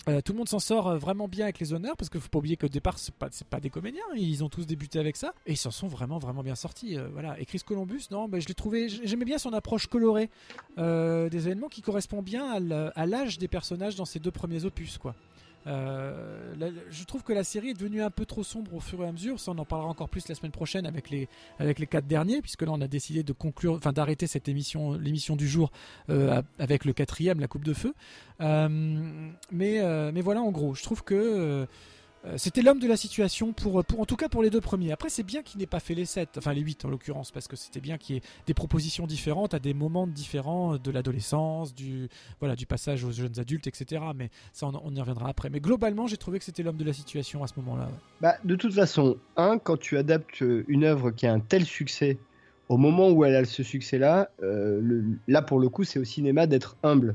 Euh, 0.08 0.20
tout 0.20 0.32
le 0.32 0.38
monde 0.38 0.48
s'en 0.48 0.58
sort 0.58 0.88
euh, 0.88 0.98
vraiment 0.98 1.28
bien 1.28 1.44
avec 1.44 1.60
les 1.60 1.72
honneurs 1.72 1.96
parce 1.96 2.08
qu'il 2.08 2.20
faut 2.20 2.28
pas 2.28 2.38
oublier 2.38 2.56
qu'au 2.56 2.68
départ 2.68 2.98
c'est 2.98 3.14
pas 3.14 3.28
pas 3.48 3.60
des 3.60 3.70
comédiens 3.70 4.02
ils 4.16 4.42
ont 4.42 4.48
tous 4.48 4.66
débuté 4.66 4.98
avec 4.98 5.16
ça. 5.16 5.32
Et 5.46 5.52
ils 5.52 5.56
s'en 5.56 5.70
sont 5.70 5.86
vraiment 5.86 6.18
vraiment 6.18 6.42
bien 6.42 6.56
sortis 6.56 6.98
euh, 6.98 7.08
voilà. 7.12 7.38
Et 7.40 7.44
Chris 7.44 7.60
Columbus 7.64 8.06
non 8.10 8.28
ben, 8.28 8.40
je 8.40 8.48
l'ai 8.48 8.54
trouvé 8.54 8.88
j'aimais 8.88 9.24
bien 9.24 9.38
son 9.38 9.52
approche 9.52 9.86
colorée 9.86 10.30
des 10.76 11.46
événements 11.46 11.68
qui 11.68 11.82
correspond 11.82 12.22
bien 12.22 12.50
à 12.94 13.06
l'âge 13.06 13.38
des 13.38 13.48
personnages 13.48 13.94
dans 13.94 14.04
ces 14.04 14.18
deux 14.18 14.30
premiers 14.30 14.64
opus 14.64 14.98
quoi 14.98 15.14
euh, 15.66 16.70
je 16.90 17.04
trouve 17.04 17.22
que 17.22 17.32
la 17.32 17.44
série 17.44 17.70
est 17.70 17.74
devenue 17.74 18.02
un 18.02 18.10
peu 18.10 18.26
trop 18.26 18.42
sombre 18.42 18.74
au 18.74 18.80
fur 18.80 19.02
et 19.02 19.08
à 19.08 19.12
mesure. 19.12 19.38
Ça, 19.38 19.52
on 19.52 19.58
en 19.58 19.64
parlera 19.64 19.88
encore 19.88 20.08
plus 20.08 20.28
la 20.28 20.34
semaine 20.34 20.52
prochaine 20.52 20.86
avec 20.86 21.10
les 21.10 21.28
avec 21.58 21.78
les 21.78 21.86
quatre 21.86 22.06
derniers, 22.06 22.40
puisque 22.42 22.62
là, 22.62 22.72
on 22.72 22.80
a 22.80 22.88
décidé 22.88 23.22
de 23.22 23.32
conclure, 23.32 23.74
enfin 23.74 23.92
d'arrêter 23.92 24.26
cette 24.26 24.48
émission, 24.48 24.94
l'émission 24.94 25.36
du 25.36 25.48
jour 25.48 25.70
euh, 26.10 26.42
avec 26.58 26.84
le 26.84 26.92
quatrième, 26.92 27.40
la 27.40 27.48
Coupe 27.48 27.64
de 27.64 27.74
Feu. 27.74 27.94
Euh, 28.40 28.68
mais 29.50 30.12
mais 30.12 30.20
voilà, 30.20 30.42
en 30.42 30.50
gros, 30.50 30.74
je 30.74 30.82
trouve 30.82 31.04
que 31.04 31.66
c'était 32.36 32.62
l'homme 32.62 32.78
de 32.78 32.86
la 32.86 32.96
situation 32.96 33.52
pour, 33.52 33.84
pour 33.84 34.00
en 34.00 34.04
tout 34.04 34.16
cas 34.16 34.28
pour 34.28 34.42
les 34.42 34.50
deux 34.50 34.60
premiers. 34.60 34.92
Après 34.92 35.08
c'est 35.08 35.22
bien 35.22 35.42
qu'il 35.42 35.60
n'ait 35.60 35.66
pas 35.66 35.80
fait 35.80 35.94
les 35.94 36.04
7, 36.04 36.38
enfin 36.38 36.52
les 36.52 36.60
8 36.60 36.84
en 36.84 36.88
l'occurrence, 36.88 37.30
parce 37.30 37.48
que 37.48 37.56
c'était 37.56 37.80
bien 37.80 37.98
qu'il 37.98 38.16
y 38.16 38.18
ait 38.18 38.22
des 38.46 38.54
propositions 38.54 39.06
différentes 39.06 39.54
à 39.54 39.58
des 39.58 39.74
moments 39.74 40.06
différents 40.06 40.76
de 40.76 40.90
l'adolescence, 40.90 41.74
du 41.74 42.08
voilà 42.40 42.54
du 42.54 42.66
passage 42.66 43.04
aux 43.04 43.10
jeunes 43.10 43.38
adultes, 43.38 43.66
etc. 43.66 44.02
Mais 44.14 44.30
ça 44.52 44.66
on, 44.66 44.94
y 44.94 45.00
reviendra 45.00 45.28
après. 45.28 45.50
Mais 45.50 45.60
globalement 45.60 46.06
j'ai 46.06 46.16
trouvé 46.16 46.38
que 46.38 46.44
c'était 46.44 46.62
l'homme 46.62 46.76
de 46.76 46.84
la 46.84 46.92
situation 46.92 47.42
à 47.42 47.46
ce 47.46 47.54
moment-là. 47.56 47.88
Bah 48.20 48.36
de 48.44 48.54
toute 48.54 48.74
façon, 48.74 49.16
un 49.36 49.58
quand 49.58 49.78
tu 49.78 49.98
adaptes 49.98 50.42
une 50.68 50.84
œuvre 50.84 51.10
qui 51.10 51.26
a 51.26 51.32
un 51.32 51.40
tel 51.40 51.64
succès, 51.64 52.18
au 52.68 52.76
moment 52.76 53.10
où 53.10 53.24
elle 53.24 53.34
a 53.34 53.44
ce 53.44 53.62
succès-là, 53.62 54.30
euh, 54.42 55.02
là 55.28 55.42
pour 55.42 55.58
le 55.58 55.68
coup 55.68 55.84
c'est 55.84 55.98
au 55.98 56.04
cinéma 56.04 56.46
d'être 56.46 56.76
humble 56.82 57.14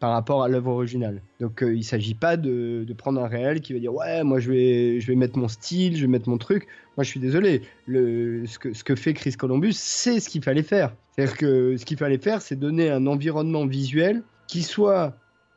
par 0.00 0.12
rapport 0.12 0.42
à 0.42 0.48
l'œuvre 0.48 0.72
originale. 0.72 1.22
Donc 1.40 1.62
euh, 1.62 1.74
il 1.74 1.78
ne 1.78 1.84
s'agit 1.84 2.14
pas 2.14 2.36
de, 2.36 2.86
prendre 2.96 3.22
un 3.22 3.28
réel 3.28 3.60
qui 3.60 3.74
va 3.74 3.78
dire 3.78 3.94
ouais 3.94 4.24
moi 4.24 4.40
je 4.40 4.50
vais, 4.50 5.00
je 5.00 5.06
vais 5.06 5.14
mettre 5.14 5.38
mon 5.38 5.46
style, 5.46 5.96
je 5.96 6.02
vais 6.02 6.08
mettre 6.08 6.28
mon 6.28 6.38
truc. 6.38 6.66
Moi 6.96 7.04
je 7.04 7.10
suis 7.10 7.20
désolé, 7.20 7.62
le, 7.86 8.46
ce, 8.46 8.58
que, 8.58 8.72
ce 8.72 8.82
que 8.82 8.96
fait 8.96 9.12
Chris 9.14 9.32
Columbus 9.32 9.74
c'est 9.74 10.18
ce 10.18 10.28
qu'il 10.28 10.42
fallait 10.42 10.62
faire. 10.62 10.94
C'est-à-dire 11.14 11.36
que 11.36 11.76
ce 11.76 11.84
qu'il 11.84 11.98
fallait 11.98 12.18
faire 12.18 12.40
c'est 12.42 12.56
donner 12.56 12.90
un 12.90 13.06
environnement 13.06 13.66
visuel 13.66 14.22
qui 14.48 14.62
soit 14.62 15.14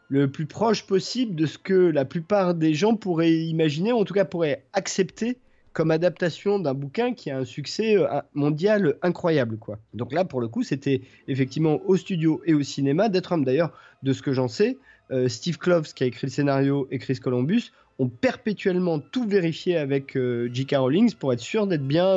le 0.09 0.29
plus 0.29 0.45
proche 0.45 0.85
possible 0.85 1.35
de 1.35 1.45
ce 1.45 1.57
que 1.57 1.73
la 1.73 2.05
plupart 2.05 2.53
des 2.53 2.73
gens 2.75 2.95
pourraient 2.95 3.33
imaginer, 3.33 3.93
ou 3.93 3.97
en 3.97 4.03
tout 4.03 4.13
cas 4.13 4.25
pourraient 4.25 4.63
accepter 4.73 5.37
comme 5.73 5.91
adaptation 5.91 6.59
d'un 6.59 6.73
bouquin 6.73 7.13
qui 7.13 7.31
a 7.31 7.37
un 7.37 7.45
succès 7.45 7.97
euh, 7.97 8.21
mondial 8.33 8.95
incroyable. 9.01 9.57
quoi. 9.57 9.79
Donc 9.93 10.13
là, 10.13 10.23
pour 10.23 10.39
le 10.39 10.47
coup, 10.47 10.63
c'était 10.63 11.01
effectivement 11.27 11.81
au 11.85 11.97
studio 11.97 12.41
et 12.45 12.53
au 12.53 12.61
cinéma 12.63 13.09
d'être 13.09 13.31
homme. 13.31 13.43
D'ailleurs, 13.43 13.73
de 14.03 14.13
ce 14.13 14.21
que 14.21 14.33
j'en 14.33 14.47
sais, 14.47 14.77
euh, 15.11 15.27
Steve 15.27 15.57
Kloves, 15.57 15.93
qui 15.93 16.03
a 16.03 16.07
écrit 16.07 16.27
le 16.27 16.31
scénario, 16.31 16.87
et 16.91 16.99
Chris 16.99 17.15
Columbus, 17.15 17.71
ont 17.99 18.07
perpétuellement 18.07 18.99
tout 18.99 19.27
vérifié 19.27 19.77
avec 19.77 20.15
euh, 20.15 20.49
J.K. 20.51 20.75
Rowling 20.77 21.13
pour 21.15 21.33
être 21.33 21.39
sûr 21.39 21.67
d'être 21.67 21.85
bien 21.85 22.15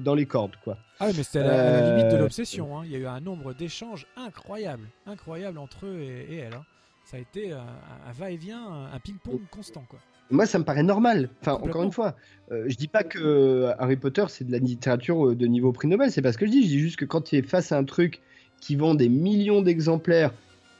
dans 0.00 0.14
les 0.14 0.26
cordes. 0.26 0.56
quoi. 0.64 0.78
Ah 0.98 1.06
oui, 1.08 1.14
mais 1.16 1.22
c'était 1.22 1.40
à, 1.40 1.80
la 1.80 1.96
limite 1.96 2.12
de 2.12 2.16
l'obsession. 2.16 2.78
Hein. 2.78 2.82
Il 2.86 2.92
y 2.92 2.96
a 2.96 2.98
eu 2.98 3.06
un 3.06 3.20
nombre 3.20 3.52
d'échanges 3.52 4.06
incroyables, 4.16 4.88
incroyables 5.06 5.58
entre 5.58 5.86
eux 5.86 6.00
et, 6.00 6.36
elle. 6.36 6.54
Hein. 6.54 6.64
Ça 7.04 7.18
a 7.18 7.20
été 7.20 7.52
un, 7.52 7.58
un 7.60 8.12
va-et-vient, 8.12 8.88
un 8.92 8.98
ping-pong 8.98 9.40
constant. 9.50 9.84
quoi. 9.88 10.00
Moi, 10.30 10.46
ça 10.46 10.58
me 10.58 10.64
paraît 10.64 10.82
normal. 10.82 11.28
Enfin, 11.40 11.54
encore 11.54 11.82
une 11.82 11.92
fois, 11.92 12.16
euh, 12.50 12.64
je 12.68 12.76
dis 12.76 12.88
pas 12.88 13.04
que 13.04 13.18
euh, 13.18 13.74
Harry 13.78 13.96
Potter 13.96 14.24
c'est 14.28 14.44
de 14.44 14.52
la 14.52 14.58
littérature 14.58 15.28
euh, 15.28 15.34
de 15.34 15.46
niveau 15.46 15.72
prix 15.72 15.88
Nobel, 15.88 16.10
c'est 16.10 16.22
pas 16.22 16.32
ce 16.32 16.38
que 16.38 16.46
je 16.46 16.50
dis. 16.50 16.62
Je 16.62 16.68
dis 16.68 16.78
juste 16.78 16.96
que 16.96 17.04
quand 17.04 17.22
tu 17.22 17.36
es 17.36 17.42
face 17.42 17.72
à 17.72 17.78
un 17.78 17.84
truc 17.84 18.20
qui 18.60 18.76
vend 18.76 18.94
des 18.94 19.08
millions 19.08 19.62
d'exemplaires 19.62 20.32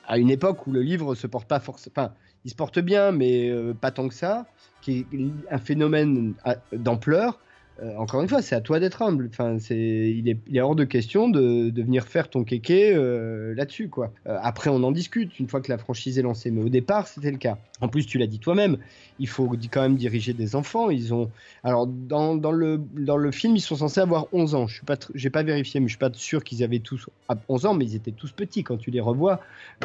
à 0.06 0.18
une 0.18 0.30
époque 0.30 0.66
où 0.66 0.72
le 0.72 0.82
livre 0.82 1.14
se 1.14 1.26
porte 1.26 1.48
pas 1.48 1.60
forcément, 1.60 1.92
enfin, 1.96 2.12
il 2.44 2.50
se 2.50 2.56
porte 2.56 2.78
bien, 2.78 3.10
mais 3.10 3.52
pas 3.80 3.90
tant 3.90 4.08
que 4.08 4.14
ça, 4.14 4.46
qui 4.80 5.00
est 5.00 5.06
un 5.50 5.58
phénomène 5.58 6.34
d'ampleur. 6.72 7.40
Euh, 7.82 7.94
encore 7.96 8.22
une 8.22 8.28
fois, 8.28 8.40
c'est 8.40 8.54
à 8.54 8.60
toi 8.60 8.80
d'être 8.80 9.02
humble. 9.02 9.28
Enfin, 9.30 9.58
c'est, 9.58 9.76
il 9.76 10.28
est, 10.28 10.60
hors 10.60 10.74
de 10.74 10.84
question 10.84 11.28
de, 11.28 11.70
venir 11.74 12.06
faire 12.06 12.30
ton 12.30 12.44
kéké 12.44 12.94
euh, 12.94 13.54
là-dessus, 13.54 13.88
quoi. 13.88 14.12
Euh, 14.26 14.38
après, 14.42 14.70
on 14.70 14.82
en 14.82 14.92
discute 14.92 15.38
une 15.38 15.48
fois 15.48 15.60
que 15.60 15.70
la 15.70 15.78
franchise 15.78 16.18
est 16.18 16.22
lancée, 16.22 16.50
mais 16.50 16.62
au 16.62 16.68
départ, 16.68 17.06
c'était 17.06 17.30
le 17.30 17.36
cas. 17.36 17.58
En 17.80 17.88
plus, 17.88 18.06
tu 18.06 18.16
l'as 18.16 18.26
dit 18.26 18.38
toi-même, 18.38 18.78
il 19.18 19.28
faut 19.28 19.50
quand 19.70 19.82
même 19.82 19.96
diriger 19.96 20.32
des 20.32 20.56
enfants. 20.56 20.88
Ils 20.88 21.12
ont, 21.12 21.30
alors 21.64 21.86
dans, 21.86 22.34
dans, 22.34 22.52
le 22.52 22.80
dans 22.94 23.18
le 23.18 23.30
film, 23.30 23.56
ils 23.56 23.60
sont 23.60 23.76
censés 23.76 24.00
avoir 24.00 24.26
11 24.32 24.54
ans. 24.54 24.66
Je 24.66 24.76
suis 24.76 24.86
pas, 24.86 24.96
pas 25.32 25.42
vérifié, 25.42 25.80
mais 25.80 25.86
je 25.86 25.92
suis 25.92 25.98
pas 25.98 26.10
sûr 26.14 26.42
qu'ils 26.42 26.64
avaient 26.64 26.78
tous 26.78 27.10
11 27.48 27.66
ans, 27.66 27.74
mais 27.74 27.84
ils 27.84 27.96
étaient 27.96 28.12
tous 28.12 28.32
petits 28.32 28.64
quand 28.64 28.78
tu 28.78 28.90
les 28.90 29.00
revois. 29.00 29.40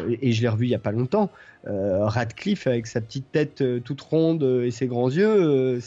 et 0.07 0.31
je 0.31 0.41
l'ai 0.41 0.47
revu 0.47 0.67
il 0.67 0.71
y 0.71 0.75
a 0.75 0.79
pas 0.79 0.91
longtemps. 0.93 1.29
Radcliffe 1.65 2.65
avec 2.67 2.87
sa 2.87 3.01
petite 3.01 3.29
tête 3.31 3.63
toute 3.83 4.01
ronde 4.01 4.43
et 4.63 4.71
ses 4.71 4.87
grands 4.87 5.09
yeux 5.09 5.79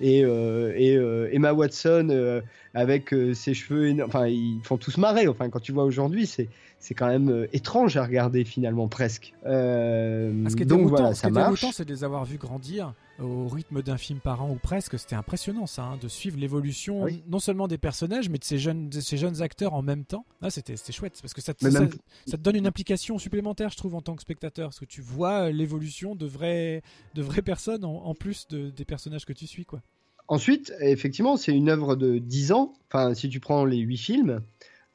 et, 0.00 0.24
euh, 0.24 0.72
et 0.76 0.96
euh, 0.96 1.28
Emma 1.32 1.52
Watson 1.52 2.08
euh, 2.10 2.40
avec 2.74 3.14
ses 3.34 3.54
cheveux, 3.54 3.96
enfin 4.04 4.26
ils 4.26 4.60
font 4.62 4.76
tous 4.76 4.96
marrer. 4.96 5.28
Enfin 5.28 5.48
quand 5.50 5.60
tu 5.60 5.72
vois 5.72 5.84
aujourd'hui, 5.84 6.26
c'est 6.26 6.48
c'est 6.78 6.94
quand 6.94 7.08
même 7.08 7.46
étrange 7.52 7.96
à 7.98 8.04
regarder 8.04 8.44
finalement 8.44 8.88
presque. 8.88 9.34
ce 9.44 10.56
qui 10.56 10.64
donc 10.64 10.88
voilà, 10.88 11.14
ça 11.14 11.28
marche. 11.28 11.64
c'est 11.72 11.84
de 11.84 11.92
les 11.92 12.04
avoir 12.04 12.24
vus 12.24 12.38
grandir 12.38 12.94
au 13.20 13.48
rythme 13.48 13.82
d'un 13.82 13.96
film 13.96 14.20
par 14.20 14.42
an 14.42 14.50
ou 14.50 14.56
presque. 14.56 14.98
C'était 14.98 15.16
impressionnant 15.16 15.66
ça, 15.66 15.82
hein, 15.82 15.98
de 16.00 16.08
suivre 16.08 16.38
l'évolution 16.38 17.06
non 17.28 17.38
seulement 17.38 17.68
des 17.68 17.78
personnages 17.78 18.28
mais 18.28 18.38
de 18.38 18.44
ces 18.44 18.58
jeunes, 18.58 18.88
de 18.88 19.00
ces 19.00 19.16
jeunes 19.16 19.42
acteurs 19.42 19.74
en 19.74 19.82
même 19.82 20.04
temps. 20.04 20.24
Ah, 20.42 20.50
c'était 20.50 20.76
chouette 20.92 21.18
parce 21.20 21.34
que 21.34 21.40
ça 21.40 21.54
te, 21.54 21.68
ça, 21.68 21.86
te, 21.86 22.36
donne 22.36 22.56
une 22.56 22.66
implication 22.66 23.18
supplémentaire, 23.18 23.70
je 23.70 23.76
trouve, 23.76 23.94
en 23.94 24.02
tant 24.02 24.16
que 24.16 24.22
spectateur, 24.22 24.68
parce 24.68 24.80
que 24.80 24.84
tu 24.84 25.00
vois 25.00 25.50
l'évolution 25.50 26.14
de 26.14 26.26
vraies, 26.26 26.82
de 27.14 27.22
vraies 27.22 27.42
personnes 27.42 27.84
en, 27.84 28.04
en 28.04 28.14
plus 28.14 28.48
de, 28.48 28.70
des 28.70 28.84
personnages 28.84 29.24
que 29.24 29.32
tu 29.32 29.46
suis, 29.46 29.64
quoi. 29.64 29.82
Ensuite, 30.28 30.72
effectivement, 30.78 31.36
c'est 31.36 31.52
une 31.52 31.68
œuvre 31.68 31.96
de 31.96 32.18
10 32.18 32.52
ans. 32.52 32.72
Enfin, 32.88 33.14
si 33.14 33.28
tu 33.28 33.40
prends 33.40 33.64
les 33.64 33.78
8 33.78 33.96
films, 33.96 34.40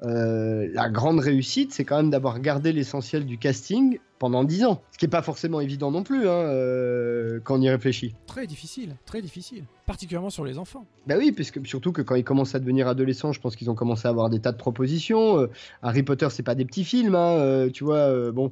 euh, 0.04 0.70
la 0.72 0.90
grande 0.90 1.20
réussite, 1.20 1.74
c'est 1.74 1.84
quand 1.84 1.98
même 1.98 2.10
d'avoir 2.10 2.40
gardé 2.40 2.72
l'essentiel 2.72 3.26
du 3.26 3.38
casting 3.38 4.00
pendant 4.20 4.44
10 4.44 4.66
ans. 4.66 4.82
Ce 4.92 4.98
qui 4.98 5.06
n'est 5.06 5.10
pas 5.10 5.22
forcément 5.22 5.60
évident 5.60 5.92
non 5.92 6.04
plus, 6.04 6.28
hein, 6.28 6.32
euh, 6.32 7.40
quand 7.44 7.58
on 7.58 7.62
y 7.62 7.70
réfléchit. 7.70 8.14
Très 8.28 8.48
difficile, 8.48 8.96
très 9.06 9.22
difficile. 9.22 9.64
Particulièrement 9.86 10.30
sur 10.30 10.46
les 10.46 10.58
enfants. 10.58 10.86
Bah 11.06 11.16
oui, 11.18 11.32
puisque, 11.32 11.66
surtout 11.68 11.92
que 11.92 12.02
quand 12.02 12.16
ils 12.16 12.24
commencent 12.24 12.56
à 12.56 12.60
devenir 12.60 12.88
adolescents, 12.88 13.32
je 13.32 13.40
pense 13.40 13.56
qu'ils 13.56 13.70
ont 13.70 13.76
commencé 13.76 14.08
à 14.08 14.12
avoir 14.12 14.30
des 14.30 14.40
tas 14.40 14.52
de 14.52 14.58
propositions. 14.58 15.40
Euh, 15.40 15.48
Harry 15.84 16.02
Potter, 16.04 16.28
c'est 16.32 16.44
pas 16.44 16.56
des 16.56 16.66
petits 16.66 16.86
films, 16.86 17.16
hein, 17.16 17.68
tu 17.74 17.84
vois. 17.84 18.32
bon, 18.32 18.52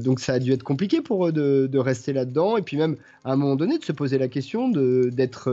donc 0.00 0.20
ça 0.20 0.34
a 0.34 0.38
dû 0.38 0.52
être 0.52 0.62
compliqué 0.62 1.00
pour 1.00 1.26
eux 1.26 1.32
de, 1.32 1.68
de 1.70 1.78
rester 1.78 2.12
là-dedans. 2.12 2.56
Et 2.56 2.62
puis 2.62 2.76
même, 2.76 2.96
à 3.24 3.32
un 3.32 3.36
moment 3.36 3.56
donné, 3.56 3.78
de 3.78 3.84
se 3.84 3.92
poser 3.92 4.18
la 4.18 4.28
question 4.28 4.68
d'être 4.68 5.50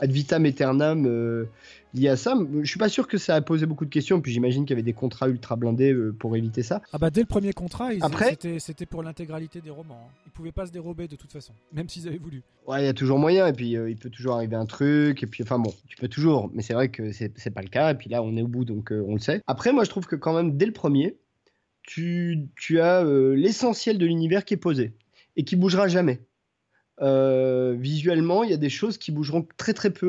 ad 0.00 0.10
vitam 0.10 0.46
aeternam 0.46 1.46
lié 1.94 2.08
à 2.08 2.16
ça. 2.16 2.36
Je 2.62 2.68
suis 2.68 2.78
pas 2.78 2.88
sûr 2.88 3.06
que 3.06 3.18
ça 3.18 3.34
a 3.34 3.40
posé 3.40 3.66
beaucoup 3.66 3.84
de 3.84 3.90
questions, 3.90 4.20
puis 4.20 4.32
j'imagine 4.32 4.64
qu'il 4.64 4.70
y 4.70 4.72
avait 4.74 4.82
des 4.82 4.92
contrats 4.92 5.28
ultra 5.28 5.56
blindés 5.56 5.92
euh, 5.92 6.12
pour 6.12 6.36
éviter 6.36 6.62
ça. 6.62 6.82
Ah 6.92 6.98
bah 6.98 7.10
dès 7.10 7.20
le 7.20 7.26
premier 7.26 7.52
contrat, 7.52 7.90
Après... 8.00 8.36
c'était 8.58 8.86
pour 8.86 9.02
l'intégralité 9.02 9.60
des 9.60 9.70
romans. 9.70 10.08
Hein. 10.08 10.12
Ils 10.26 10.32
pouvaient 10.32 10.52
pas 10.52 10.66
se 10.66 10.72
dérober 10.72 11.08
de 11.08 11.16
toute 11.16 11.32
façon, 11.32 11.52
même 11.72 11.88
s'ils 11.88 12.08
avaient 12.08 12.18
voulu. 12.18 12.42
Ouais, 12.66 12.82
il 12.82 12.86
y 12.86 12.88
a 12.88 12.94
toujours 12.94 13.18
moyen, 13.18 13.46
et 13.46 13.52
puis 13.52 13.76
euh, 13.76 13.90
il 13.90 13.96
peut 13.96 14.10
toujours 14.10 14.34
arriver 14.34 14.56
un 14.56 14.66
truc, 14.66 15.22
et 15.22 15.26
puis 15.26 15.42
enfin 15.42 15.58
bon, 15.58 15.72
tu 15.88 15.96
peux 15.96 16.08
toujours, 16.08 16.50
mais 16.54 16.62
c'est 16.62 16.74
vrai 16.74 16.88
que 16.88 17.12
c'est 17.12 17.50
pas 17.50 17.62
le 17.62 17.68
cas, 17.68 17.92
et 17.92 17.94
puis 17.94 18.08
là 18.08 18.22
on 18.22 18.36
est 18.36 18.42
au 18.42 18.48
bout, 18.48 18.64
donc 18.64 18.92
euh, 18.92 19.04
on 19.06 19.14
le 19.14 19.20
sait. 19.20 19.42
Après, 19.46 19.72
moi 19.72 19.84
je 19.84 19.90
trouve 19.90 20.06
que 20.06 20.16
quand 20.16 20.34
même 20.34 20.56
dès 20.56 20.66
le 20.66 20.72
premier, 20.72 21.16
tu, 21.82 22.48
tu 22.56 22.80
as 22.80 23.04
l'essentiel 23.34 23.98
de 23.98 24.06
l'univers 24.06 24.44
qui 24.44 24.54
est 24.54 24.58
posé 24.58 24.92
et 25.36 25.44
qui 25.44 25.56
bougera 25.56 25.88
jamais. 25.88 26.20
Euh, 27.00 27.74
visuellement, 27.78 28.44
il 28.44 28.50
y 28.50 28.54
a 28.54 28.58
des 28.58 28.68
choses 28.68 28.98
qui 28.98 29.12
bougeront 29.12 29.46
très 29.56 29.72
très 29.72 29.90
peu. 29.90 30.06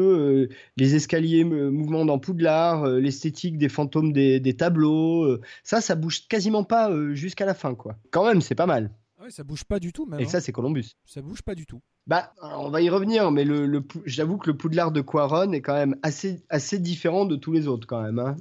Euh, 0.50 0.56
les 0.78 0.96
escaliers, 0.96 1.44
mouvements 1.44 2.06
dans 2.06 2.20
Poudlard, 2.20 2.84
euh, 2.84 3.00
l'esthétique 3.00 3.58
des 3.58 3.70
fantômes 3.70 4.12
des, 4.12 4.56
tableaux, 4.58 5.40
ça, 5.64 5.82
ça 5.82 5.96
bouge 5.96 6.28
quasiment 6.28 6.64
pas 6.64 6.92
jusqu'à 7.14 7.46
la 7.46 7.54
fin, 7.54 7.74
quoi. 7.76 7.96
Quand 8.12 8.26
même, 8.26 8.42
c'est 8.42 8.56
pas 8.56 8.66
mal. 8.66 8.92
Ouais, 9.22 9.32
ça 9.32 9.44
bouge 9.44 9.64
pas 9.64 9.80
du 9.80 9.94
tout, 9.94 10.06
même. 10.06 10.20
Et 10.20 10.26
ça, 10.26 10.38
hein. 10.38 10.42
c'est 10.42 10.52
Columbus. 10.52 10.92
Ça 11.06 11.22
bouge 11.22 11.42
pas 11.42 11.56
du 11.56 11.66
tout. 11.66 11.82
Bah, 12.06 12.34
on 12.42 12.70
va 12.70 12.82
y 12.82 12.90
revenir, 12.90 13.32
mais 13.32 13.46
le, 13.46 13.82
j'avoue 14.06 14.38
que 14.38 14.52
le 14.52 14.58
Poudlard 14.58 14.92
de 14.92 15.00
Quaron 15.00 15.54
est 15.54 15.62
quand 15.62 15.76
même 15.76 15.96
assez, 16.04 16.44
assez 16.50 16.78
différent 16.78 17.26
de 17.26 17.38
tous 17.38 17.54
les 17.54 17.68
autres, 17.68 17.88
quand 17.88 18.02
même, 18.02 18.20
hein, 18.20 18.36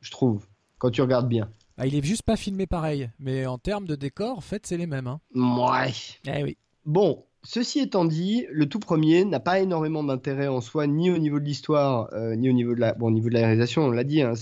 je 0.00 0.10
trouve, 0.10 0.46
quand 0.78 0.90
tu 0.90 1.00
regardes 1.00 1.28
bien. 1.28 1.48
Ah, 1.76 1.86
il 1.86 1.94
est 1.94 2.04
juste 2.04 2.22
pas 2.22 2.36
filmé 2.36 2.66
pareil, 2.66 3.10
mais 3.18 3.46
en 3.46 3.58
termes 3.58 3.86
de 3.86 3.94
décor, 3.94 4.36
en 4.36 4.40
fait, 4.40 4.66
c'est 4.66 4.76
les 4.76 4.86
mêmes. 4.86 5.06
Hein. 5.06 5.20
Ouais. 5.34 5.92
Eh 6.26 6.42
oui. 6.42 6.56
Bon, 6.84 7.24
Ceci 7.46 7.80
étant 7.80 8.06
dit, 8.06 8.46
le 8.50 8.66
tout 8.66 8.78
premier 8.78 9.24
n'a 9.26 9.38
pas 9.38 9.60
énormément 9.60 10.02
d'intérêt 10.02 10.48
en 10.48 10.62
soi, 10.62 10.86
ni 10.86 11.10
au 11.10 11.18
niveau 11.18 11.38
de 11.38 11.44
l'histoire, 11.44 12.08
euh, 12.14 12.34
ni 12.36 12.48
au 12.48 12.52
niveau 12.52 12.74
de 12.74 12.80
la, 12.80 12.96
au 12.98 13.10
niveau 13.10 13.28
de 13.28 13.34
la 13.34 13.40
réalisation. 13.40 13.84
On 13.84 13.90
l'a 13.90 14.02
dit, 14.04 14.22
hein, 14.22 14.32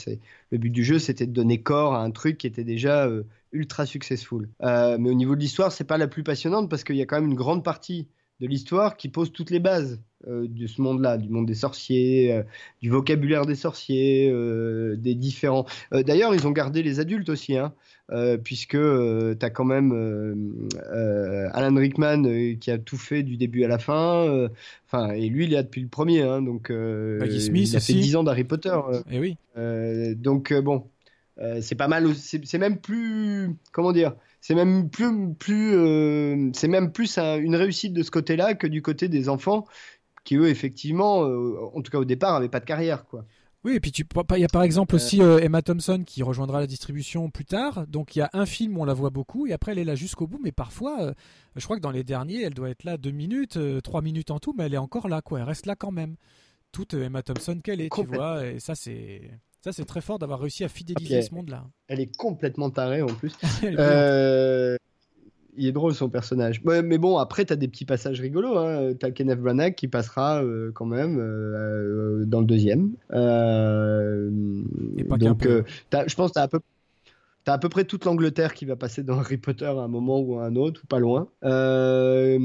le 0.50 0.58
but 0.58 0.70
du 0.70 0.84
jeu, 0.84 1.00
c'était 1.00 1.26
de 1.26 1.32
donner 1.32 1.60
corps 1.62 1.94
à 1.94 2.02
un 2.02 2.12
truc 2.12 2.38
qui 2.38 2.46
était 2.46 2.62
déjà 2.62 3.06
euh, 3.06 3.24
ultra 3.50 3.86
successful. 3.86 4.48
Euh, 4.62 4.98
mais 5.00 5.10
au 5.10 5.14
niveau 5.14 5.34
de 5.34 5.40
l'histoire, 5.40 5.72
c'est 5.72 5.84
pas 5.84 5.98
la 5.98 6.06
plus 6.06 6.22
passionnante 6.22 6.70
parce 6.70 6.84
qu'il 6.84 6.96
y 6.96 7.02
a 7.02 7.06
quand 7.06 7.20
même 7.20 7.30
une 7.30 7.34
grande 7.34 7.64
partie 7.64 8.06
de 8.40 8.46
l'histoire 8.46 8.96
qui 8.96 9.08
pose 9.08 9.32
toutes 9.32 9.50
les 9.50 9.60
bases 9.60 10.00
euh, 10.28 10.46
de 10.48 10.66
ce 10.68 10.80
monde-là, 10.80 11.18
du 11.18 11.28
monde 11.28 11.46
des 11.46 11.54
sorciers, 11.54 12.32
euh, 12.32 12.42
du 12.80 12.90
vocabulaire 12.90 13.44
des 13.44 13.56
sorciers, 13.56 14.30
euh, 14.30 14.94
des 14.96 15.14
différents. 15.14 15.66
D'ailleurs, 15.90 16.34
ils 16.34 16.46
ont 16.46 16.52
gardé 16.52 16.82
les 16.82 17.00
adultes 17.00 17.28
aussi, 17.28 17.56
hein, 17.56 17.72
puisque 18.44 18.76
tu 18.76 19.36
as 19.40 19.50
quand 19.50 19.64
même 19.64 20.68
Alan 21.52 21.74
Rickman 21.74 22.56
qui 22.60 22.70
a 22.70 22.78
tout 22.78 22.98
fait 22.98 23.22
du 23.22 23.36
début 23.36 23.64
à 23.64 23.68
la 23.68 23.78
fin. 23.78 24.48
Enfin, 24.86 25.12
et 25.12 25.28
lui, 25.28 25.46
il 25.46 25.52
est 25.52 25.56
là 25.56 25.62
depuis 25.62 25.80
le 25.80 25.88
premier, 25.88 26.22
hein, 26.22 26.42
donc 26.42 26.68
il 26.70 27.76
a 27.76 27.80
fait 27.80 27.92
10 27.92 28.16
ans 28.16 28.22
d'Harry 28.22 28.44
Potter. 28.44 28.78
et 29.10 29.16
eh 29.16 29.18
oui. 29.18 29.36
donc 30.16 30.52
bon, 30.52 30.84
c'est 31.60 31.76
pas 31.76 31.88
mal. 31.88 32.14
C'est 32.14 32.58
même 32.58 32.78
plus, 32.78 33.56
comment 33.72 33.92
dire 33.92 34.14
c'est 34.42 34.56
même 34.56 34.90
plus, 34.90 35.34
plus 35.34 35.74
euh, 35.74 36.50
c'est 36.52 36.68
même 36.68 36.92
plus 36.92 37.16
une 37.16 37.54
réussite 37.54 37.94
de 37.94 38.02
ce 38.02 38.10
côté-là 38.10 38.54
que 38.54 38.66
du 38.66 38.82
côté 38.82 39.08
des 39.08 39.28
enfants 39.28 39.66
qui 40.24 40.36
eux 40.36 40.48
effectivement, 40.48 41.24
euh, 41.24 41.58
en 41.74 41.80
tout 41.80 41.90
cas 41.90 41.98
au 41.98 42.04
départ, 42.04 42.34
n'avaient 42.34 42.48
pas 42.48 42.60
de 42.60 42.64
carrière 42.64 43.06
quoi. 43.06 43.24
Oui, 43.64 43.76
et 43.76 43.80
puis 43.80 43.92
il 43.92 44.38
y 44.40 44.44
a 44.44 44.48
par 44.48 44.64
exemple 44.64 44.96
aussi 44.96 45.22
euh, 45.22 45.38
Emma 45.38 45.62
Thompson 45.62 46.02
qui 46.04 46.24
rejoindra 46.24 46.58
la 46.58 46.66
distribution 46.66 47.30
plus 47.30 47.44
tard. 47.44 47.86
Donc 47.86 48.16
il 48.16 48.18
y 48.18 48.22
a 48.22 48.30
un 48.32 48.44
film, 48.44 48.76
on 48.76 48.84
la 48.84 48.94
voit 48.94 49.10
beaucoup, 49.10 49.46
et 49.46 49.52
après 49.52 49.70
elle 49.70 49.78
est 49.78 49.84
là 49.84 49.94
jusqu'au 49.94 50.26
bout. 50.26 50.40
Mais 50.42 50.50
parfois, 50.50 51.14
je 51.54 51.62
crois 51.62 51.76
que 51.76 51.82
dans 51.82 51.92
les 51.92 52.02
derniers, 52.02 52.42
elle 52.42 52.54
doit 52.54 52.70
être 52.70 52.82
là 52.82 52.96
deux 52.96 53.12
minutes, 53.12 53.56
trois 53.84 54.02
minutes 54.02 54.32
en 54.32 54.40
tout, 54.40 54.52
mais 54.58 54.64
elle 54.64 54.74
est 54.74 54.78
encore 54.78 55.08
là, 55.08 55.22
quoi. 55.22 55.38
Elle 55.38 55.44
reste 55.44 55.66
là 55.66 55.76
quand 55.76 55.92
même. 55.92 56.16
Toute 56.72 56.94
Emma 56.94 57.22
Thompson 57.22 57.60
qu'elle 57.62 57.80
est, 57.80 57.94
tu 57.94 58.04
vois. 58.06 58.44
Et 58.44 58.58
ça, 58.58 58.74
c'est 58.74 59.30
ça, 59.62 59.72
c'est 59.72 59.84
très 59.84 60.00
fort 60.00 60.18
d'avoir 60.18 60.40
réussi 60.40 60.64
à 60.64 60.68
fidéliser 60.68 61.22
ce 61.22 61.32
monde-là. 61.34 61.64
Elle 61.88 62.00
est 62.00 62.16
complètement 62.16 62.70
tarée 62.70 63.00
en 63.00 63.06
plus. 63.06 63.32
euh, 63.62 64.76
il 65.56 65.66
est 65.66 65.72
drôle 65.72 65.94
son 65.94 66.08
personnage. 66.08 66.62
mais 66.64 66.98
bon, 66.98 67.18
après, 67.18 67.44
tu 67.44 67.52
as 67.52 67.56
des 67.56 67.68
petits 67.68 67.84
passages 67.84 68.20
rigolos. 68.20 68.58
Hein. 68.58 68.94
Tu 68.98 69.06
as 69.06 69.12
Kenneth 69.12 69.40
Branagh 69.40 69.74
qui 69.74 69.86
passera 69.86 70.42
euh, 70.42 70.72
quand 70.74 70.86
même 70.86 71.18
euh, 71.20 72.24
dans 72.24 72.40
le 72.40 72.46
deuxième. 72.46 72.92
Et 74.96 75.04
pas 75.04 75.16
donc, 75.16 75.46
je 75.46 76.14
pense 76.14 76.30
que 76.30 76.34
tu 76.34 76.40
as 76.40 76.42
à 76.42 76.48
peu 76.48 76.60
T'as 77.44 77.54
à 77.54 77.58
peu 77.58 77.68
près 77.68 77.84
toute 77.84 78.04
l'Angleterre 78.04 78.54
qui 78.54 78.66
va 78.66 78.76
passer 78.76 79.02
dans 79.02 79.18
Harry 79.18 79.36
Potter 79.36 79.64
à 79.64 79.72
un 79.72 79.88
moment 79.88 80.20
ou 80.20 80.38
à 80.38 80.44
un 80.44 80.54
autre, 80.54 80.82
ou 80.84 80.86
pas 80.86 81.00
loin. 81.00 81.28
Euh, 81.44 82.38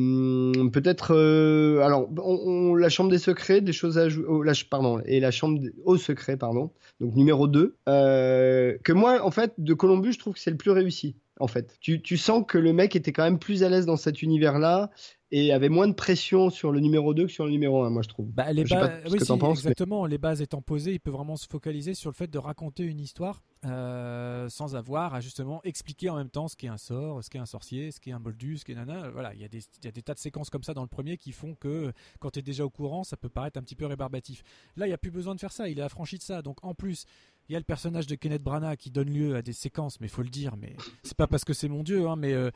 peut-être. 0.73 1.13
Euh, 1.13 1.81
alors, 1.81 2.09
on, 2.23 2.73
la 2.73 2.89
chambre 2.89 3.11
des 3.11 3.19
secrets, 3.19 3.61
des 3.61 3.73
choses 3.73 3.99
à 3.99 4.09
jouer. 4.09 4.25
Oh, 4.27 4.43
pardon, 4.71 4.99
et 5.05 5.19
la 5.19 5.29
chambre 5.29 5.61
au 5.85 5.97
secret, 5.97 6.35
pardon. 6.35 6.71
Donc, 6.99 7.15
numéro 7.15 7.47
2. 7.47 7.77
Euh, 7.87 8.77
que 8.83 8.91
moi, 8.91 9.23
en 9.23 9.29
fait, 9.29 9.53
de 9.59 9.73
Columbus, 9.75 10.13
je 10.13 10.19
trouve 10.19 10.33
que 10.33 10.39
c'est 10.39 10.51
le 10.51 10.57
plus 10.57 10.71
réussi. 10.71 11.15
En 11.39 11.47
fait, 11.47 11.77
tu, 11.79 12.01
tu, 12.01 12.17
sens 12.17 12.43
que 12.47 12.57
le 12.57 12.73
mec 12.73 12.95
était 12.95 13.11
quand 13.11 13.23
même 13.23 13.37
plus 13.37 13.63
à 13.63 13.69
l'aise 13.69 13.85
dans 13.85 13.97
cet 13.97 14.23
univers-là 14.23 14.89
et 15.29 15.53
avait 15.53 15.69
moins 15.69 15.87
de 15.87 15.93
pression 15.93 16.49
sur 16.49 16.71
le 16.71 16.79
numéro 16.79 17.13
2 17.13 17.27
que 17.27 17.31
sur 17.31 17.45
le 17.45 17.51
numéro 17.51 17.83
1, 17.83 17.91
moi 17.91 18.01
je 18.01 18.09
trouve. 18.09 18.31
Bah, 18.31 18.51
les 18.53 18.61
exactement, 18.61 20.07
les 20.07 20.17
bases 20.17 20.41
étant 20.41 20.61
posées, 20.63 20.93
il 20.93 20.99
peut 20.99 21.11
vraiment 21.11 21.35
se 21.35 21.45
focaliser 21.47 21.93
sur 21.93 22.09
le 22.09 22.15
fait 22.15 22.27
de 22.27 22.39
raconter 22.39 22.83
une 22.83 22.99
histoire 22.99 23.43
euh, 23.65 24.49
sans 24.49 24.75
avoir 24.75 25.13
à 25.13 25.21
justement 25.21 25.61
expliquer 25.63 26.09
en 26.09 26.17
même 26.17 26.29
temps 26.29 26.47
ce 26.47 26.55
qu'est 26.55 26.67
un 26.67 26.77
sort, 26.77 27.23
ce 27.23 27.29
qu'est 27.29 27.39
un 27.39 27.45
sorcier, 27.45 27.91
ce 27.91 27.99
qu'est 27.99 28.11
un 28.11 28.19
boldu, 28.19 28.57
ce 28.57 28.65
qu'est 28.65 28.75
nana. 28.75 29.09
Voilà, 29.09 29.33
il 29.33 29.41
y, 29.41 29.45
a 29.45 29.47
des, 29.47 29.61
y 29.83 29.87
a 29.87 29.91
des 29.91 30.03
tas 30.03 30.13
de 30.13 30.19
séquences 30.19 30.49
comme 30.49 30.63
ça 30.63 30.73
dans 30.73 30.83
le 30.83 30.87
premier 30.87 31.17
qui 31.17 31.31
font 31.31 31.55
que 31.55 31.91
quand 32.19 32.31
tu 32.31 32.39
es 32.39 32.41
déjà 32.41 32.65
au 32.65 32.69
courant, 32.69 33.03
ça 33.03 33.17
peut 33.17 33.29
paraître 33.29 33.57
un 33.57 33.63
petit 33.63 33.75
peu 33.75 33.85
rébarbatif. 33.85 34.43
Là, 34.75 34.85
il 34.85 34.89
n'y 34.89 34.93
a 34.93 34.97
plus 34.97 35.11
besoin 35.11 35.33
de 35.33 35.39
faire 35.39 35.51
ça, 35.51 35.69
il 35.69 35.79
est 35.79 35.83
affranchi 35.83 36.17
de 36.17 36.23
ça. 36.23 36.41
Donc 36.41 36.63
en 36.63 36.75
plus, 36.75 37.05
il 37.49 37.53
y 37.53 37.55
a 37.55 37.59
le 37.59 37.65
personnage 37.65 38.07
de 38.07 38.15
Kenneth 38.15 38.43
Branagh 38.43 38.77
qui 38.77 38.91
donne 38.91 39.09
lieu 39.09 39.35
à 39.35 39.41
des 39.41 39.53
séquences, 39.53 39.99
mais 40.01 40.07
il 40.07 40.09
faut 40.09 40.21
le 40.21 40.29
dire, 40.29 40.55
mais 40.57 40.75
c'est 41.03 41.15
pas 41.15 41.27
parce 41.27 41.45
que 41.45 41.53
c'est 41.53 41.69
mon 41.69 41.83
dieu, 41.83 42.07
hein, 42.07 42.15
mais 42.17 42.33
euh, 42.33 42.51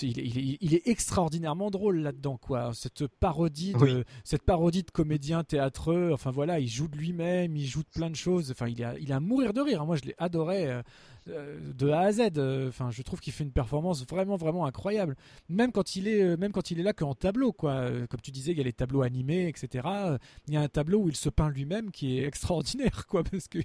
il, 0.00 0.74
est, 0.74 0.86
extraordinairement 0.88 1.70
drôle 1.70 1.98
là-dedans, 1.98 2.36
quoi. 2.36 2.70
Cette 2.72 3.06
parodie 3.06 3.72
de, 3.74 4.04
cette 4.24 4.42
parodie 4.42 4.84
de 4.84 4.90
comédien 4.90 5.42
théâtreux, 5.42 6.10
enfin 6.12 6.30
voilà, 6.30 6.60
il 6.60 6.68
joue 6.68 6.88
de 6.88 6.96
lui-même, 6.96 7.56
il 7.56 7.66
joue 7.66 7.82
de 7.82 7.88
plein 7.88 8.10
de 8.10 8.16
choses, 8.16 8.50
enfin 8.52 8.68
il 8.68 8.82
a, 8.84 8.96
il 8.98 9.12
a 9.12 9.16
à 9.16 9.20
mourir 9.20 9.52
de 9.52 9.60
rire. 9.60 9.82
Hein. 9.82 9.86
Moi, 9.86 9.96
je 9.96 10.04
l'ai 10.04 10.14
adoré. 10.18 10.82
Euh, 11.30 11.58
de 11.76 11.90
A 11.90 12.00
à 12.00 12.12
Z. 12.12 12.30
Euh, 12.36 12.68
enfin, 12.68 12.90
je 12.90 13.02
trouve 13.02 13.20
qu'il 13.20 13.32
fait 13.32 13.44
une 13.44 13.52
performance 13.52 14.06
vraiment, 14.06 14.36
vraiment 14.36 14.66
incroyable. 14.66 15.16
Même 15.48 15.72
quand 15.72 15.96
il 15.96 16.08
est, 16.08 16.22
euh, 16.22 16.36
même 16.36 16.52
quand 16.52 16.70
il 16.70 16.82
là 16.82 16.92
qu'en 16.92 17.14
tableau, 17.14 17.52
quoi. 17.52 17.90
Comme 18.08 18.20
tu 18.20 18.30
disais, 18.30 18.52
il 18.52 18.58
y 18.58 18.60
a 18.60 18.64
les 18.64 18.72
tableaux 18.72 19.02
animés, 19.02 19.48
etc. 19.48 19.88
Il 20.46 20.54
y 20.54 20.56
a 20.56 20.60
un 20.60 20.68
tableau 20.68 21.00
où 21.00 21.08
il 21.08 21.16
se 21.16 21.28
peint 21.28 21.50
lui-même 21.50 21.90
qui 21.90 22.18
est 22.18 22.24
extraordinaire, 22.26 23.06
quoi, 23.06 23.24
parce 23.24 23.48
que 23.48 23.58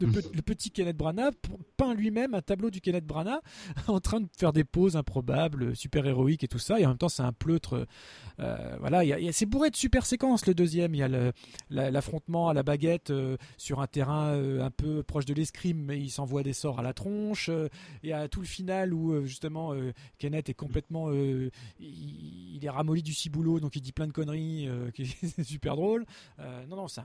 le, 0.00 0.42
petit 0.42 0.70
Kenneth 0.70 0.96
Branagh 0.96 1.34
peint 1.76 1.94
lui-même 1.94 2.34
un 2.34 2.42
tableau 2.42 2.70
du 2.70 2.80
Kenneth 2.80 3.06
Branagh 3.06 3.40
en 3.88 4.00
train 4.00 4.20
de 4.20 4.28
faire 4.36 4.52
des 4.52 4.64
poses 4.64 4.96
improbables, 4.96 5.74
super 5.74 6.06
héroïques 6.06 6.44
et 6.44 6.48
tout 6.48 6.58
ça. 6.58 6.80
Et 6.80 6.86
en 6.86 6.90
même 6.90 6.98
temps, 6.98 7.08
c'est 7.08 7.22
un 7.22 7.32
pleutre. 7.32 7.86
voilà, 8.38 9.02
c'est 9.32 9.46
bourré 9.46 9.70
de 9.70 9.76
super 9.76 10.06
séquences. 10.06 10.46
Le 10.46 10.54
deuxième, 10.54 10.94
il 10.94 10.98
y 10.98 11.02
a 11.02 11.90
l'affrontement 11.90 12.48
à 12.48 12.54
la 12.54 12.62
baguette 12.62 13.12
sur 13.56 13.80
un 13.80 13.86
terrain 13.86 14.34
un 14.36 14.70
peu 14.70 15.02
proche 15.02 15.24
de 15.24 15.34
l'escrime, 15.34 15.78
mais 15.78 15.98
il 15.98 16.10
s'envoie 16.10 16.42
des 16.42 16.52
sorts 16.52 16.75
à 16.76 16.82
la 16.82 16.92
tronche. 16.92 17.48
Euh, 17.48 17.68
et 18.02 18.12
à 18.12 18.28
tout 18.28 18.40
le 18.40 18.46
final 18.46 18.92
où 18.94 19.12
euh, 19.12 19.24
justement 19.24 19.72
euh, 19.72 19.92
Kenneth 20.18 20.48
est 20.48 20.54
complètement, 20.54 21.10
il, 21.12 22.60
est 22.62 22.70
ramolli 22.70 23.02
du 23.02 23.14
ciboulot, 23.14 23.60
donc 23.60 23.76
il 23.76 23.80
dit 23.80 23.92
plein 23.92 24.06
de 24.06 24.12
conneries, 24.12 24.68
qui 24.94 25.06
c'est 25.06 25.44
super 25.44 25.76
drôle. 25.76 26.04
non, 26.68 26.76
non, 26.76 26.88
ça. 26.88 27.04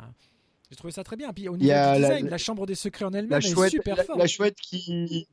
J'ai 0.69 0.77
trouvé 0.77 0.93
ça 0.93 1.03
très 1.03 1.17
bien. 1.17 1.33
Puis 1.33 1.49
au 1.49 1.57
niveau 1.57 1.69
du 1.69 2.01
design, 2.01 2.29
la, 2.29 2.37
chambre 2.37 2.65
des 2.65 2.75
secrets 2.75 3.05
en 3.05 3.11
elle-même 3.11 3.39
est 3.39 3.69
super 3.69 3.97
forte. 4.03 4.17
La 4.17 4.27
chouette 4.27 4.55
qui, 4.55 5.27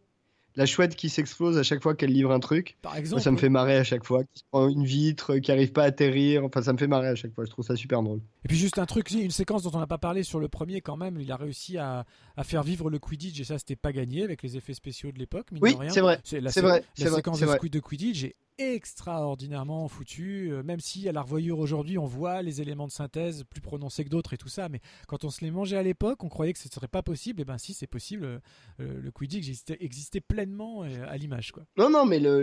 la 0.59 0.67
chouette 0.67 0.97
qui 0.97 1.09
s'explose 1.09 1.57
à 1.57 1.63
chaque 1.63 1.81
fois 1.81 1.95
qu'elle 1.95 2.11
livre 2.11 2.33
un 2.33 2.41
truc. 2.41 2.77
Par 2.83 2.97
exemple. 2.97 3.23
ça 3.23 3.31
me 3.31 3.37
fait 3.37 3.49
marrer 3.49 3.77
à 3.77 3.85
chaque 3.85 4.05
fois. 4.05 4.25
Qui 4.25 4.41
se 4.41 4.45
prend 4.51 4.69
une 4.69 4.85
vitre, 4.85 5.39
qui 5.39 5.53
arrive 5.53 5.71
pas 5.71 5.85
à 5.85 5.87
atterrir. 5.87 6.45
Enfin, 6.45 6.63
ça 6.63 6.73
me 6.73 6.79
fait 6.79 6.89
marrer 6.89 7.07
à 7.07 7.15
chaque 7.15 7.33
fois. 7.33 7.45
Je 7.45 7.51
trouve 7.51 7.65
ça 7.65 7.77
super 7.77 8.03
drôle. 8.03 8.21
Et 8.49 8.53
puis 8.53 8.57
juste 8.57 8.79
un 8.79 8.87
truc, 8.87 9.11
une 9.11 9.31
séquence 9.31 9.63
dont 9.63 9.73
on 9.75 9.79
n'a 9.79 9.87
pas 9.87 9.99
parlé 9.99 10.23
sur 10.23 10.41
le 10.41 10.49
premier 10.49 10.81
quand 10.81 10.97
même. 10.97 11.21
Il 11.21 11.31
a 11.31 11.37
réussi 11.37 11.77
à, 11.77 12.07
faire 12.45 12.63
vivre 12.63 12.89
le 12.89 12.99
Quidditch 12.99 13.39
et 13.39 13.45
ça, 13.45 13.59
c'était 13.59 13.77
pas 13.77 13.93
gagné 13.93 14.25
avec 14.25 14.43
les 14.43 14.57
effets 14.57 14.73
spéciaux 14.73 15.13
de 15.13 15.19
l'époque. 15.19 15.49
Oui, 15.61 15.77
c'est 15.91 16.01
vrai. 16.01 16.19
C'est 16.25 16.41
vrai. 16.63 16.83
La 16.97 17.11
séquence 17.11 17.41
de, 17.41 17.69
de 17.69 17.79
Quidditch 17.79 18.25
est 18.25 18.37
extraordinairement 18.59 19.87
foutu, 19.87 20.51
euh, 20.51 20.63
même 20.63 20.81
si 20.81 21.09
à 21.09 21.13
la 21.13 21.23
revoyure 21.23 21.59
aujourd'hui 21.59 21.97
on 21.97 22.07
voit 22.07 22.43
les 22.43 22.61
éléments 22.61 22.87
de 22.87 22.93
synthèse 22.93 23.45
plus 23.45 23.61
prononcés 23.61 24.05
que 24.05 24.09
d'autres 24.09 24.35
et 24.35 24.37
tout 24.37 24.49
ça, 24.49 24.69
mais 24.69 24.81
quand 25.07 25.25
on 25.25 25.31
se 25.31 25.45
les 25.45 25.51
mangeait 25.51 25.77
à 25.77 25.83
l'époque, 25.83 26.25
on 26.25 26.29
croyait 26.29 26.53
que 26.53 26.59
ce 26.59 26.69
serait 26.69 26.89
pas 26.89 27.03
possible, 27.03 27.41
et 27.41 27.45
ben 27.45 27.57
si 27.57 27.73
c'est 27.73 27.87
possible, 27.87 28.25
euh, 28.27 28.41
le 28.79 29.11
Quidditch 29.13 29.47
existait, 29.47 29.77
existait 29.81 30.21
pleinement 30.21 30.83
euh, 30.83 31.07
à 31.07 31.17
l'image. 31.17 31.53
quoi. 31.53 31.65
Non, 31.77 31.89
non, 31.89 32.05
mais 32.05 32.19
le, 32.19 32.43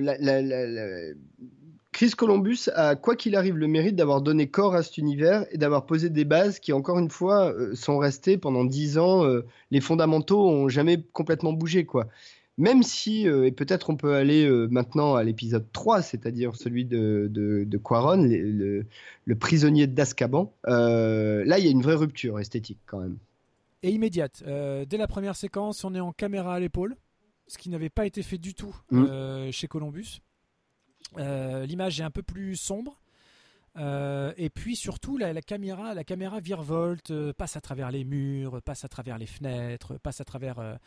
Chris 1.95 2.11
Columbus 2.11 2.69
a, 2.75 2.95
quoi 2.95 3.15
qu'il 3.15 3.37
arrive, 3.37 3.55
le 3.55 3.67
mérite 3.67 3.95
d'avoir 3.95 4.21
donné 4.21 4.47
corps 4.47 4.75
à 4.75 4.83
cet 4.83 4.97
univers 4.97 5.45
et 5.51 5.57
d'avoir 5.57 5.85
posé 5.85 6.09
des 6.09 6.25
bases 6.25 6.59
qui, 6.59 6.73
encore 6.73 6.99
une 6.99 7.09
fois, 7.09 7.55
sont 7.73 7.97
restées 7.97 8.37
pendant 8.37 8.65
dix 8.65 8.97
ans. 8.97 9.23
les 9.71 9.79
fondamentaux 9.79 10.45
ont 10.45 10.67
jamais 10.67 11.01
complètement 11.13 11.53
bougé, 11.53 11.85
quoi 11.85 12.09
même 12.57 12.83
si, 12.83 13.27
euh, 13.27 13.45
et 13.45 13.51
peut-être 13.51 13.89
on 13.89 13.97
peut 13.97 14.15
aller 14.15 14.45
euh, 14.45 14.67
maintenant 14.67 15.15
à 15.15 15.23
l'épisode 15.23 15.65
3, 15.73 16.01
c'est-à-dire 16.01 16.55
celui 16.55 16.85
de, 16.85 17.27
de, 17.29 17.77
Quaron, 17.77 18.23
le, 18.23 19.35
prisonnier 19.35 19.87
d'Azkaban, 19.87 20.53
euh, 20.67 21.43
là 21.45 21.59
il 21.59 21.65
y 21.65 21.67
a 21.67 21.71
une 21.71 21.81
vraie 21.81 21.95
rupture 21.95 22.39
esthétique 22.39 22.79
quand 22.85 22.99
même. 22.99 23.17
Et 23.83 23.91
immédiate. 23.91 24.43
dès 24.45 24.97
la 24.97 25.07
première 25.07 25.35
séquence, 25.35 25.83
on 25.83 25.93
est 25.93 25.99
en 25.99 26.11
caméra 26.11 26.55
à 26.55 26.59
l'épaule, 26.59 26.95
ce 27.47 27.57
qui 27.57 27.69
n'avait 27.69 27.89
pas 27.89 28.05
été 28.05 28.23
fait 28.23 28.39
du 28.39 28.55
tout 28.55 28.75
mm. 28.89 29.51
chez 29.51 29.67
Columbus. 29.67 30.21
L'image 31.18 31.99
est 31.99 32.03
un 32.03 32.11
peu 32.11 32.24
plus 32.24 32.55
sombre. 32.55 32.99
Euh, 33.78 34.34
et 34.38 34.49
puis 34.49 34.76
surtout 34.76 35.18
la, 35.18 35.41
caméra, 35.41 35.93
la 35.93 36.03
caméra 36.03 36.39
virevolte, 36.39 37.11
euh, 37.11 37.34
passe 37.34 37.57
à 37.57 37.61
travers 37.61 37.91
les 37.91 38.05
murs, 38.05 38.61
passe 38.61 38.86
à 38.86 38.88
travers 38.88 39.18
les 39.18 39.26
fenêtres, 39.26 39.97
passe 39.97 40.22
à 40.22 40.24
travers. 40.24 40.78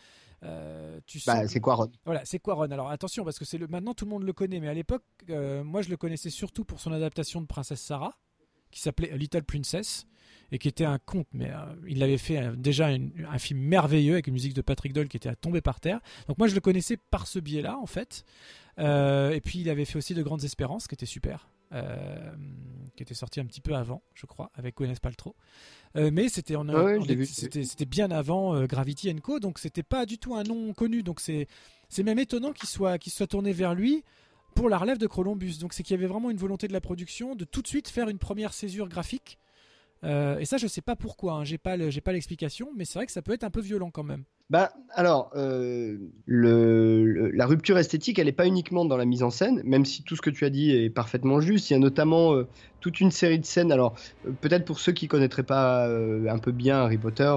Euh, 0.43 1.01
tu 1.07 1.21
bah, 1.27 1.47
c'est 1.47 1.61
Quaron. 1.61 1.91
Voilà, 2.07 2.25
c'est 2.25 2.39
Quaron. 2.39 2.71
Alors 2.71 2.91
attention 2.91 3.25
parce 3.25 3.39
que 3.39 3.45
c'est 3.45 3.59
le 3.59 3.67
maintenant 3.67 3.93
tout 3.93 4.07
le 4.07 4.11
monde 4.11 4.23
le 4.23 4.33
connaît, 4.33 4.61
mais 4.61 4.69
à 4.69 4.75
l'époque, 4.75 5.05
moi 5.29 5.83
je 5.83 5.91
le 5.91 5.97
connaissais 5.97 6.31
surtout 6.31 6.65
pour 6.65 6.81
son 6.81 6.93
adaptation 6.93 7.41
de 7.43 7.47
Princesse 7.47 7.81
Sarah, 7.81 8.17
qui 8.71 8.81
s'appelait 8.81 9.17
Little 9.19 9.45
Princess 9.45 10.07
et 10.51 10.59
qui 10.59 10.69
était 10.69 10.87
un 10.87 10.99
conte. 10.99 11.29
Mais 11.35 11.51
il 11.87 12.03
avait 12.03 12.17
fait 12.17 12.57
déjà 12.57 12.87
un 12.87 13.39
film 13.39 13.61
merveilleux 13.61 14.15
avec 14.15 14.29
une 14.29 14.33
musique 14.33 14.55
de 14.55 14.63
Patrick 14.63 14.95
Doyle 14.95 15.09
qui 15.09 15.19
était 15.19 15.29
à 15.29 15.37
tomber 15.37 15.61
par 15.61 15.81
terre. 15.81 16.01
Donc 16.27 16.39
moi 16.39 16.49
je 16.49 16.55
le 16.55 16.61
connaissais 16.63 16.97
par 16.97 17.27
ce 17.27 17.39
biais-là 17.39 17.77
en 17.79 17.87
fait. 17.87 18.25
Et 18.79 19.41
puis 19.43 19.61
il 19.61 19.71
avait 19.71 19.85
fait 19.85 19.99
aussi 19.99 20.15
De 20.15 20.23
Grandes 20.23 20.45
Espérances, 20.45 20.87
qui 20.87 20.95
était 20.95 21.07
super. 21.07 21.49
Euh, 21.73 22.33
qui 22.97 23.03
était 23.03 23.15
sorti 23.15 23.41
un 23.41 23.45
petit 23.45 23.61
peu 23.61 23.77
avant, 23.77 24.03
je 24.15 24.27
crois, 24.27 24.51
avec 24.55 24.77
Gwyneth 24.77 25.01
Paltrow. 25.01 25.37
Euh, 25.97 26.11
mais 26.13 26.29
c'était 26.29 26.57
en, 26.57 26.67
c'était 27.05 27.85
bien 27.85 28.11
avant 28.11 28.57
euh, 28.57 28.67
Gravity 28.67 29.15
Co. 29.17 29.39
Donc 29.39 29.59
c'était 29.59 29.83
pas 29.83 30.07
du 30.07 30.19
tout 30.19 30.35
un 30.35 30.43
nom 30.43 30.73
connu. 30.73 31.03
Donc 31.03 31.21
c'est 31.21 31.47
c'est 31.89 32.03
même 32.03 32.19
étonnant 32.19 32.53
qu'il 32.53 32.69
soit 32.69 32.99
qu'il 32.99 33.13
soit 33.13 33.27
tourné 33.27 33.53
vers 33.53 33.75
lui 33.75 34.03
pour 34.55 34.69
la 34.69 34.79
relève 34.79 34.99
de 34.99 35.07
Columbus. 35.07 35.59
Donc 35.61 35.75
c'est 35.75 35.83
qu'il 35.83 35.95
y 35.95 35.99
avait 35.99 36.09
vraiment 36.09 36.31
une 36.31 36.39
volonté 36.39 36.67
de 36.67 36.73
la 36.73 36.81
production 36.81 37.37
de 37.37 37.45
tout 37.45 37.63
de 37.63 37.69
suite 37.69 37.89
faire 37.89 38.09
une 38.09 38.19
première 38.19 38.55
césure 38.55 38.89
graphique. 38.89 39.39
Et 40.03 40.45
ça, 40.45 40.57
je 40.57 40.67
sais 40.67 40.81
pas 40.81 40.97
pourquoi. 40.97 41.35
Hein. 41.35 41.45
J'ai 41.45 41.59
pas 41.59 41.77
l'explication, 41.77 42.71
mais 42.77 42.85
c'est 42.85 42.99
vrai 42.99 43.07
que 43.07 43.13
ça 43.13 43.23
peut 43.23 43.33
être 43.33 43.45
un 43.45 43.51
peu 43.51 43.61
violent 43.61 43.91
quand 43.91 44.05
même. 44.05 44.25
Bah, 44.51 44.73
alors, 44.95 45.31
euh, 45.37 45.99
la 46.27 47.45
rupture 47.45 47.77
esthétique, 47.77 48.19
elle 48.19 48.27
n'est 48.27 48.33
pas 48.33 48.47
uniquement 48.47 48.87
dans 48.87 48.97
la 48.97 49.05
mise 49.05 49.23
en 49.23 49.29
scène, 49.29 49.61
même 49.63 49.85
si 49.85 50.03
tout 50.03 50.17
ce 50.17 50.23
que 50.23 50.31
tu 50.31 50.47
as 50.47 50.51
dit 50.51 50.71
est 50.71 50.89
parfaitement 50.89 51.43
juste. 51.43 51.69
Il 51.69 51.75
y 51.75 51.77
a 51.77 51.79
notamment 51.79 52.33
euh, 52.33 52.49
toute 52.81 53.01
une 53.01 53.11
série 53.11 53.39
de 53.39 53.45
scènes. 53.45 53.71
Alors, 53.73 53.95
euh, 54.27 54.31
peut-être 54.41 54.65
pour 54.65 54.81
ceux 54.81 54.93
qui 54.93 55.07
connaîtraient 55.07 55.43
pas 55.43 55.87
un 55.87 56.39
peu 56.39 56.53
bien 56.53 56.79
Harry 56.79 56.97
Potter, 56.97 57.31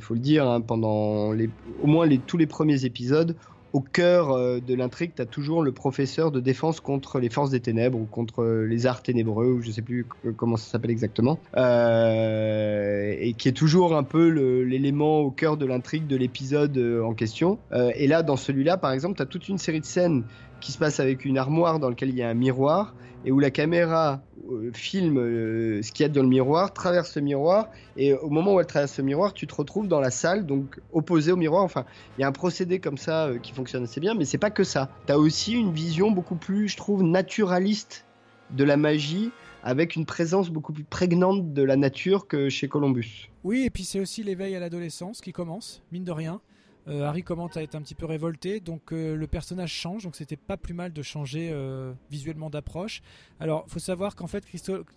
faut 0.00 0.12
le 0.12 0.20
dire, 0.20 0.46
hein, 0.46 0.60
pendant 0.60 1.32
au 1.32 1.86
moins 1.86 2.06
tous 2.26 2.36
les 2.36 2.46
premiers 2.46 2.84
épisodes, 2.84 3.34
au 3.72 3.80
cœur 3.80 4.32
euh, 4.32 4.60
de 4.60 4.74
l'intrigue, 4.74 5.12
tu 5.16 5.22
as 5.22 5.26
toujours 5.26 5.62
le 5.62 5.72
professeur 5.72 6.30
de 6.30 6.40
défense 6.40 6.80
contre 6.80 7.18
les 7.18 7.30
forces 7.30 7.50
des 7.50 7.60
ténèbres 7.60 7.98
ou 7.98 8.04
contre 8.04 8.42
euh, 8.42 8.66
les 8.66 8.86
arts 8.86 9.02
ténébreux, 9.02 9.46
ou 9.46 9.62
je 9.62 9.70
sais 9.70 9.82
plus 9.82 10.06
comment 10.36 10.56
ça 10.56 10.70
s'appelle 10.70 10.90
exactement, 10.90 11.38
euh, 11.56 13.14
et 13.18 13.32
qui 13.34 13.48
est 13.48 13.52
toujours 13.52 13.96
un 13.96 14.02
peu 14.02 14.28
l'élément 14.62 15.20
au 15.20 15.30
cœur 15.30 15.56
de 15.56 15.66
l'intrigue 15.66 16.06
de 16.06 16.16
l'épisode 16.16 16.78
en 17.02 17.14
question. 17.14 17.58
et 17.94 18.06
là, 18.06 18.22
dans 18.22 18.36
celui-là, 18.36 18.76
par 18.76 18.92
exemple, 18.92 19.16
tu 19.16 19.22
as 19.22 19.26
toute 19.26 19.48
une 19.48 19.58
série 19.58 19.80
de 19.80 19.84
scènes 19.84 20.24
qui 20.60 20.72
se 20.72 20.78
passent 20.78 21.00
avec 21.00 21.24
une 21.24 21.38
armoire 21.38 21.78
dans 21.78 21.88
laquelle 21.88 22.10
il 22.10 22.16
y 22.16 22.22
a 22.22 22.28
un 22.28 22.34
miroir 22.34 22.94
et 23.24 23.32
où 23.32 23.38
la 23.38 23.50
caméra 23.50 24.22
euh, 24.50 24.70
filme 24.72 25.18
euh, 25.18 25.82
ce 25.82 25.92
qu'il 25.92 26.04
y 26.04 26.06
a 26.06 26.08
dans 26.08 26.22
le 26.22 26.28
miroir, 26.28 26.72
traverse 26.72 27.16
le 27.16 27.22
miroir, 27.22 27.68
et 27.96 28.14
au 28.14 28.28
moment 28.28 28.54
où 28.54 28.60
elle 28.60 28.66
traverse 28.66 28.98
le 28.98 29.04
miroir, 29.04 29.32
tu 29.32 29.46
te 29.46 29.54
retrouves 29.54 29.88
dans 29.88 30.00
la 30.00 30.10
salle, 30.10 30.46
donc 30.46 30.80
opposé 30.92 31.32
au 31.32 31.36
miroir. 31.36 31.62
Enfin, 31.62 31.84
il 32.18 32.22
y 32.22 32.24
a 32.24 32.28
un 32.28 32.32
procédé 32.32 32.80
comme 32.80 32.98
ça 32.98 33.26
euh, 33.26 33.38
qui 33.38 33.52
fonctionne 33.52 33.84
assez 33.84 34.00
bien, 34.00 34.14
mais 34.14 34.24
c'est 34.24 34.38
pas 34.38 34.50
que 34.50 34.64
ça. 34.64 34.90
Tu 35.06 35.12
as 35.12 35.18
aussi 35.18 35.52
une 35.52 35.72
vision 35.72 36.10
beaucoup 36.10 36.36
plus, 36.36 36.68
je 36.68 36.76
trouve, 36.76 37.02
naturaliste 37.02 38.04
de 38.50 38.64
la 38.64 38.76
magie, 38.76 39.30
avec 39.62 39.94
une 39.94 40.06
présence 40.06 40.50
beaucoup 40.50 40.72
plus 40.72 40.84
prégnante 40.84 41.52
de 41.54 41.62
la 41.62 41.76
nature 41.76 42.26
que 42.26 42.48
chez 42.48 42.68
Columbus. 42.68 43.30
Oui, 43.44 43.64
et 43.64 43.70
puis 43.70 43.84
c'est 43.84 44.00
aussi 44.00 44.22
l'éveil 44.22 44.56
à 44.56 44.60
l'adolescence 44.60 45.20
qui 45.20 45.32
commence, 45.32 45.82
mine 45.92 46.04
de 46.04 46.12
rien. 46.12 46.40
Euh, 46.88 47.04
Harry 47.04 47.22
commence 47.22 47.56
à 47.56 47.62
être 47.62 47.74
un 47.74 47.82
petit 47.82 47.94
peu 47.94 48.06
révolté, 48.06 48.60
donc 48.60 48.92
euh, 48.92 49.14
le 49.14 49.26
personnage 49.26 49.72
change, 49.72 50.04
donc 50.04 50.16
c'était 50.16 50.36
pas 50.36 50.56
plus 50.56 50.74
mal 50.74 50.92
de 50.92 51.02
changer 51.02 51.50
euh, 51.52 51.92
visuellement 52.10 52.50
d'approche. 52.50 53.02
Alors, 53.38 53.64
faut 53.68 53.78
savoir 53.78 54.16
qu'en 54.16 54.26
fait, 54.26 54.44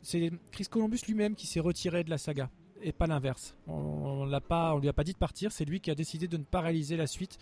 c'est 0.01 0.31
Chris 0.51 0.65
Columbus 0.65 1.01
lui-même 1.07 1.35
qui 1.35 1.45
s'est 1.45 1.59
retiré 1.59 2.03
de 2.03 2.09
la 2.09 2.17
saga, 2.17 2.49
et 2.81 2.91
pas 2.91 3.05
l'inverse. 3.05 3.55
On, 3.67 3.73
on, 3.73 4.21
on 4.23 4.79
lui 4.79 4.89
a 4.89 4.93
pas 4.93 5.03
dit 5.03 5.13
de 5.13 5.17
partir, 5.17 5.51
c'est 5.51 5.65
lui 5.65 5.79
qui 5.79 5.91
a 5.91 5.95
décidé 5.95 6.27
de 6.27 6.37
ne 6.37 6.43
pas 6.43 6.61
réaliser 6.61 6.97
la 6.97 7.07
suite. 7.07 7.37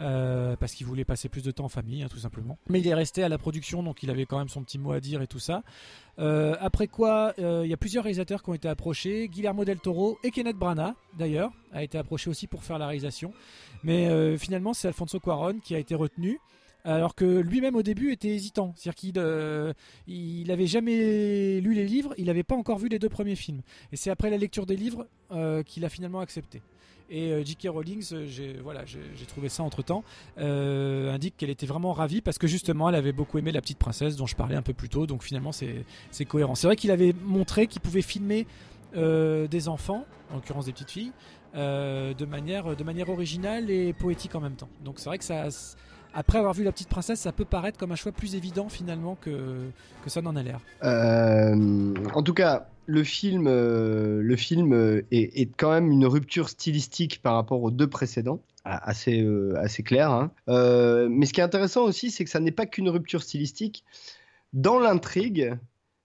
Parce 0.00 0.74
qu'il 0.74 0.86
voulait 0.86 1.04
passer 1.04 1.28
plus 1.28 1.42
de 1.42 1.50
temps 1.50 1.64
en 1.64 1.68
famille, 1.68 2.02
hein, 2.02 2.08
tout 2.10 2.18
simplement. 2.18 2.58
Mais 2.68 2.80
il 2.80 2.88
est 2.88 2.94
resté 2.94 3.22
à 3.22 3.28
la 3.28 3.38
production, 3.38 3.82
donc 3.82 4.02
il 4.02 4.10
avait 4.10 4.26
quand 4.26 4.38
même 4.38 4.48
son 4.48 4.62
petit 4.62 4.78
mot 4.78 4.92
à 4.92 5.00
dire 5.00 5.22
et 5.22 5.26
tout 5.26 5.38
ça. 5.38 5.62
après 6.18 6.86
quoi, 6.88 7.34
il 7.38 7.66
y 7.66 7.72
a 7.72 7.76
plusieurs 7.76 8.04
réalisateurs 8.04 8.42
qui 8.42 8.50
ont 8.50 8.54
été 8.54 8.68
approchés. 8.68 9.28
Guillermo 9.28 9.64
del 9.64 9.78
Toro 9.78 10.18
et 10.24 10.30
Kenneth 10.30 10.56
Branagh, 10.56 10.94
d'ailleurs, 11.18 11.52
a 11.72 11.82
été 11.82 11.98
approché 11.98 12.30
aussi 12.30 12.46
pour 12.46 12.64
faire 12.64 12.78
la 12.78 12.86
réalisation. 12.86 13.32
Mais 13.82 14.08
euh, 14.08 14.36
finalement, 14.36 14.74
c'est 14.74 14.88
Alfonso 14.88 15.18
Cuaron 15.20 15.58
qui 15.60 15.74
a 15.74 15.78
été 15.78 15.94
retenu. 15.94 16.40
Alors 16.82 17.14
que 17.14 17.26
lui-même 17.40 17.76
au 17.76 17.82
début 17.82 18.10
était 18.10 18.28
hésitant, 18.28 18.72
c'est-à-dire 18.74 18.94
qu'il 18.94 19.12
euh, 19.18 19.74
il 20.06 20.50
avait 20.50 20.66
jamais 20.66 21.60
lu 21.60 21.74
les 21.74 21.84
livres, 21.84 22.14
il 22.16 22.24
n'avait 22.24 22.42
pas 22.42 22.54
encore 22.54 22.78
vu 22.78 22.88
les 22.88 22.98
deux 22.98 23.10
premiers 23.10 23.36
films. 23.36 23.60
Et 23.92 23.96
c'est 23.96 24.08
après 24.08 24.30
la 24.30 24.38
lecture 24.38 24.64
des 24.64 24.76
livres 24.76 25.06
euh, 25.30 25.62
qu'il 25.62 25.84
a 25.84 25.90
finalement 25.90 26.20
accepté. 26.20 26.62
Et 27.10 27.44
J.K. 27.44 27.68
Rowling, 27.68 28.04
j'ai 28.28 28.56
voilà, 28.62 28.84
j'ai 28.86 29.26
trouvé 29.26 29.48
ça 29.48 29.62
entre 29.62 29.82
temps, 29.82 30.04
indique 30.36 31.36
qu'elle 31.36 31.50
était 31.50 31.66
vraiment 31.66 31.92
ravie 31.92 32.20
parce 32.20 32.38
que 32.38 32.46
justement, 32.46 32.88
elle 32.88 32.94
avait 32.94 33.12
beaucoup 33.12 33.38
aimé 33.38 33.50
la 33.50 33.60
petite 33.60 33.78
princesse 33.78 34.16
dont 34.16 34.26
je 34.26 34.36
parlais 34.36 34.56
un 34.56 34.62
peu 34.62 34.74
plus 34.74 34.88
tôt. 34.88 35.06
Donc 35.06 35.24
finalement, 35.24 35.50
c'est 35.52 36.24
cohérent. 36.26 36.54
C'est 36.54 36.66
vrai 36.66 36.76
qu'il 36.76 36.90
avait 36.90 37.14
montré 37.24 37.66
qu'il 37.66 37.80
pouvait 37.80 38.02
filmer 38.02 38.46
des 38.94 39.68
enfants, 39.68 40.04
en 40.30 40.36
l'occurrence 40.36 40.66
des 40.66 40.72
petites 40.72 40.90
filles, 40.90 41.12
euh, 41.56 42.14
de, 42.14 42.24
manière, 42.26 42.76
de 42.76 42.84
manière 42.84 43.08
originale 43.08 43.70
et 43.70 43.92
poétique 43.92 44.36
en 44.36 44.40
même 44.40 44.54
temps. 44.54 44.68
Donc 44.84 45.00
c'est 45.00 45.08
vrai 45.08 45.18
que 45.18 45.24
ça, 45.24 45.48
après 46.14 46.38
avoir 46.38 46.54
vu 46.54 46.64
La 46.64 46.72
Petite 46.72 46.88
Princesse, 46.88 47.20
ça 47.20 47.32
peut 47.32 47.44
paraître 47.44 47.78
comme 47.78 47.92
un 47.92 47.96
choix 47.96 48.12
plus 48.12 48.34
évident 48.34 48.68
finalement 48.68 49.16
que, 49.20 49.68
que 50.04 50.10
ça 50.10 50.22
n'en 50.22 50.36
a 50.36 50.42
l'air. 50.42 50.60
Euh, 50.82 51.94
en 52.14 52.22
tout 52.22 52.34
cas, 52.34 52.68
le 52.86 53.04
film, 53.04 53.46
euh, 53.46 54.20
le 54.22 54.36
film 54.36 55.02
est, 55.10 55.56
quand 55.56 55.70
même 55.70 55.90
une 55.90 56.06
rupture 56.06 56.48
stylistique 56.48 57.22
par 57.22 57.34
rapport 57.34 57.62
aux 57.62 57.70
deux 57.70 57.88
précédents, 57.88 58.42
assez, 58.64 59.26
assez 59.56 59.82
clair. 59.82 60.10
Hein. 60.10 60.30
mais 61.08 61.26
ce 61.26 61.32
qui 61.32 61.40
est 61.40 61.44
intéressant 61.44 61.82
aussi, 61.82 62.10
c'est 62.10 62.24
que 62.24 62.30
ça 62.30 62.40
n'est 62.40 62.50
pas 62.50 62.66
qu'une 62.66 62.88
rupture 62.88 63.22
stylistique. 63.22 63.84
Dans 64.52 64.80
l'intrigue, 64.80 65.56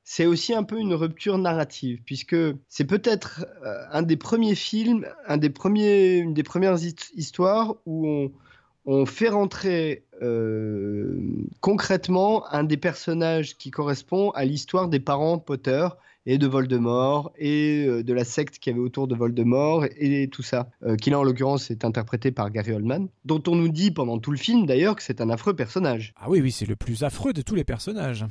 c'est 0.08 0.28
aussi 0.28 0.54
un 0.54 0.64
peu 0.64 0.80
une 0.80 0.94
rupture 0.94 1.40
narrative, 1.40 2.00
puisque 2.06 2.36
c'est 2.70 2.86
peut-être 2.86 3.48
euh, 3.66 3.84
un 3.92 4.04
des 4.04 4.18
premiers 4.18 4.54
films, 4.54 5.08
un 5.28 5.38
des 5.38 5.50
premiers, 5.50 6.18
une 6.18 6.36
des 6.36 6.44
premières 6.44 6.78
histoires 7.16 7.76
où 7.88 8.08
on, 8.08 8.32
fait 9.06 9.30
rentrer 9.30 10.06
euh, 10.22 11.20
concrètement 11.60 12.46
un 12.52 12.64
des 12.64 12.78
personnages 12.78 13.58
qui 13.58 13.72
correspond 13.72 14.30
à 14.32 14.46
l'histoire 14.46 14.88
des 14.88 15.00
parents 15.00 15.40
Potter 15.40 15.88
et 16.26 16.38
de 16.38 16.48
Voldemort 16.48 17.32
et 17.38 17.86
euh, 17.86 18.04
de 18.04 18.14
la 18.14 18.24
secte 18.24 18.60
qui 18.60 18.70
avait 18.70 18.80
autour 18.80 19.08
de 19.08 19.16
Voldemort 19.16 19.86
et, 19.98 20.28
tout 20.32 20.44
ça, 20.44 20.70
qui 21.02 21.10
là 21.10 21.20
en 21.20 21.24
l'occurrence 21.24 21.70
est 21.72 21.86
interprété 21.86 22.32
par 22.32 22.50
Gary 22.50 22.74
Oldman, 22.74 23.08
dont 23.26 23.42
on 23.48 23.56
nous 23.56 23.70
dit 23.70 23.92
pendant 23.92 24.18
tout 24.18 24.32
le 24.32 24.38
film 24.38 24.66
d'ailleurs 24.66 24.96
que 24.96 25.04
c'est 25.04 25.22
un 25.22 25.30
affreux 25.30 25.56
personnage. 25.56 26.14
Ah 26.18 26.30
oui, 26.30 26.42
oui, 26.42 26.52
c'est 26.52 26.66
le 26.66 26.76
plus 26.76 27.04
affreux 27.04 27.34
de 27.34 27.42
tous 27.42 27.56
les 27.56 27.64
personnages. 27.64 28.26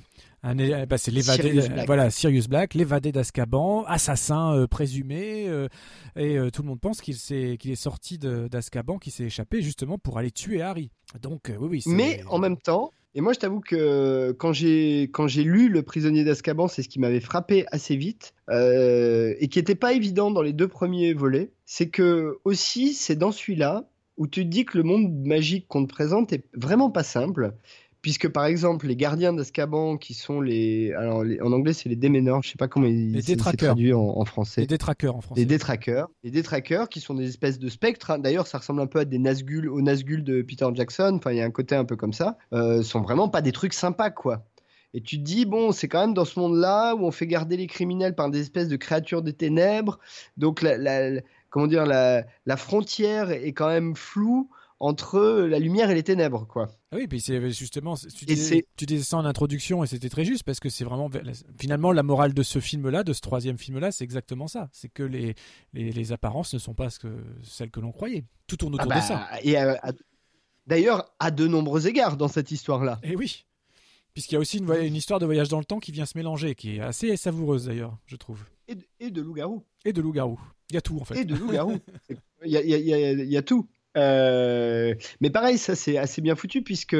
Bah, 0.44 0.98
c'est 0.98 1.10
l'évadé, 1.10 1.58
voilà, 1.86 2.10
Sirius 2.10 2.48
Black, 2.48 2.74
l'évadé 2.74 3.12
d'Azkaban, 3.12 3.84
assassin 3.84 4.54
euh, 4.54 4.66
présumé, 4.66 5.48
euh, 5.48 5.68
et 6.16 6.36
euh, 6.36 6.50
tout 6.50 6.60
le 6.60 6.68
monde 6.68 6.80
pense 6.80 7.00
qu'il 7.00 7.16
qu'il 7.56 7.70
est 7.70 7.76
sorti 7.76 8.18
d'Azkaban, 8.18 8.98
qu'il 8.98 9.12
s'est 9.12 9.24
échappé 9.24 9.62
justement 9.62 9.96
pour 9.96 10.18
aller 10.18 10.30
tuer 10.30 10.60
Harry. 10.60 10.90
Donc 11.22 11.50
oui, 11.58 11.68
oui. 11.70 11.82
Mais 11.86 12.22
en 12.28 12.38
même 12.38 12.58
temps, 12.58 12.90
et 13.14 13.20
moi 13.20 13.32
je 13.32 13.38
t'avoue 13.38 13.60
que 13.60 14.32
quand 14.32 14.52
j'ai 14.52 15.02
quand 15.12 15.26
j'ai 15.26 15.44
lu 15.44 15.68
Le 15.68 15.82
Prisonnier 15.82 16.24
d'Azkaban, 16.24 16.68
c'est 16.68 16.82
ce 16.82 16.88
qui 16.88 16.98
m'avait 16.98 17.20
frappé 17.20 17.64
assez 17.70 17.96
vite 17.96 18.34
et 18.50 19.48
qui 19.50 19.58
n'était 19.58 19.74
pas 19.74 19.92
évident 19.92 20.30
dans 20.30 20.42
les 20.42 20.52
deux 20.52 20.68
premiers 20.68 21.14
volets, 21.14 21.52
c'est 21.64 21.88
que 21.88 22.38
aussi 22.44 22.94
c'est 22.94 23.16
dans 23.16 23.32
celui-là 23.32 23.88
où 24.16 24.26
tu 24.26 24.44
te 24.44 24.48
dis 24.48 24.64
que 24.64 24.78
le 24.78 24.84
monde 24.84 25.12
magique 25.26 25.66
qu'on 25.68 25.84
te 25.84 25.92
présente 25.92 26.32
est 26.32 26.44
vraiment 26.54 26.90
pas 26.90 27.02
simple 27.02 27.54
puisque 28.04 28.28
par 28.28 28.44
exemple 28.44 28.86
les 28.86 28.96
gardiens 28.96 29.32
d'Azkaban 29.32 29.96
qui 29.96 30.12
sont 30.12 30.42
les 30.42 30.92
alors 30.92 31.24
en 31.40 31.52
anglais 31.52 31.72
c'est 31.72 31.88
les 31.88 31.96
déméneurs 31.96 32.42
je 32.42 32.50
sais 32.50 32.58
pas 32.58 32.68
comment 32.68 32.86
ils 32.86 33.22
c'est 33.22 33.34
traduit 33.34 33.94
en, 33.94 34.22
français. 34.26 34.60
Les 34.60 34.66
détraqueurs 34.66 35.16
en 35.16 35.22
français. 35.22 35.40
Les 35.40 35.46
détraqueurs. 35.46 36.10
Les 36.22 36.30
détraqueurs 36.30 36.90
qui 36.90 37.00
sont 37.00 37.14
des 37.14 37.26
espèces 37.26 37.58
de 37.58 37.70
spectres 37.70 38.10
hein. 38.10 38.18
d'ailleurs 38.18 38.46
ça 38.46 38.58
ressemble 38.58 38.82
un 38.82 38.86
peu 38.86 38.98
à 38.98 39.04
des 39.06 39.18
Nazgûl 39.18 39.70
aux 39.70 39.80
Nazgûl 39.80 40.22
de 40.22 40.42
Peter 40.42 40.66
Jackson. 40.74 41.14
Enfin 41.16 41.32
il 41.32 41.38
y 41.38 41.40
a 41.40 41.46
un 41.46 41.50
côté 41.50 41.76
un 41.76 41.86
peu 41.86 41.96
comme 41.96 42.12
ça. 42.12 42.36
Euh, 42.52 42.82
sont 42.82 43.00
vraiment 43.00 43.30
pas 43.30 43.40
des 43.40 43.52
trucs 43.52 43.72
sympas 43.72 44.10
quoi. 44.10 44.44
Et 44.92 45.00
tu 45.00 45.18
te 45.18 45.22
dis, 45.24 45.44
bon, 45.44 45.72
c'est 45.72 45.88
quand 45.88 46.00
même 46.00 46.14
dans 46.14 46.24
ce 46.24 46.38
monde-là 46.38 46.94
où 46.94 47.04
on 47.04 47.10
fait 47.10 47.26
garder 47.26 47.56
les 47.56 47.66
criminels 47.66 48.14
par 48.14 48.30
des 48.30 48.42
espèces 48.42 48.68
de 48.68 48.76
créatures 48.76 49.22
des 49.22 49.32
ténèbres. 49.32 49.98
Donc, 50.36 50.62
la, 50.62 51.20
comment 51.50 51.66
dire, 51.66 51.84
la, 51.84 52.22
la, 52.46 52.56
frontière 52.56 53.32
est 53.32 53.52
quand 53.54 53.66
même 53.66 53.96
floue 53.96 54.48
entre 54.78 55.20
la 55.48 55.58
lumière 55.58 55.90
et 55.90 55.96
les 55.96 56.04
ténèbres, 56.04 56.46
quoi. 56.46 56.68
Ah 56.94 56.98
oui, 56.98 57.08
puis 57.08 57.20
c'est 57.20 57.50
justement, 57.50 57.96
tu 57.96 58.24
disais, 58.24 58.68
tu 58.76 58.86
disais, 58.86 59.02
ça 59.02 59.16
en 59.16 59.24
introduction 59.24 59.82
et 59.82 59.88
c'était 59.88 60.08
très 60.08 60.24
juste 60.24 60.44
parce 60.44 60.60
que 60.60 60.68
c'est 60.68 60.84
vraiment 60.84 61.10
finalement 61.58 61.90
la 61.90 62.04
morale 62.04 62.34
de 62.34 62.42
ce 62.44 62.60
film-là, 62.60 63.02
de 63.02 63.12
ce 63.12 63.20
troisième 63.20 63.58
film-là, 63.58 63.90
c'est 63.90 64.04
exactement 64.04 64.46
ça. 64.46 64.68
C'est 64.70 64.88
que 64.88 65.02
les, 65.02 65.34
les, 65.72 66.12
apparences 66.12 66.54
ne 66.54 66.60
sont 66.60 66.72
pas 66.72 66.90
ce 66.90 67.00
que, 67.00 67.08
celles 67.42 67.72
que 67.72 67.80
l'on 67.80 67.90
croyait. 67.90 68.22
Tout 68.46 68.56
tourne 68.56 68.76
autour 68.76 68.92
ah 68.92 69.00
de 69.00 69.04
ça. 69.04 69.28
Et 69.42 69.56
d'ailleurs, 70.68 71.12
à 71.18 71.32
de 71.32 71.48
nombreux 71.48 71.88
égards 71.88 72.16
dans 72.16 72.28
cette 72.28 72.52
histoire-là. 72.52 73.00
Et 73.02 73.10
eh 73.12 73.16
oui. 73.16 73.44
Puisqu'il 74.12 74.34
y 74.34 74.36
a 74.36 74.40
aussi 74.40 74.58
une, 74.58 74.72
une, 74.72 74.94
histoire 74.94 75.18
de 75.18 75.26
voyage 75.26 75.48
dans 75.48 75.58
le 75.58 75.64
temps 75.64 75.80
qui 75.80 75.90
vient 75.90 76.06
se 76.06 76.16
mélanger, 76.16 76.54
qui 76.54 76.76
est 76.76 76.80
assez 76.80 77.16
savoureuse 77.16 77.66
d'ailleurs, 77.66 77.98
je 78.06 78.14
trouve. 78.14 78.44
Et 79.00 79.10
de, 79.10 79.20
loup-garou. 79.20 79.64
Et 79.84 79.92
de 79.92 80.00
loup-garou. 80.00 80.38
Il 80.70 80.74
y 80.74 80.76
a 80.76 80.80
tout 80.80 81.00
en 81.00 81.04
fait. 81.04 81.22
Et 81.22 81.24
de 81.24 81.34
loup-garou. 81.34 81.76
Il 82.46 82.52
y, 82.52 82.56
y, 82.56 83.30
y 83.30 83.36
a, 83.36 83.42
tout. 83.42 83.66
Euh, 83.96 84.94
mais 85.20 85.30
pareil, 85.30 85.58
ça 85.58 85.74
c'est 85.74 85.96
assez 85.96 86.20
bien 86.20 86.34
foutu 86.34 86.62
puisque 86.62 86.96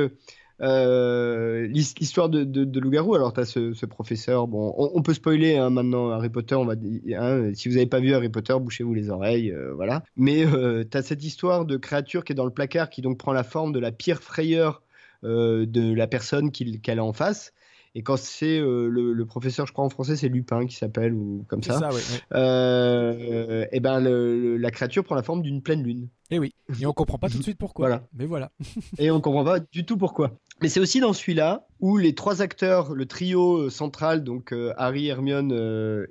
euh, 0.60 1.66
l'histoire 1.66 2.28
de, 2.28 2.44
de, 2.44 2.80
loup-garou, 2.80 3.14
alors 3.14 3.32
tu 3.32 3.40
as 3.40 3.44
ce, 3.44 3.86
professeur, 3.86 4.46
bon, 4.46 4.72
on, 4.76 5.02
peut 5.02 5.14
spoiler 5.14 5.56
hein, 5.56 5.70
maintenant 5.70 6.10
Harry 6.10 6.30
Potter, 6.30 6.54
on 6.54 6.64
va 6.64 6.74
hein, 6.74 7.52
si 7.54 7.68
vous 7.68 7.74
n'avez 7.74 7.86
pas 7.86 7.98
vu 7.98 8.14
Harry 8.14 8.28
Potter, 8.28 8.54
bouchez-vous 8.60 8.94
les 8.94 9.10
oreilles, 9.10 9.50
euh, 9.50 9.72
voilà. 9.74 10.04
Mais 10.16 10.44
tu 10.90 10.96
as 10.96 11.02
cette 11.02 11.24
histoire 11.24 11.64
de 11.64 11.76
créature 11.76 12.24
qui 12.24 12.32
est 12.32 12.36
dans 12.36 12.44
le 12.44 12.52
placard, 12.52 12.90
qui 12.90 13.02
donc 13.02 13.18
prend 13.18 13.32
la 13.32 13.44
forme 13.44 13.72
de 13.72 13.80
la 13.80 13.90
pire 13.90 14.22
frayeur 14.22 14.82
de 15.22 15.94
la 15.94 16.06
personne 16.06 16.52
qu'elle 16.52 16.98
a 16.98 17.04
en 17.04 17.14
face. 17.14 17.54
Et 17.96 18.02
quand 18.02 18.16
c'est 18.16 18.58
euh, 18.58 18.88
le, 18.88 19.24
professeur, 19.24 19.66
je 19.66 19.72
crois 19.72 19.84
en 19.84 19.88
français, 19.88 20.16
c'est 20.16 20.28
Lupin 20.28 20.66
qui 20.66 20.74
s'appelle 20.74 21.14
ou 21.14 21.44
comme 21.46 21.62
ça. 21.62 21.78
ça 21.78 21.90
euh, 22.34 23.66
et 23.70 23.78
ben 23.78 24.00
la 24.00 24.70
créature 24.72 25.04
prend 25.04 25.14
la 25.14 25.22
forme 25.22 25.42
d'une 25.42 25.62
pleine 25.62 25.84
lune. 25.84 26.08
Et 26.30 26.40
oui. 26.40 26.52
Et 26.80 26.86
on 26.86 26.92
comprend 26.92 27.18
pas 27.18 27.28
tout 27.28 27.38
de 27.38 27.42
suite 27.44 27.58
pourquoi. 27.58 27.86
Voilà. 27.86 28.02
Mais 28.12 28.26
voilà. 28.26 28.50
et 28.98 29.12
on 29.12 29.20
comprend 29.20 29.44
pas 29.44 29.60
du 29.60 29.86
tout 29.86 29.96
pourquoi. 29.96 30.32
Mais 30.60 30.68
c'est 30.68 30.80
aussi 30.80 30.98
dans 30.98 31.12
celui-là 31.12 31.68
où 31.78 31.96
les 31.96 32.14
trois 32.14 32.42
acteurs, 32.42 32.94
le 32.94 33.06
trio 33.06 33.58
euh, 33.58 33.70
central, 33.70 34.24
donc 34.24 34.52
Harry, 34.76 35.06
Hermione 35.06 35.52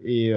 et, 0.05 0.31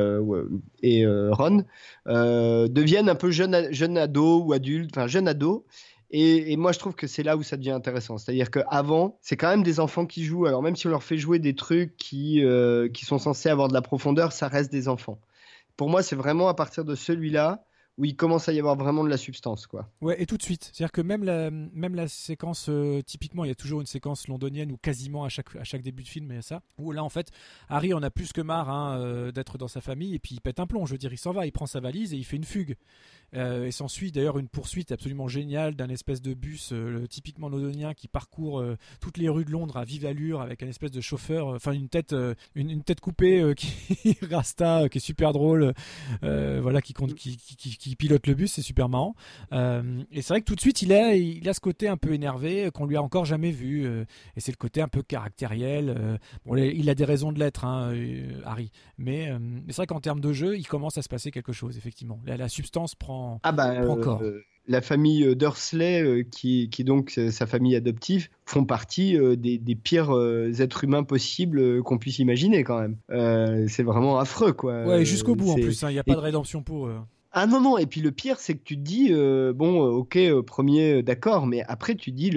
et 0.83 1.07
Ron, 1.07 1.65
deviennent 2.07 3.09
un 3.09 3.15
peu 3.15 3.31
jeunes 3.31 3.69
jeune 3.71 3.97
ados 3.99 4.43
ou 4.45 4.53
adultes, 4.53 4.91
enfin 4.97 5.07
jeunes 5.07 5.29
ados, 5.29 5.63
et, 6.11 6.57
moi, 6.57 6.73
je 6.73 6.79
trouve 6.79 6.95
que 6.95 7.07
c'est 7.07 7.23
là 7.23 7.37
où 7.37 7.43
ça 7.43 7.57
devient 7.57 7.73
intéressant. 7.73 8.19
C'est-à-dire 8.19 8.51
qu'avant, 8.51 9.19
c'est 9.23 9.37
quand 9.37 9.49
même 9.49 9.63
des 9.63 9.81
enfants 9.81 10.07
qui 10.07 10.25
jouent. 10.25 10.47
Alors, 10.47 10.63
même 10.63 10.77
si 10.77 10.87
on 10.87 10.91
leur 10.91 11.03
fait 11.03 11.19
jouer 11.19 11.39
des 11.39 11.55
trucs 11.55 11.97
qui, 11.97 12.45
euh, 12.45 12.89
qui 12.89 13.05
sont 13.05 13.19
censés 13.19 13.49
avoir 13.49 13.69
de 13.69 13.75
la 13.75 13.83
profondeur, 13.83 14.33
ça 14.33 14.49
reste 14.49 14.71
des 14.71 14.89
enfants. 14.89 15.21
Pour 15.77 15.91
moi, 15.91 16.03
c'est 16.03 16.17
vraiment 16.17 16.49
à 16.49 16.55
partir 16.55 16.85
de 16.85 16.95
celui-là 16.95 17.65
où 17.99 18.05
il 18.05 18.15
commence 18.15 18.49
à 18.49 18.53
y 18.53 18.59
avoir 18.59 18.77
vraiment 18.77 19.05
de 19.05 19.09
la 19.09 19.17
substance, 19.17 19.67
quoi. 19.67 19.89
Ouais, 20.03 20.21
et 20.21 20.27
tout 20.27 20.37
de 20.37 20.43
suite. 20.43 20.65
C'est-à-dire 20.65 20.93
que 20.93 21.01
même 21.01 21.25
la, 21.25 21.51
même 21.51 21.95
la 21.95 22.09
séquence, 22.09 22.67
euh, 22.69 23.01
typiquement, 23.01 23.45
il 23.45 23.49
y 23.49 23.51
a 23.51 23.55
toujours 23.55 23.81
une 23.81 23.87
séquence 23.87 24.29
londonienne 24.29 24.71
ou 24.71 24.77
quasiment 24.77 25.25
à 25.25 25.31
chaque, 25.31 25.57
à 25.57 25.65
chaque 25.65 25.81
début 25.81 26.03
de 26.03 26.09
film, 26.09 26.27
il 26.31 26.35
y 26.35 26.39
a 26.39 26.43
ça. 26.43 26.63
Où 26.79 26.93
là, 26.93 27.03
en 27.03 27.09
fait, 27.09 27.31
Harry 27.71 27.95
en 27.95 28.03
a 28.03 28.11
plus 28.11 28.33
que 28.33 28.43
marre 28.43 28.69
hein, 28.69 28.99
euh, 28.99 29.33
d'être 29.33 29.57
dans 29.57 29.69
sa 29.69 29.81
famille 29.81 30.15
et 30.15 30.19
puis 30.19 30.35
il 30.35 30.41
pète 30.41 30.61
un 30.61 30.67
plomb. 30.67 30.85
Je 30.85 30.93
veux 30.93 30.99
dire, 30.99 31.13
il 31.13 31.19
s'en 31.19 31.33
va, 31.33 31.47
il 31.47 31.53
prend 31.53 31.67
sa 31.67 31.81
valise 31.81 32.13
et 32.13 32.17
il 32.17 32.25
fait 32.25 32.37
une 32.37 32.45
fugue. 32.45 32.77
Euh, 33.35 33.67
et 33.67 33.71
s'ensuit 33.71 34.13
d'ailleurs 34.13 34.39
une 34.39 34.49
poursuite 34.49 34.93
absolument 34.93 35.29
géniale 35.29 35.75
d'un 35.75 35.89
espèce 35.89 36.23
de 36.23 36.33
bus 36.33 36.71
euh, 36.73 37.07
typiquement 37.09 37.49
londonien 37.49 37.93
qui 37.93 38.07
parcourt 38.09 38.61
euh, 38.61 38.77
toutes 39.01 39.19
les 39.19 39.29
rues 39.29 39.45
de 39.45 39.51
Londres 39.51 39.77
à 39.77 39.85
vive 39.85 40.07
allure 40.07 40.41
avec 40.41 40.63
un 40.63 40.69
espèce 40.69 40.93
de 40.93 41.01
chauffeur, 41.01 41.49
enfin 41.49 41.73
une 41.73 41.89
tête, 41.89 42.15
une, 42.55 42.83
tête 42.83 43.01
coupée 43.01 43.53
qui 43.57 44.17
rasta, 44.31 44.89
qui 44.89 44.99
est 44.99 45.01
super 45.01 45.33
drôle, 45.33 45.75
voilà, 46.23 46.81
qui, 46.81 46.95
pilote 47.97 48.27
le 48.27 48.35
bus, 48.35 48.53
c'est 48.53 48.63
super 48.63 48.89
marrant. 48.89 49.15
et 49.53 50.23
c'est 50.23 50.29
vrai 50.29 50.41
que 50.41 50.47
tout 50.47 50.55
de 50.55 50.61
suite 50.61 50.83
il 50.83 50.93
a, 50.93 51.13
ce 51.53 51.61
côté 51.61 51.89
un 51.89 51.97
peu 51.97 52.13
énervé 52.13 52.71
qu'on 52.73 52.87
lui 52.87 52.97
a 52.97 53.03
encore 53.03 53.25
jamais 53.25 53.51
vu, 53.51 53.87
et 53.87 54.41
c'est 54.41 54.53
le 54.53 54.57
côté 54.57 54.81
un 54.81 54.89
peu 54.89 55.03
caractériel. 55.03 56.19
il 56.57 56.91
a 56.91 56.95
des 56.95 57.05
raisons 57.05 57.33
de 57.33 57.39
l'être, 57.39 57.65
hein, 57.65 57.93
Harry, 58.45 58.71
mais, 58.99 59.31
c'est 59.69 59.77
vrai 59.77 59.87
qu'en 59.87 60.01
termes 60.01 60.21
de 60.21 60.33
jeu, 60.33 60.57
il 60.57 60.67
commence 60.67 60.99
à 60.99 61.03
se 61.03 61.09
passer 61.09 61.31
quelque 61.31 61.53
chose 61.53 61.77
effectivement. 61.77 62.21
la 62.27 62.49
substance 62.49 62.95
prend 62.95 63.16
ah 63.43 63.53
bah, 63.53 63.73
euh, 63.73 64.41
la 64.69 64.81
famille 64.81 65.25
euh, 65.25 65.35
Dursley, 65.35 66.03
euh, 66.03 66.23
qui, 66.23 66.69
qui 66.71 66.85
donc 66.85 67.19
sa 67.31 67.47
famille 67.47 67.77
adoptive, 67.77 68.29
font 68.45 68.65
partie 68.65 69.19
des, 69.37 69.75
pires 69.75 70.13
êtres 70.59 70.85
humains 70.85 71.05
possibles 71.05 71.83
qu'on 71.83 71.99
puisse 71.99 72.19
imaginer 72.19 72.65
quand 72.65 72.81
même. 72.81 73.69
c'est 73.69 73.83
vraiment 73.83 74.19
affreux 74.19 74.53
quoi. 74.53 74.85
Ouais, 74.85 75.05
jusqu'au 75.05 75.35
bout 75.35 75.51
en 75.51 75.55
plus, 75.55 75.81
il 75.83 75.85
hein, 75.85 75.91
n'y 75.93 75.99
a 75.99 76.05
pas 76.05 76.15
de 76.15 76.21
rédemption 76.21 76.63
pour 76.63 76.87
eux. 76.87 76.97
Ah 77.39 77.47
non, 77.47 77.61
non, 77.61 77.77
et 77.77 77.85
puis 77.85 78.01
le 78.01 78.13
pire, 78.13 78.39
c'est 78.39 78.55
que 78.55 78.63
tu 78.65 78.77
te 78.77 78.83
dis, 78.83 79.13
bon, 79.55 79.83
ok, 79.83 80.19
premier, 80.41 81.03
d'accord, 81.03 81.47
mais 81.47 81.63
après, 81.69 81.95
tu 81.95 82.11
te 82.11 82.17
dis, 82.17 82.31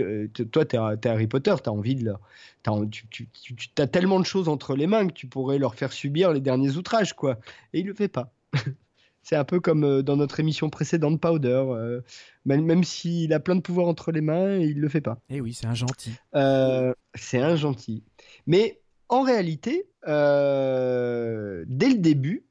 toi, 0.52 0.66
t'es 0.66 0.76
es 0.78 1.08
Harry 1.08 1.28
Potter, 1.28 1.56
t'as 1.64 1.72
envie 1.72 1.96
de 1.96 2.04
leur. 2.04 2.20
As, 2.68 2.82
tu, 2.92 3.08
tu, 3.10 3.28
as 3.78 3.88
tellement 3.88 4.20
de 4.20 4.26
choses 4.26 4.50
entre 4.50 4.76
les 4.76 4.88
mains 4.88 5.08
que 5.08 5.14
tu 5.14 5.28
pourrais 5.28 5.58
leur 5.58 5.74
faire 5.76 5.94
subir 5.94 6.34
les 6.34 6.42
derniers 6.42 6.76
outrages, 6.76 7.14
quoi. 7.14 7.38
Et 7.72 7.80
il 7.80 7.88
le 7.88 7.94
fait 7.94 8.10
pas. 8.10 8.34
C'est 9.22 9.36
un 9.36 9.44
peu 9.44 9.60
comme 9.60 9.84
euh, 9.84 10.02
dans 10.02 10.16
notre 10.16 10.40
émission 10.40 10.70
précédente, 10.70 11.20
Powder. 11.20 11.64
Euh, 11.68 12.02
même, 12.46 12.84
s'il 12.84 13.34
a 13.34 13.40
plein 13.40 13.56
de 13.56 13.62
pouvoirs 13.62 13.88
entre 13.88 14.12
les 14.12 14.22
mains, 14.22 14.58
il 14.58 14.80
le 14.80 14.90
fait 14.90 15.02
pas. 15.02 15.20
Eh 15.30 15.42
oui, 15.42 15.54
c'est 15.54 15.68
un 15.68 15.74
gentil. 15.74 16.14
Euh, 16.36 16.94
c'est 17.14 17.40
un 17.40 17.56
gentil. 17.56 18.04
Mais 18.48 18.82
en 19.08 19.22
réalité, 19.22 19.88
dès 20.06 20.10
le 21.90 21.98
début, 21.98 22.46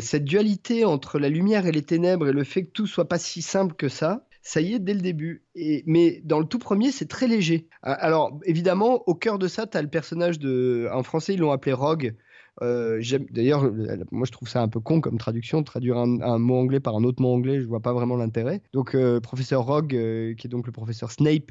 cette 0.00 0.24
dualité 0.24 0.84
entre 0.84 1.18
la 1.18 1.28
lumière 1.28 1.66
et 1.66 1.72
les 1.72 1.82
ténèbres 1.82 2.28
et 2.28 2.32
le 2.32 2.44
fait 2.44 2.64
que 2.64 2.70
tout 2.70 2.86
soit 2.86 3.08
pas 3.08 3.18
si 3.18 3.42
simple 3.42 3.74
que 3.74 3.88
ça, 3.88 4.26
ça 4.46 4.60
y 4.60 4.74
est 4.74 4.78
dès 4.78 4.94
le 4.94 5.00
début. 5.00 5.44
Et, 5.56 5.82
mais 5.86 6.22
dans 6.24 6.38
le 6.38 6.46
tout 6.46 6.60
premier, 6.60 6.92
c'est 6.92 7.08
très 7.08 7.26
léger. 7.26 7.68
Alors, 7.82 8.38
évidemment, 8.44 9.02
au 9.08 9.14
cœur 9.14 9.38
de 9.38 9.48
ça, 9.48 9.66
tu 9.66 9.76
as 9.76 9.82
le 9.82 9.88
personnage 9.88 10.38
de. 10.38 10.88
En 10.92 11.02
français, 11.02 11.34
ils 11.34 11.40
l'ont 11.40 11.50
appelé 11.50 11.72
Rogue, 11.72 12.14
euh, 12.62 13.02
d'ailleurs, 13.30 13.70
moi 14.10 14.26
je 14.26 14.32
trouve 14.32 14.48
ça 14.48 14.62
un 14.62 14.68
peu 14.68 14.80
con 14.80 15.00
comme 15.00 15.18
traduction, 15.18 15.62
traduire 15.62 15.98
un, 15.98 16.38
mot 16.38 16.56
anglais 16.56 16.80
par 16.80 16.96
un 16.96 17.04
autre 17.04 17.20
mot 17.20 17.32
anglais, 17.32 17.60
je 17.60 17.66
vois 17.66 17.80
pas 17.80 17.92
vraiment 17.92 18.16
l'intérêt. 18.16 18.62
Donc, 18.72 18.94
euh, 18.94 19.20
professeur 19.20 19.64
Rogue, 19.64 19.94
euh, 19.94 20.34
qui 20.34 20.46
est 20.46 20.50
donc 20.50 20.66
le 20.66 20.72
professeur 20.72 21.10
Snape, 21.10 21.50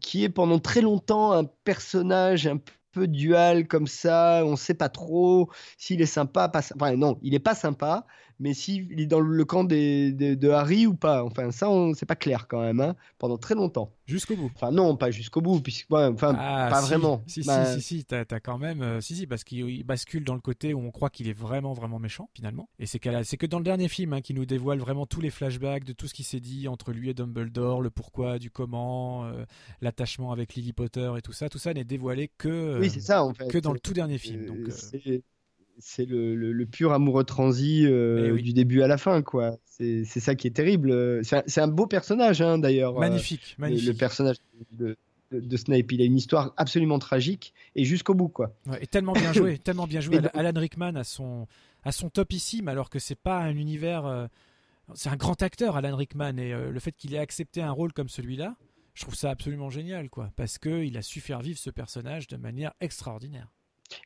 qui 0.00 0.24
est 0.24 0.28
pendant 0.28 0.58
très 0.58 0.80
longtemps 0.80 1.32
un 1.32 1.44
personnage 1.44 2.46
un 2.46 2.58
peu 2.92 3.06
dual 3.06 3.68
comme 3.68 3.86
ça, 3.86 4.42
on 4.44 4.56
sait 4.56 4.74
pas 4.74 4.88
trop 4.88 5.48
s'il 5.78 6.00
est 6.00 6.06
sympa, 6.06 6.48
pas, 6.48 6.60
enfin 6.74 6.96
non, 6.96 7.18
il 7.22 7.34
est 7.34 7.38
pas 7.38 7.54
sympa, 7.54 8.04
mais 8.40 8.54
s'il 8.54 8.98
est 8.98 9.06
dans 9.06 9.20
le 9.20 9.44
camp 9.44 9.64
des, 9.64 10.12
de 10.12 10.48
Harry 10.48 10.86
ou 10.86 10.94
pas? 10.94 11.22
Enfin, 11.22 11.50
ça, 11.52 11.68
c'est 11.94 12.06
pas 12.06 12.16
clair 12.16 12.48
quand 12.48 12.62
même, 12.62 12.80
hein, 12.80 12.96
pendant 13.18 13.36
très 13.36 13.54
longtemps. 13.54 13.92
Jusqu'au 14.06 14.34
bout. 14.34 14.50
Enfin, 14.56 14.72
non, 14.72 14.96
pas 14.96 15.10
jusqu'au 15.10 15.42
bout, 15.42 15.60
puisque, 15.60 15.92
enfin, 15.92 16.34
ah, 16.38 16.68
pas 16.70 16.80
vraiment. 16.80 17.22
Si, 17.26 17.44
si, 17.44 17.50
si, 17.74 17.82
si, 17.82 18.04
t'as 18.04 18.24
as 18.28 18.40
quand 18.40 18.58
même, 18.58 18.82
euh, 18.82 19.00
si, 19.00 19.14
si, 19.14 19.26
parce 19.26 19.44
qu'il 19.44 19.84
bascule 19.84 20.24
dans 20.24 20.34
le 20.34 20.40
côté 20.40 20.74
où 20.74 20.80
on 20.80 20.90
croit 20.90 21.10
qu'il 21.10 21.28
est 21.28 21.38
vraiment, 21.38 21.74
vraiment 21.74 21.98
méchant, 21.98 22.30
finalement. 22.34 22.68
Et 22.78 22.86
c'est 22.86 22.98
que 22.98 23.46
dans 23.46 23.58
le 23.58 23.64
dernier 23.64 23.88
film 23.88 24.14
hein, 24.14 24.22
qui 24.22 24.32
nous 24.32 24.46
dévoile 24.46 24.78
vraiment 24.78 25.06
tous 25.06 25.20
les 25.20 25.30
flashbacks 25.30 25.84
de 25.84 25.92
tout 25.92 26.08
ce 26.08 26.14
qui 26.14 26.24
s'est 26.24 26.40
dit 26.40 26.66
entre 26.66 26.92
lui 26.92 27.10
et 27.10 27.14
Dumbledore, 27.14 27.82
le 27.82 27.90
pourquoi, 27.90 28.38
du 28.38 28.50
comment, 28.50 29.26
euh, 29.26 29.44
l'attachement 29.82 30.32
avec 30.32 30.54
Lily 30.54 30.72
Potter 30.72 31.12
et 31.18 31.20
tout 31.20 31.32
ça. 31.32 31.50
Tout 31.50 31.58
ça 31.58 31.74
n'est 31.74 31.84
dévoilé 31.84 32.30
que, 32.38 32.80
oui, 32.80 32.88
ça, 32.88 33.22
en 33.22 33.34
fait. 33.34 33.48
que 33.48 33.58
dans 33.58 33.74
le 33.74 33.80
tout 33.80 33.92
dernier 33.92 34.18
film. 34.18 34.46
Donc, 34.46 34.68
euh, 34.68 35.20
c'est 35.80 36.06
le, 36.06 36.64
pur 36.64 36.92
amoureux 36.92 37.24
transi 37.24 37.86
euh, 37.86 38.36
eh 38.38 38.42
du 38.42 38.52
début 38.52 38.82
à 38.82 38.86
la 38.86 38.98
fin, 38.98 39.22
quoi. 39.22 39.56
C'est 39.64 40.04
ça 40.04 40.34
qui 40.34 40.46
est 40.46 40.52
terrible. 40.52 41.24
C'est 41.24 41.60
un, 41.60 41.68
beau 41.68 41.86
personnage, 41.86 42.42
hein, 42.42 42.58
d'ailleurs. 42.58 42.96
Euh, 42.96 43.00
magnifique. 43.00 43.56
Le, 43.58 43.92
personnage 43.92 44.36
de, 44.72 44.96
Snape, 45.56 45.90
il 45.92 46.02
a 46.02 46.04
une 46.04 46.16
histoire 46.16 46.52
absolument 46.56 46.98
tragique 46.98 47.54
et 47.74 47.84
jusqu'au 47.84 48.14
bout, 48.14 48.28
quoi. 48.28 48.54
et 48.80 48.86
tellement 48.86 49.12
bien 49.12 49.32
joué, 49.32 49.58
tellement 49.64 49.86
bien 49.86 50.00
joué. 50.00 50.20
Alan 50.34 50.58
Rickman 50.58 50.96
a 50.96 51.04
son, 51.04 51.46
à 51.82 51.92
son 51.92 52.10
topissime, 52.10 52.68
alors 52.68 52.90
que 52.90 52.98
c'est 52.98 53.18
pas 53.18 53.38
un 53.38 53.56
univers. 53.56 54.04
Euh, 54.06 54.26
c'est 54.94 55.08
un 55.08 55.16
grand 55.16 55.40
acteur, 55.42 55.76
Alan 55.76 55.96
Rickman, 55.96 56.36
et 56.36 56.52
le 56.52 56.80
fait 56.80 56.92
qu'il 56.92 57.14
ait 57.14 57.18
accepté 57.18 57.62
un 57.62 57.70
rôle 57.70 57.92
comme 57.92 58.08
celui-là, 58.08 58.56
je 58.94 59.02
trouve 59.02 59.14
ça 59.14 59.30
absolument 59.30 59.70
génial, 59.70 60.10
quoi, 60.10 60.32
parce 60.34 60.58
qu'il 60.58 60.96
a 60.96 61.02
su 61.02 61.20
faire 61.20 61.40
vivre 61.40 61.60
ce 61.60 61.70
personnage 61.70 62.26
de 62.26 62.36
manière 62.36 62.72
extraordinaire. 62.80 63.46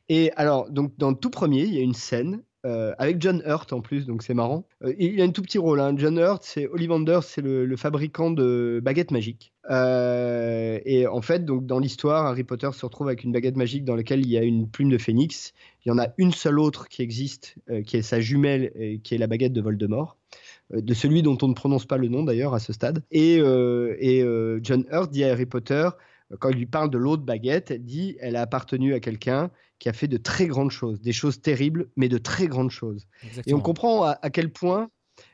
Et 0.09 0.31
alors, 0.35 0.69
donc 0.69 0.93
dans 0.97 1.09
le 1.09 1.15
tout 1.15 1.29
premier, 1.29 1.63
il 1.63 1.73
y 1.73 1.79
a 1.79 1.81
une 1.81 1.93
scène 1.93 2.41
euh, 2.65 2.93
avec 2.97 3.21
John 3.21 3.43
Hurt 3.45 3.71
en 3.73 3.81
plus, 3.81 4.07
donc 4.07 4.23
c'est 4.23 4.33
marrant. 4.33 4.67
Euh, 4.83 4.93
il 4.97 5.21
a 5.21 5.23
un 5.23 5.29
tout 5.29 5.43
petit 5.43 5.59
rôle. 5.59 5.79
Hein. 5.79 5.93
John 5.97 6.17
Hurt, 6.17 6.43
c'est 6.43 6.67
Ollivander, 6.67 7.19
c'est 7.21 7.41
le, 7.41 7.75
fabricant 7.77 8.31
de 8.31 8.81
baguettes 8.83 9.11
magiques. 9.11 9.53
Euh, 9.69 10.79
et 10.83 11.05
en 11.05 11.21
fait, 11.21 11.45
donc 11.45 11.67
dans 11.67 11.77
l'histoire, 11.77 12.25
Harry 12.25 12.43
Potter 12.43 12.69
se 12.73 12.83
retrouve 12.83 13.07
avec 13.07 13.23
une 13.23 13.31
baguette 13.31 13.55
magique 13.55 13.85
dans 13.85 13.95
laquelle 13.95 14.21
il 14.21 14.29
y 14.29 14.37
a 14.37 14.41
une 14.41 14.67
plume 14.67 14.89
de 14.89 14.97
phénix. 14.97 15.53
Il 15.85 15.89
y 15.89 15.91
en 15.91 15.99
a 15.99 16.07
une 16.17 16.31
seule 16.31 16.59
autre 16.59 16.87
qui 16.89 17.03
existe, 17.03 17.55
qui 17.85 17.97
est 17.97 18.01
sa 18.01 18.19
jumelle, 18.19 18.99
qui 19.03 19.13
est 19.13 19.19
la 19.19 19.27
baguette 19.27 19.53
de 19.53 19.61
Voldemort 19.61 20.17
de 20.71 20.93
celui 20.95 21.21
dont 21.21 21.37
on 21.43 21.47
ne 21.47 21.53
prononce 21.53 21.85
pas 21.85 21.97
le 21.97 22.07
nom 22.07 22.23
d'ailleurs 22.23 22.55
à 22.55 22.59
ce 22.59 22.73
stade. 22.73 23.03
Et, 23.11 23.35
et 23.35 24.25
John 24.63 24.85
Hurt 24.91 25.11
dit 25.11 25.23
à 25.23 25.31
Harry 25.31 25.45
Potter, 25.45 25.87
quand 26.39 26.49
il 26.49 26.57
lui 26.57 26.65
parle 26.65 26.89
de 26.89 26.97
l'autre 26.97 27.23
baguette, 27.23 27.71
elle 27.71 27.83
dit 27.83 28.17
elle 28.19 28.35
a 28.35 28.41
appartenu 28.41 28.93
à 28.93 28.99
quelqu'un 28.99 29.51
qui 29.79 29.89
a 29.89 29.93
fait 29.93 30.07
de 30.07 30.17
très 30.17 30.47
grandes 30.47 30.71
choses, 30.71 31.01
des 31.01 31.13
choses 31.13 31.41
terribles, 31.41 31.89
mais 31.95 32.09
de 32.09 32.17
très 32.17 32.47
grandes 32.47 32.71
choses. 32.71 33.07
Et 33.45 33.53
on 33.53 33.59
comprend 33.59 34.03
à, 34.03 34.29
quel 34.29 34.51
point, 34.51 34.89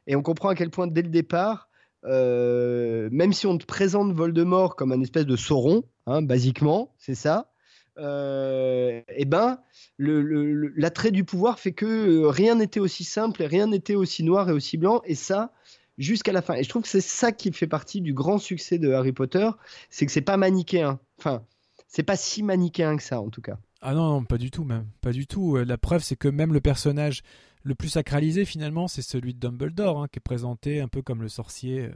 et 0.08 0.16
on 0.16 0.22
comprend 0.22 0.50
à 0.50 0.56
quel 0.56 0.70
point 0.70 0.88
dès 0.88 1.02
le 1.02 1.10
départ, 1.10 1.70
euh, 2.06 3.08
même 3.12 3.34
si 3.34 3.46
on 3.48 3.58
te 3.58 3.66
présente 3.66 4.12
Voldemort 4.14 4.76
comme 4.76 4.92
un 4.92 5.02
espèce 5.02 5.26
de 5.26 5.36
Sauron, 5.36 5.84
hein, 6.08 6.22
basiquement, 6.22 6.94
c'est 6.98 7.16
ça. 7.16 7.52
Euh, 7.98 9.02
eh 9.16 9.26
ben, 9.26 9.60
l'attrait 10.00 11.12
du 11.12 11.24
pouvoir 11.24 11.60
fait 11.60 11.74
que 11.74 11.86
euh, 11.86 12.30
rien 12.30 12.56
n'était 12.56 12.80
aussi 12.80 13.04
simple, 13.04 13.44
et 13.44 13.48
rien 13.48 13.68
n'était 13.68 13.96
aussi 13.96 14.24
noir 14.24 14.50
et 14.50 14.54
aussi 14.54 14.78
blanc, 14.78 15.02
et 15.06 15.16
ça, 15.16 15.54
jusqu'à 15.98 16.32
la 16.32 16.42
fin. 16.42 16.56
Et 16.56 16.64
je 16.64 16.70
trouve 16.70 16.84
que 16.84 16.88
c'est 16.88 17.02
ça 17.02 17.32
qui 17.32 17.52
fait 17.52 17.68
partie 17.68 18.02
du 18.02 18.14
grand 18.14 18.38
succès 18.38 18.78
de 18.78 18.92
Harry 18.92 19.12
Potter, 19.12 19.50
c'est 19.90 20.06
que 20.06 20.12
c'est 20.12 20.22
pas 20.22 20.38
manichéen. 20.38 21.00
Enfin, 21.20 21.44
c'est 21.88 22.04
pas 22.04 22.18
si 22.18 22.44
manichéen 22.44 22.98
que 22.98 23.04
ça 23.04 23.22
en 23.22 23.30
tout 23.30 23.42
cas. 23.42 23.58
Ah 23.82 23.94
non, 23.94 24.24
pas 24.24 24.38
du 24.38 24.52
tout 24.52 24.64
même, 24.64 24.86
pas 25.02 25.12
du 25.12 25.26
tout. 25.26 25.58
La 25.58 25.78
preuve, 25.78 26.04
c'est 26.04 26.16
que 26.16 26.28
même 26.28 26.54
le 26.54 26.62
personnage 26.62 27.24
le 27.64 27.76
plus 27.76 27.90
sacralisé 27.90 28.46
finalement, 28.46 28.88
c'est 28.88 29.02
celui 29.02 29.34
de 29.34 29.40
Dumbledore, 29.40 30.02
hein, 30.02 30.08
qui 30.12 30.18
est 30.18 30.22
présenté 30.22 30.82
un 30.82 30.88
peu 30.88 31.02
comme 31.02 31.22
le 31.22 31.30
sorcier. 31.30 31.90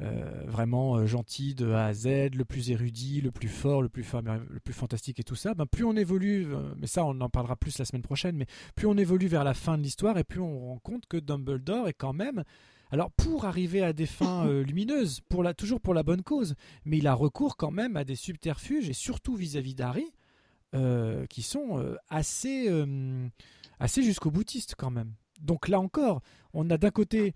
Euh, 0.00 0.44
vraiment 0.46 0.96
euh, 0.96 1.06
gentil 1.06 1.56
de 1.56 1.72
A 1.72 1.86
à 1.86 1.92
Z, 1.92 2.06
le 2.36 2.44
plus 2.44 2.70
érudit, 2.70 3.20
le 3.20 3.32
plus 3.32 3.48
fort, 3.48 3.82
le 3.82 3.88
plus, 3.88 4.04
fantastique 4.04 5.18
et 5.18 5.24
tout 5.24 5.34
ça, 5.34 5.54
ben, 5.54 5.66
plus 5.66 5.82
on 5.82 5.96
évolue, 5.96 6.46
euh, 6.54 6.72
mais 6.76 6.86
ça 6.86 7.04
on 7.04 7.20
en 7.20 7.28
parlera 7.28 7.56
plus 7.56 7.76
la 7.78 7.84
semaine 7.84 8.02
prochaine, 8.02 8.36
mais 8.36 8.46
plus 8.76 8.86
on 8.86 8.96
évolue 8.96 9.26
vers 9.26 9.42
la 9.42 9.54
fin 9.54 9.76
de 9.76 9.82
l'histoire 9.82 10.16
et 10.16 10.22
plus 10.22 10.38
on 10.38 10.68
rend 10.68 10.78
compte 10.78 11.06
que 11.06 11.16
Dumbledore 11.16 11.88
est 11.88 11.94
quand 11.94 12.12
même... 12.12 12.44
Alors 12.90 13.10
pour 13.10 13.44
arriver 13.44 13.82
à 13.82 13.92
des 13.92 14.06
fins 14.06 14.46
lumineuses, 14.62 15.20
pour 15.28 15.42
la, 15.42 15.54
toujours 15.54 15.80
pour 15.80 15.94
la 15.94 16.02
bonne 16.02 16.22
cause, 16.22 16.54
mais 16.84 16.98
il 16.98 17.06
a 17.06 17.14
recours 17.14 17.56
quand 17.56 17.70
même 17.70 17.96
à 17.96 18.04
des 18.04 18.16
subterfuges 18.16 18.88
et 18.88 18.94
surtout 18.94 19.36
vis-à-vis 19.36 19.74
d'Harry, 19.74 20.10
qui 21.28 21.42
sont 21.42 21.96
assez, 22.08 22.68
assez 23.78 24.02
jusqu'au 24.02 24.30
boutiste 24.30 24.74
quand 24.76 24.90
même. 24.90 25.12
Donc 25.40 25.68
là 25.68 25.80
encore, 25.80 26.22
on 26.52 26.68
a 26.70 26.78
d'un 26.78 26.90
côté 26.90 27.34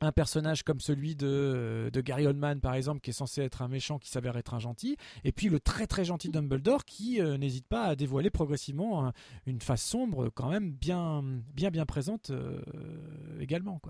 un 0.00 0.12
personnage 0.12 0.62
comme 0.62 0.80
celui 0.80 1.16
de, 1.16 1.90
Gary 2.04 2.26
Oldman 2.26 2.60
par 2.60 2.74
exemple 2.74 3.00
qui 3.00 3.10
est 3.10 3.14
censé 3.14 3.42
être 3.42 3.62
un 3.62 3.68
méchant 3.68 3.98
qui 3.98 4.10
s'avère 4.10 4.36
être 4.36 4.52
un 4.54 4.58
gentil 4.58 4.96
et 5.24 5.32
puis 5.32 5.48
le 5.48 5.58
très 5.58 5.86
très 5.86 6.04
gentil 6.04 6.28
Dumbledore 6.28 6.84
qui 6.84 7.20
euh, 7.20 7.38
n'hésite 7.38 7.66
pas 7.66 7.84
à 7.84 7.96
dévoiler 7.96 8.30
progressivement 8.30 9.12
une 9.46 9.60
face 9.60 9.82
sombre 9.82 10.28
quand 10.28 10.50
même 10.50 10.70
bien 10.70 11.24
bien 11.54 11.86
présente 11.86 12.30
euh, 12.30 12.60
également. 13.40 13.80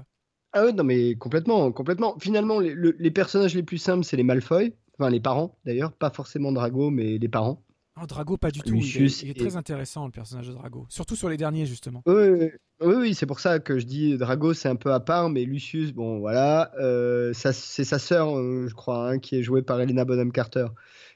Ah 0.57 0.65
ouais 0.65 0.73
non 0.73 0.85
mais 0.85 1.17
complètement 1.17 1.71
complètement 1.71 2.17
finalement 2.19 2.61
les, 2.61 2.75
les 2.75 3.11
personnages 3.11 3.55
les 3.55 3.63
plus 3.63 3.77
simples 3.77 4.05
c'est 4.05 4.17
les 4.17 4.23
Malfoy 4.23 4.73
enfin 4.99 5.11
les 5.11 5.21
parents 5.21 5.55
d'ailleurs 5.67 5.93
pas 5.93 6.09
forcément 6.09 6.51
Drago 6.51 6.91
mais 6.91 7.19
les 7.19 7.29
parents 7.29 7.63
Drago, 8.05 8.37
pas 8.37 8.51
du 8.51 8.61
tout. 8.61 8.75
il 8.75 9.31
est, 9.31 9.39
très 9.39 9.57
intéressant, 9.57 10.05
le 10.05 10.13
personnage 10.13 10.49
de 10.49 10.53
Drago. 10.53 10.85
Surtout 10.91 11.17
sur 11.17 11.31
les 11.31 11.39
derniers, 11.39 11.65
justement. 11.65 12.03
Oui, 12.05 12.51
oui, 12.83 13.15
c'est 13.15 13.25
pour 13.25 13.41
ça 13.41 13.59
que 13.59 13.79
je 13.79 13.87
dis 13.87 14.19
Drago, 14.19 14.53
c'est 14.53 14.69
un 14.69 14.77
peu 14.77 14.93
à 14.93 15.01
part, 15.01 15.31
mais 15.31 15.45
Lucius, 15.45 15.93
bon, 15.93 16.19
voilà. 16.19 16.73
Euh, 16.79 17.33
c'est 17.33 17.85
sa 17.85 17.99
sœur, 17.99 18.37
euh, 18.37 18.67
je 18.69 18.75
crois, 18.75 19.09
hein, 19.09 19.19
qui 19.19 19.37
est 19.37 19.43
jouée 19.43 19.63
par 19.63 19.81
Elena 19.81 20.05
Bonham 20.05 20.31
Carter, 20.31 20.67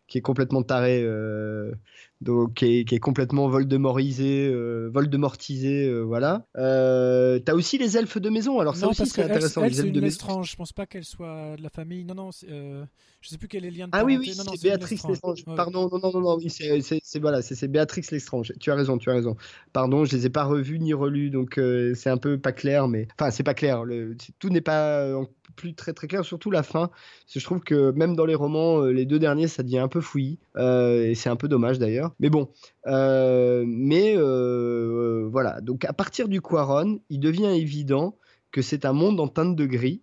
qui 0.06 0.16
est 0.16 0.22
complètement 0.22 0.62
tarée. 0.62 1.02
Euh, 1.04 1.74
donc 2.20 2.54
qui 2.54 2.80
est, 2.80 2.84
qui 2.84 2.94
est, 2.94 2.98
complètement 2.98 3.48
Voldemortisé, 3.48 4.46
euh, 4.46 4.90
Voldemortisé, 4.92 5.86
euh, 5.86 6.02
voilà. 6.02 6.44
Euh, 6.58 7.38
T'as 7.38 7.54
aussi 7.54 7.78
les 7.78 7.96
elfes 7.96 8.18
de 8.18 8.28
maison, 8.28 8.60
alors 8.60 8.76
ça 8.76 8.88
aussi 8.88 9.06
c'est 9.06 9.22
intéressant. 9.22 9.62
Elle, 9.64 9.70
les 9.70 9.80
elfes 9.80 9.92
de 9.92 10.00
maison. 10.00 10.42
Je 10.42 10.54
pense 10.54 10.74
pas 10.74 10.84
qu'elle 10.84 11.04
soit 11.04 11.56
de 11.56 11.62
la 11.62 11.70
famille. 11.70 12.04
Non, 12.04 12.14
non, 12.14 12.30
je 12.30 13.28
sais 13.28 13.38
plus 13.38 13.48
quel 13.48 13.64
est 13.64 13.70
le 13.70 13.76
lien 13.76 13.86
de 13.86 13.92
Ah 13.94 14.04
oui, 14.04 14.18
oui, 14.18 14.34
c'est 14.34 14.62
Béatrix 14.62 15.00
Lestrange. 15.08 15.44
Pardon, 15.56 15.88
non, 15.90 15.98
non, 15.98 16.12
non, 16.12 16.20
non, 16.20 16.36
oui, 16.36 16.50
c'est 16.50 17.18
voilà, 17.18 17.40
c'est 17.40 17.68
Béatrix 17.68 18.04
Lestrange. 18.10 18.52
Tu 18.60 18.70
as 18.70 18.74
raison, 18.74 18.98
tu 18.98 19.08
as 19.08 19.14
raison. 19.14 19.36
Pardon, 19.72 20.04
je 20.04 20.14
les 20.14 20.26
ai 20.26 20.30
pas 20.30 20.44
revus 20.44 20.78
ni 20.78 20.92
relus, 20.92 21.30
donc 21.30 21.58
c'est 21.94 22.10
un 22.10 22.18
peu 22.18 22.38
pas 22.38 22.52
clair, 22.52 22.86
mais 22.86 23.08
enfin 23.18 23.30
c'est 23.30 23.44
pas 23.44 23.54
clair. 23.54 23.84
Le... 23.84 24.14
Tout 24.38 24.50
n'est 24.50 24.60
pas 24.60 25.08
plus 25.56 25.74
très 25.74 25.94
très 25.94 26.06
clair, 26.06 26.24
surtout 26.24 26.50
la 26.50 26.62
fin. 26.62 26.88
Parce 26.88 27.34
que 27.34 27.40
je 27.40 27.44
trouve 27.44 27.60
que 27.60 27.92
même 27.92 28.14
dans 28.14 28.26
les 28.26 28.34
romans, 28.34 28.84
les 28.84 29.06
deux 29.06 29.18
derniers, 29.18 29.48
ça 29.48 29.62
devient 29.62 29.78
un 29.78 29.88
peu 29.88 30.02
fouillis, 30.02 30.38
et 30.58 31.14
c'est 31.14 31.30
un 31.30 31.36
peu 31.36 31.48
dommage 31.48 31.78
d'ailleurs. 31.78 32.09
Mais 32.18 32.30
bon, 32.30 32.48
euh, 32.86 33.64
mais 33.66 34.14
euh, 34.16 35.28
voilà. 35.30 35.60
Donc 35.60 35.84
à 35.84 35.92
partir 35.92 36.28
du 36.28 36.40
Quaron, 36.40 37.00
il 37.08 37.20
devient 37.20 37.46
évident 37.46 38.16
que 38.50 38.62
c'est 38.62 38.84
un 38.84 38.92
monde 38.92 39.20
en 39.20 39.28
teinte 39.28 39.56
de 39.56 39.66
gris. 39.66 40.02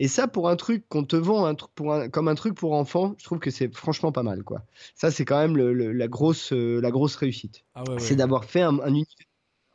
Et 0.00 0.06
ça, 0.06 0.28
pour 0.28 0.48
un 0.48 0.54
truc 0.54 0.88
qu'on 0.88 1.04
te 1.04 1.16
vend 1.16 1.44
un 1.44 1.54
pour 1.54 1.96
comme 2.12 2.28
un 2.28 2.36
truc 2.36 2.54
pour 2.54 2.74
enfants, 2.74 3.16
je 3.18 3.24
trouve 3.24 3.40
que 3.40 3.50
c'est 3.50 3.74
franchement 3.74 4.12
pas 4.12 4.22
mal, 4.22 4.44
quoi. 4.44 4.62
Ça, 4.94 5.10
c'est 5.10 5.24
quand 5.24 5.38
même 5.38 5.56
la 5.56 6.08
grosse, 6.08 6.52
euh, 6.52 6.80
la 6.80 6.92
grosse 6.92 7.16
réussite. 7.16 7.64
Ah 7.74 7.82
c'est 7.98 8.14
d'avoir 8.14 8.44
fait 8.44 8.62
un, 8.62 8.78
un, 8.78 8.90
univers 8.90 9.26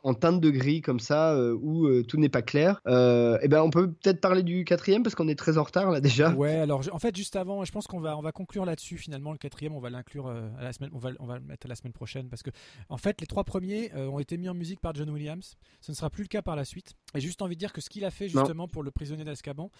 en 0.04 0.12
teinte 0.12 0.40
de 0.40 0.50
gris 0.50 0.82
comme 0.82 1.00
ça 1.00 1.34
euh, 1.34 1.58
où 1.60 1.86
euh, 1.86 2.04
tout 2.04 2.18
n'est 2.18 2.28
pas 2.28 2.42
clair. 2.42 2.80
Euh, 2.86 3.38
et 3.42 3.48
ben 3.48 3.62
on 3.62 3.70
peut 3.70 3.90
peut-être 3.90 4.20
parler 4.20 4.42
du 4.42 4.64
quatrième 4.64 5.02
parce 5.02 5.14
qu'on 5.14 5.28
est 5.28 5.34
très 5.34 5.56
en 5.56 5.62
retard 5.62 5.90
là 5.90 6.00
déjà. 6.00 6.30
Ouais, 6.34 6.56
alors 6.56 6.82
en 6.92 6.98
fait 6.98 7.16
juste 7.16 7.36
avant, 7.36 7.64
je 7.64 7.72
pense 7.72 7.86
qu'on 7.86 8.00
va 8.00 8.16
on 8.16 8.20
va 8.20 8.30
conclure 8.30 8.66
là-dessus 8.66 8.98
finalement 8.98 9.32
le 9.32 9.38
quatrième, 9.38 9.74
on 9.74 9.80
va 9.80 9.88
l'inclure 9.88 10.28
à 10.28 10.62
la 10.62 10.72
semaine, 10.72 10.90
on 10.92 10.98
va 10.98 11.10
on 11.18 11.26
va 11.26 11.38
le 11.38 11.44
mettre 11.44 11.66
à 11.66 11.68
la 11.68 11.74
semaine 11.74 11.94
prochaine 11.94 12.28
parce 12.28 12.42
que 12.42 12.50
en 12.90 12.98
fait 12.98 13.20
les 13.20 13.26
trois 13.26 13.44
premiers 13.44 13.92
ont 13.94 14.18
été 14.18 14.36
mis 14.36 14.48
en 14.48 14.54
musique 14.54 14.80
par 14.80 14.94
John 14.94 15.08
Williams. 15.08 15.56
Ce 15.80 15.90
ne 15.90 15.96
sera 15.96 16.10
plus 16.10 16.24
le 16.24 16.28
cas 16.28 16.42
par 16.42 16.54
la 16.54 16.64
suite. 16.64 16.94
Et 17.14 17.20
juste 17.20 17.40
envie 17.40 17.54
de 17.54 17.60
dire 17.60 17.72
que 17.72 17.80
ce 17.80 17.88
qu'il 17.88 18.04
a 18.04 18.10
fait 18.10 18.28
justement 18.28 18.68
pour 18.68 18.82
le 18.82 18.90
prisonnier 18.90 19.24
d'Azkaban, 19.24 19.70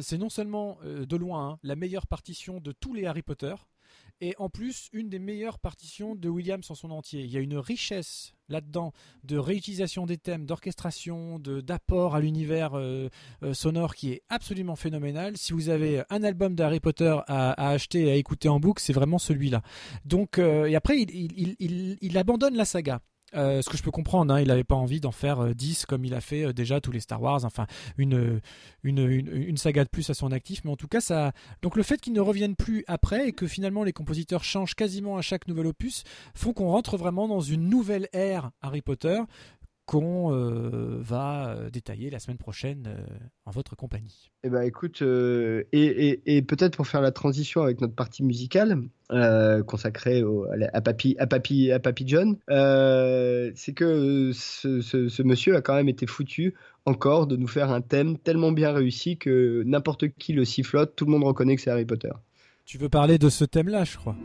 c'est 0.00 0.18
non 0.18 0.30
seulement 0.30 0.78
de 0.84 1.16
loin 1.16 1.50
hein, 1.50 1.58
la 1.64 1.74
meilleure 1.74 2.06
partition 2.06 2.60
de 2.60 2.70
tous 2.72 2.94
les 2.94 3.06
Harry 3.06 3.22
Potter 3.22 3.54
et 4.20 4.34
en 4.38 4.48
plus 4.48 4.88
une 4.92 5.08
des 5.08 5.18
meilleures 5.18 5.58
partitions 5.58 6.14
de 6.14 6.28
Williams 6.28 6.70
en 6.70 6.74
son 6.74 6.90
entier. 6.90 7.22
Il 7.22 7.30
y 7.30 7.36
a 7.36 7.40
une 7.40 7.56
richesse 7.56 8.34
là-dedans 8.48 8.92
de 9.24 9.38
réutilisation 9.38 10.06
des 10.06 10.18
thèmes, 10.18 10.46
d'orchestration, 10.46 11.38
d'apport 11.38 12.14
à 12.14 12.20
l'univers 12.20 12.74
euh, 12.74 13.08
euh, 13.42 13.54
sonore 13.54 13.94
qui 13.94 14.12
est 14.12 14.22
absolument 14.28 14.76
phénoménal. 14.76 15.36
Si 15.36 15.52
vous 15.52 15.68
avez 15.68 16.02
un 16.10 16.22
album 16.22 16.54
d'Harry 16.54 16.80
Potter 16.80 17.16
à, 17.26 17.70
acheter 17.70 18.06
et 18.06 18.12
à 18.12 18.14
écouter 18.16 18.48
en 18.48 18.60
boucle, 18.60 18.82
c'est 18.82 18.92
vraiment 18.92 19.18
celui-là. 19.18 19.62
Donc 20.04 20.38
euh, 20.38 20.66
et 20.66 20.76
après 20.76 20.98
il, 21.00 22.18
abandonne 22.18 22.54
la 22.54 22.64
saga. 22.64 23.00
Euh, 23.34 23.62
ce 23.62 23.68
que 23.68 23.76
je 23.76 23.82
peux 23.82 23.90
comprendre, 23.90 24.32
hein, 24.32 24.40
il 24.40 24.48
n'avait 24.48 24.64
pas 24.64 24.74
envie 24.74 25.00
d'en 25.00 25.12
faire 25.12 25.54
10 25.54 25.82
euh, 25.82 25.86
comme 25.88 26.04
il 26.04 26.14
a 26.14 26.20
fait 26.20 26.46
euh, 26.46 26.52
déjà 26.52 26.80
tous 26.80 26.92
les 26.92 27.00
Star 27.00 27.20
Wars, 27.20 27.44
enfin 27.44 27.66
une, 27.98 28.40
une, 28.82 28.98
une, 28.98 29.56
saga 29.56 29.84
de 29.84 29.88
plus 29.88 30.08
à 30.10 30.14
son 30.14 30.32
actif, 30.32 30.62
mais 30.64 30.70
en 30.70 30.76
tout 30.76 30.88
cas 30.88 31.00
ça... 31.00 31.32
Donc 31.62 31.76
le 31.76 31.82
fait 31.82 32.00
qu'il 32.00 32.12
ne 32.12 32.20
revienne 32.20 32.54
plus 32.54 32.84
après 32.86 33.28
et 33.28 33.32
que 33.32 33.46
finalement 33.46 33.84
les 33.84 33.92
compositeurs 33.92 34.44
changent 34.44 34.74
quasiment 34.74 35.16
à 35.16 35.22
chaque 35.22 35.48
nouvel 35.48 35.66
opus 35.66 36.04
font 36.34 36.52
qu'on 36.52 36.68
rentre 36.68 36.96
vraiment 36.96 37.28
dans 37.28 37.40
une 37.40 37.68
nouvelle 37.68 38.08
ère 38.12 38.50
Harry 38.62 38.82
Potter 38.82 39.20
qu'on 39.86 40.32
euh, 40.32 40.98
va 41.00 41.50
euh, 41.50 41.70
détailler 41.70 42.08
la 42.08 42.18
semaine 42.18 42.38
prochaine 42.38 42.86
euh, 42.86 43.04
en 43.44 43.50
votre 43.50 43.76
compagnie. 43.76 44.30
Eh 44.42 44.48
ben, 44.48 44.62
écoute, 44.62 45.02
et, 45.02 46.42
peut-être 46.42 46.76
pour 46.76 46.86
faire 46.86 47.02
la 47.02 47.12
transition 47.12 47.62
avec 47.62 47.80
notre 47.80 47.94
partie 47.94 48.22
musicale 48.22 48.82
consacrée 49.66 50.24
à, 50.72 50.80
Papy, 50.80 51.14
à, 51.18 51.26
Papy, 51.26 51.70
à 51.70 51.78
Papy 51.78 52.04
John, 52.06 52.36
c'est 52.48 53.74
que 53.74 54.30
ce, 54.32 55.22
monsieur 55.22 55.56
a 55.56 55.60
quand 55.60 55.74
même 55.74 55.88
été 55.88 56.06
foutu 56.06 56.54
encore 56.86 57.26
de 57.26 57.36
nous 57.36 57.46
faire 57.46 57.70
un 57.70 57.80
thème 57.80 58.18
tellement 58.18 58.52
bien 58.52 58.72
réussi 58.72 59.18
que 59.18 59.62
n'importe 59.64 60.08
qui 60.18 60.32
le 60.32 60.44
sifflote, 60.44 60.96
tout 60.96 61.04
le 61.04 61.12
monde 61.12 61.24
reconnaît 61.24 61.56
que 61.56 61.62
c'est 61.62 61.70
Harry 61.70 61.86
Potter. 61.86 62.12
Tu 62.64 62.78
veux 62.78 62.88
parler 62.88 63.18
de 63.18 63.28
ce 63.28 63.44
thème-là, 63.44 63.84
je 63.84 63.96
crois. 63.96 64.16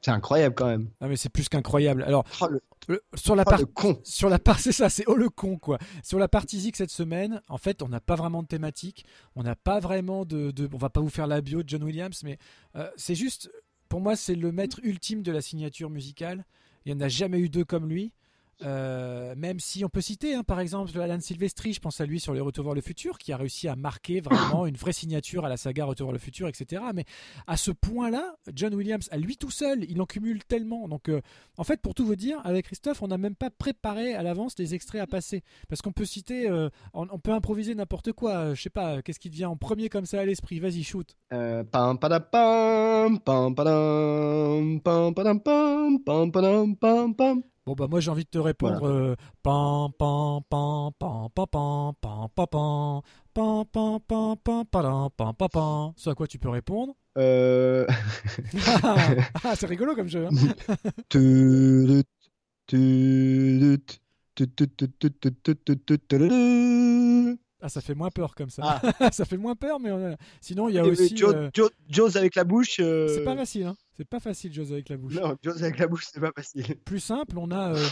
C'est 0.00 0.10
incroyable 0.10 0.54
quand 0.54 0.66
même. 0.66 0.90
Ah 1.00 1.08
mais 1.08 1.16
c'est 1.16 1.28
plus 1.28 1.48
qu'incroyable. 1.48 2.02
Alors 2.04 2.24
sur 3.14 3.36
la 3.36 3.44
partie 3.44 3.64
sur 4.04 4.28
la 4.28 4.38
part 4.38 4.58
c'est 4.58 4.72
ça, 4.72 4.88
c'est 4.88 5.04
oh 5.06 5.16
le 5.16 5.28
con 5.28 5.58
quoi. 5.58 5.78
Sur 6.02 6.18
la 6.18 6.28
partie 6.28 6.60
Zik 6.60 6.76
cette 6.76 6.90
semaine, 6.90 7.40
en 7.48 7.58
fait, 7.58 7.82
on 7.82 7.88
n'a 7.88 8.00
pas 8.00 8.16
vraiment 8.16 8.42
de 8.42 8.48
thématique, 8.48 9.04
on 9.36 9.42
n'a 9.42 9.56
pas 9.56 9.80
vraiment 9.80 10.24
de, 10.24 10.50
de, 10.50 10.68
on 10.72 10.78
va 10.78 10.90
pas 10.90 11.00
vous 11.00 11.08
faire 11.08 11.26
la 11.26 11.40
bio 11.40 11.62
de 11.62 11.68
John 11.68 11.82
Williams, 11.82 12.22
mais 12.24 12.38
c'est 12.96 13.14
juste 13.14 13.50
pour 13.88 14.00
moi 14.00 14.16
c'est 14.16 14.34
le 14.34 14.52
maître 14.52 14.80
ultime 14.82 15.22
de 15.22 15.32
la 15.32 15.40
signature 15.40 15.90
musicale. 15.90 16.44
Il 16.84 16.94
n'y 16.94 17.02
en 17.02 17.04
a 17.04 17.08
jamais 17.08 17.38
eu 17.38 17.48
deux 17.48 17.64
comme 17.64 17.88
lui. 17.88 18.12
Euh, 18.62 19.34
même 19.36 19.60
si 19.60 19.84
on 19.84 19.88
peut 19.88 20.00
citer, 20.00 20.34
hein, 20.34 20.42
par 20.42 20.60
exemple, 20.60 20.98
Alan 21.00 21.20
Silvestri, 21.20 21.72
je 21.72 21.80
pense 21.80 22.00
à 22.00 22.06
lui 22.06 22.20
sur 22.20 22.34
les 22.34 22.40
Retour 22.40 22.64
vers 22.64 22.74
le 22.74 22.80
futur, 22.80 23.18
qui 23.18 23.32
a 23.32 23.36
réussi 23.36 23.68
à 23.68 23.76
marquer 23.76 24.20
vraiment 24.20 24.66
une 24.66 24.76
vraie 24.76 24.92
signature 24.92 25.44
à 25.44 25.48
la 25.48 25.56
saga 25.56 25.84
Retour 25.84 26.08
vers 26.08 26.12
le 26.12 26.18
futur, 26.18 26.48
etc. 26.48 26.82
Mais 26.94 27.04
à 27.46 27.56
ce 27.56 27.70
point-là, 27.70 28.36
John 28.54 28.74
Williams, 28.74 29.08
à 29.10 29.16
lui 29.16 29.36
tout 29.36 29.50
seul, 29.50 29.84
il 29.88 30.00
en 30.00 30.06
cumule 30.06 30.44
tellement. 30.44 30.88
Donc, 30.88 31.08
euh, 31.08 31.20
en 31.56 31.64
fait, 31.64 31.80
pour 31.80 31.94
tout 31.94 32.04
vous 32.04 32.16
dire, 32.16 32.40
avec 32.44 32.66
Christophe, 32.66 33.02
on 33.02 33.08
n'a 33.08 33.18
même 33.18 33.36
pas 33.36 33.50
préparé 33.50 34.14
à 34.14 34.22
l'avance 34.22 34.54
des 34.54 34.74
extraits 34.74 35.00
à 35.00 35.06
passer, 35.06 35.42
parce 35.68 35.82
qu'on 35.82 35.92
peut 35.92 36.04
citer, 36.04 36.48
euh, 36.48 36.68
on, 36.92 37.18
peut 37.18 37.32
improviser 37.32 37.74
n'importe 37.74 38.12
quoi. 38.12 38.54
je 38.54 38.62
sais 38.62 38.70
pas, 38.70 39.02
qu'est-ce 39.02 39.20
qui 39.20 39.30
te 39.30 39.36
vient 39.36 39.50
en 39.50 39.56
premier 39.56 39.88
comme 39.88 40.06
ça 40.06 40.20
à 40.20 40.24
l'esprit? 40.24 40.58
Vas-y, 40.60 40.82
shoot. 40.82 41.16
pam 47.14 47.42
Bon 47.70 47.76
bah 47.76 47.86
moi 47.88 48.00
j'ai 48.00 48.10
envie 48.10 48.24
de 48.24 48.28
te 48.28 48.38
répondre 48.38 48.84
euh, 48.84 49.14
pam 49.44 49.92
pam 49.96 50.40
pam 50.50 50.90
pam 50.98 51.28
pam 51.32 51.46
pam 51.46 51.92
pam 52.00 52.28
pam 52.34 53.00
pam 53.32 53.64
pam 53.64 54.00
pam 54.08 54.36
pam 54.42 54.66
pam 54.66 55.10
pam 55.16 55.34
pam 55.36 55.48
pam 55.48 55.92
Ce 55.96 56.10
à 56.10 56.16
quoi 56.16 56.26
tu 56.26 56.40
peux 56.40 56.48
répondre 56.48 56.94
Euh 57.16 57.86
ah, 59.44 59.54
c'est 59.54 59.66
rigolo 59.66 59.94
comme 59.94 60.08
jeu. 60.08 60.26
Ah, 67.62 67.68
ça 67.68 67.80
fait 67.80 67.94
moins 67.94 68.10
peur 68.10 68.34
comme 68.34 68.50
ça. 68.50 68.80
Ah. 69.00 69.10
ça 69.12 69.24
fait 69.24 69.36
moins 69.36 69.54
peur, 69.54 69.80
mais 69.80 69.90
euh, 69.90 70.14
sinon, 70.40 70.68
il 70.68 70.76
y 70.76 70.78
a 70.78 70.84
euh, 70.84 70.90
aussi. 70.90 71.14
Jaws, 71.16 71.34
euh, 71.36 72.18
avec 72.18 72.34
la 72.34 72.44
bouche. 72.44 72.80
euh, 72.80 73.08
C'est 73.08 73.24
pas 73.24 73.36
facile, 73.36 73.66
hein. 73.66 73.76
C'est 74.00 74.08
pas 74.08 74.18
facile, 74.18 74.50
Jaws 74.50 74.72
avec 74.72 74.88
la 74.88 74.96
bouche. 74.96 75.12
Non, 75.14 75.36
Jaws 75.42 75.62
avec 75.62 75.78
la 75.78 75.86
bouche, 75.86 76.06
c'est 76.10 76.20
pas 76.20 76.32
facile. 76.34 76.64
Plus 76.86 77.00
simple, 77.00 77.36
on 77.36 77.50
a. 77.50 77.74
euh, 77.74 77.86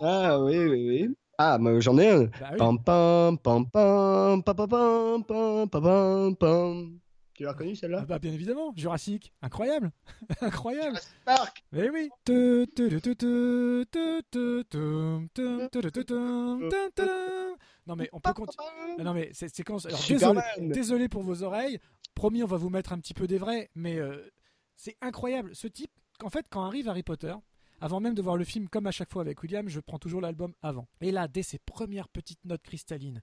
Ah 0.00 0.40
oui, 0.40 0.56
oui, 0.56 0.88
oui. 0.88 1.16
Ah, 1.36 1.58
moi 1.58 1.80
j'en 1.80 1.98
ai 1.98 2.10
un. 2.10 2.24
bah 2.26 2.50
oui. 2.52 2.58
Pam 2.58 2.78
pam 2.84 3.38
pam 3.38 3.66
pam 3.72 4.40
pam 4.40 4.44
pam 4.54 5.24
pam 5.24 5.68
pam 5.68 6.36
pam. 6.36 7.00
Tu 7.34 7.42
l'as 7.42 7.50
reconnu 7.54 7.72
Ah 7.72 7.76
celle-là 7.80 8.00
bah, 8.02 8.20
bien 8.20 8.32
évidemment, 8.32 8.72
Jurassic, 8.76 9.32
incroyable, 9.42 9.90
incroyable. 10.40 10.90
Jurassic 11.00 11.10
Park. 11.24 11.64
Mais 11.72 11.90
oui. 11.90 12.08
Non 17.86 17.96
mais 17.96 18.08
on 18.12 18.20
peut 18.20 18.32
continuer. 18.32 18.66
Non 19.02 19.14
mais. 19.14 19.32
Alors, 19.32 19.78
désolé, 19.78 19.96
Superman. 19.96 20.44
désolé 20.70 21.08
pour 21.08 21.22
vos 21.22 21.42
oreilles. 21.42 21.78
Promis, 22.14 22.42
on 22.42 22.46
va 22.46 22.56
vous 22.56 22.70
mettre 22.70 22.92
un 22.92 22.98
petit 22.98 23.14
peu 23.14 23.26
des 23.26 23.38
vrais, 23.38 23.70
mais 23.74 23.98
euh, 23.98 24.28
c'est 24.76 24.96
incroyable. 25.00 25.54
Ce 25.54 25.66
type, 25.66 25.90
en 26.22 26.30
fait, 26.30 26.46
quand 26.50 26.64
arrive 26.64 26.88
Harry 26.88 27.02
Potter, 27.02 27.34
avant 27.80 28.00
même 28.00 28.14
de 28.14 28.22
voir 28.22 28.36
le 28.36 28.44
film, 28.44 28.68
comme 28.68 28.86
à 28.86 28.90
chaque 28.90 29.10
fois 29.10 29.22
avec 29.22 29.42
William, 29.42 29.68
je 29.68 29.80
prends 29.80 29.98
toujours 29.98 30.20
l'album 30.20 30.52
avant. 30.62 30.86
Et 31.00 31.10
là, 31.10 31.28
dès 31.28 31.42
ses 31.42 31.58
premières 31.58 32.08
petites 32.08 32.44
notes 32.44 32.62
cristallines, 32.62 33.22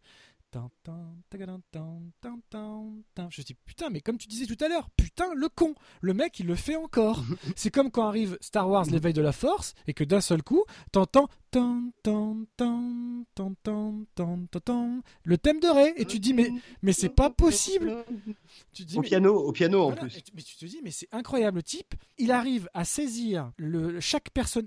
je 3.29 3.41
dis 3.41 3.53
putain, 3.65 3.89
mais 3.89 4.01
comme 4.01 4.17
tu 4.17 4.27
disais 4.27 4.45
tout 4.45 4.63
à 4.63 4.67
l'heure, 4.67 4.89
putain 4.91 5.33
le 5.35 5.49
con, 5.49 5.75
le 6.01 6.13
mec 6.13 6.39
il 6.39 6.47
le 6.47 6.55
fait 6.55 6.75
encore. 6.75 7.23
c'est 7.55 7.69
comme 7.69 7.91
quand 7.91 8.07
arrive 8.07 8.37
Star 8.41 8.69
Wars 8.69 8.85
l'éveil 8.85 9.13
de 9.13 9.21
la 9.21 9.31
force 9.31 9.73
et 9.87 9.93
que 9.93 10.03
d'un 10.03 10.21
seul 10.21 10.43
coup 10.43 10.63
t'entends 10.91 11.27
le 15.23 15.37
thème 15.37 15.59
de 15.59 15.67
Ray 15.67 15.93
et 15.97 16.05
tu 16.05 16.19
dis 16.19 16.33
mais 16.33 16.49
mais 16.81 16.93
c'est 16.93 17.09
pas 17.09 17.29
possible. 17.29 18.05
Au 18.95 19.01
piano, 19.01 19.35
au 19.35 19.51
piano 19.51 19.81
en 19.81 19.91
plus. 19.91 20.21
Mais 20.33 20.41
tu 20.41 20.55
te 20.55 20.65
dis 20.65 20.79
mais 20.83 20.91
c'est 20.91 21.09
incroyable 21.11 21.57
le 21.57 21.63
type, 21.63 21.95
il 22.17 22.31
arrive 22.31 22.69
à 22.73 22.85
saisir 22.85 23.51
le 23.57 23.99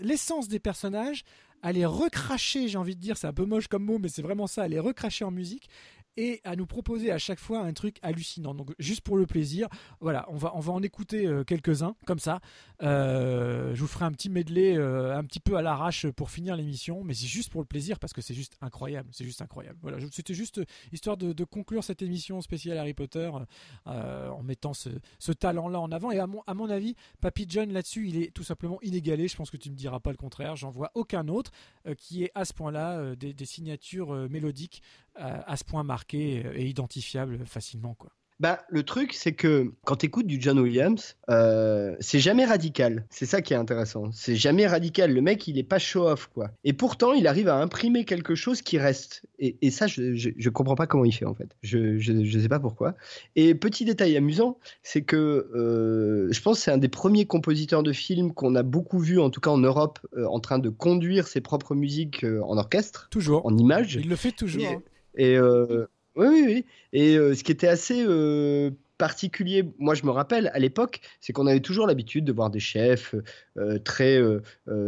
l'essence 0.00 0.48
des 0.48 0.58
personnages 0.58 1.24
à 1.62 1.72
les 1.72 1.84
recracher, 1.84 2.68
j'ai 2.68 2.78
envie 2.78 2.96
de 2.96 3.00
dire, 3.00 3.16
c'est 3.16 3.26
un 3.26 3.32
peu 3.32 3.44
moche 3.44 3.68
comme 3.68 3.84
mot, 3.84 3.98
mais 3.98 4.08
c'est 4.08 4.22
vraiment 4.22 4.46
ça, 4.46 4.62
à 4.62 4.68
les 4.68 4.78
recracher 4.78 5.24
en 5.24 5.30
musique 5.30 5.68
et 6.16 6.40
à 6.44 6.56
nous 6.56 6.66
proposer 6.66 7.10
à 7.10 7.18
chaque 7.18 7.38
fois 7.38 7.60
un 7.60 7.72
truc 7.72 7.98
hallucinant. 8.02 8.54
Donc 8.54 8.72
juste 8.78 9.02
pour 9.02 9.16
le 9.16 9.26
plaisir, 9.26 9.68
voilà, 10.00 10.26
on 10.28 10.36
va, 10.36 10.52
on 10.54 10.60
va 10.60 10.72
en 10.72 10.82
écouter 10.82 11.26
euh, 11.26 11.44
quelques-uns 11.44 11.94
comme 12.06 12.18
ça. 12.18 12.40
Euh, 12.82 13.74
je 13.74 13.80
vous 13.80 13.86
ferai 13.86 14.04
un 14.04 14.12
petit 14.12 14.30
medley 14.30 14.76
euh, 14.76 15.16
un 15.16 15.24
petit 15.24 15.40
peu 15.40 15.56
à 15.56 15.62
l'arrache 15.62 16.06
pour 16.08 16.30
finir 16.30 16.56
l'émission, 16.56 17.02
mais 17.04 17.14
c'est 17.14 17.26
juste 17.26 17.50
pour 17.50 17.60
le 17.60 17.66
plaisir 17.66 17.98
parce 17.98 18.12
que 18.12 18.20
c'est 18.20 18.34
juste 18.34 18.56
incroyable, 18.60 19.08
c'est 19.12 19.24
juste 19.24 19.42
incroyable. 19.42 19.78
Voilà, 19.82 19.98
c'était 20.10 20.34
juste 20.34 20.60
histoire 20.92 21.16
de, 21.16 21.44
conclure 21.44 21.82
cette 21.82 22.02
émission 22.02 22.40
spéciale 22.42 22.78
Harry 22.78 22.94
Potter 22.94 23.30
en 23.86 24.42
mettant 24.42 24.72
ce, 24.74 25.32
talent-là 25.32 25.80
en 25.80 25.90
avant. 25.90 26.10
Et 26.10 26.18
à 26.18 26.26
mon, 26.26 26.42
à 26.46 26.54
mon 26.54 26.68
avis, 26.68 26.94
Papy 27.20 27.46
John 27.48 27.72
là-dessus, 27.72 28.08
il 28.08 28.22
est 28.22 28.32
tout 28.32 28.42
simplement 28.42 28.78
inégalé. 28.82 29.26
Je 29.26 29.36
pense 29.36 29.50
que 29.50 29.56
tu 29.56 29.70
me 29.70 29.74
diras 29.74 30.00
pas 30.00 30.10
le 30.10 30.16
contraire. 30.16 30.54
J'en 30.56 30.70
vois 30.70 30.90
aucun 30.94 31.28
autre 31.28 31.50
qui 31.96 32.24
est 32.24 32.30
à 32.34 32.44
ce 32.44 32.52
point-là 32.52 33.16
des, 33.16 33.34
signatures 33.44 34.12
mélodiques 34.28 34.82
à 35.16 35.56
ce 35.56 35.64
point 35.64 35.82
marquées 35.82 36.42
euh, 36.44 36.52
et 36.54 36.66
identifiables 36.66 37.44
facilement, 37.46 37.94
quoi. 37.94 38.10
Bah, 38.40 38.60
le 38.70 38.82
truc, 38.84 39.12
c'est 39.12 39.32
que 39.32 39.70
quand 39.84 39.96
tu 39.96 40.06
écoutes 40.06 40.26
du 40.26 40.40
John 40.40 40.58
Williams, 40.58 41.14
euh, 41.28 41.94
c'est 42.00 42.20
jamais 42.20 42.46
radical. 42.46 43.04
C'est 43.10 43.26
ça 43.26 43.42
qui 43.42 43.52
est 43.52 43.56
intéressant. 43.56 44.10
C'est 44.12 44.34
jamais 44.34 44.66
radical. 44.66 45.12
Le 45.12 45.20
mec, 45.20 45.46
il 45.46 45.58
est 45.58 45.62
pas 45.62 45.78
show-off, 45.78 46.30
quoi. 46.32 46.50
Et 46.64 46.72
pourtant, 46.72 47.12
il 47.12 47.26
arrive 47.26 47.48
à 47.48 47.56
imprimer 47.56 48.06
quelque 48.06 48.34
chose 48.34 48.62
qui 48.62 48.78
reste. 48.78 49.26
Et, 49.38 49.58
et 49.60 49.70
ça, 49.70 49.86
je, 49.86 50.14
je, 50.14 50.30
je 50.34 50.48
comprends 50.48 50.74
pas 50.74 50.86
comment 50.86 51.04
il 51.04 51.12
fait, 51.12 51.26
en 51.26 51.34
fait. 51.34 51.54
Je, 51.62 51.98
je, 51.98 52.24
je 52.24 52.38
sais 52.38 52.48
pas 52.48 52.60
pourquoi. 52.60 52.94
Et 53.36 53.54
petit 53.54 53.84
détail 53.84 54.16
amusant, 54.16 54.56
c'est 54.82 55.02
que 55.02 55.50
euh, 55.54 56.32
je 56.32 56.40
pense 56.40 56.56
que 56.56 56.64
c'est 56.64 56.72
un 56.72 56.78
des 56.78 56.88
premiers 56.88 57.26
compositeurs 57.26 57.82
de 57.82 57.92
films 57.92 58.32
qu'on 58.32 58.54
a 58.54 58.62
beaucoup 58.62 59.00
vu, 59.00 59.20
en 59.20 59.28
tout 59.28 59.42
cas 59.42 59.50
en 59.50 59.58
Europe, 59.58 59.98
euh, 60.16 60.24
en 60.24 60.40
train 60.40 60.58
de 60.58 60.70
conduire 60.70 61.28
ses 61.28 61.42
propres 61.42 61.74
musiques 61.74 62.24
en 62.24 62.56
orchestre, 62.56 63.08
Toujours. 63.10 63.44
en 63.44 63.54
images. 63.58 63.96
Il 64.00 64.08
le 64.08 64.16
fait 64.16 64.32
toujours. 64.32 64.62
Et-. 64.62 64.78
Et 65.16 65.36
euh, 65.36 65.86
oui, 66.16 66.26
oui, 66.28 66.42
oui. 66.46 66.64
Et 66.92 67.16
euh, 67.16 67.34
ce 67.34 67.44
qui 67.44 67.52
était 67.52 67.68
assez 67.68 68.04
euh, 68.06 68.70
particulier, 68.98 69.64
moi 69.78 69.94
je 69.94 70.04
me 70.04 70.10
rappelle 70.10 70.50
à 70.52 70.58
l'époque, 70.58 71.00
c'est 71.20 71.32
qu'on 71.32 71.46
avait 71.46 71.60
toujours 71.60 71.86
l'habitude 71.86 72.24
de 72.24 72.32
voir 72.32 72.50
des 72.50 72.60
chefs 72.60 73.14
très, 73.84 74.20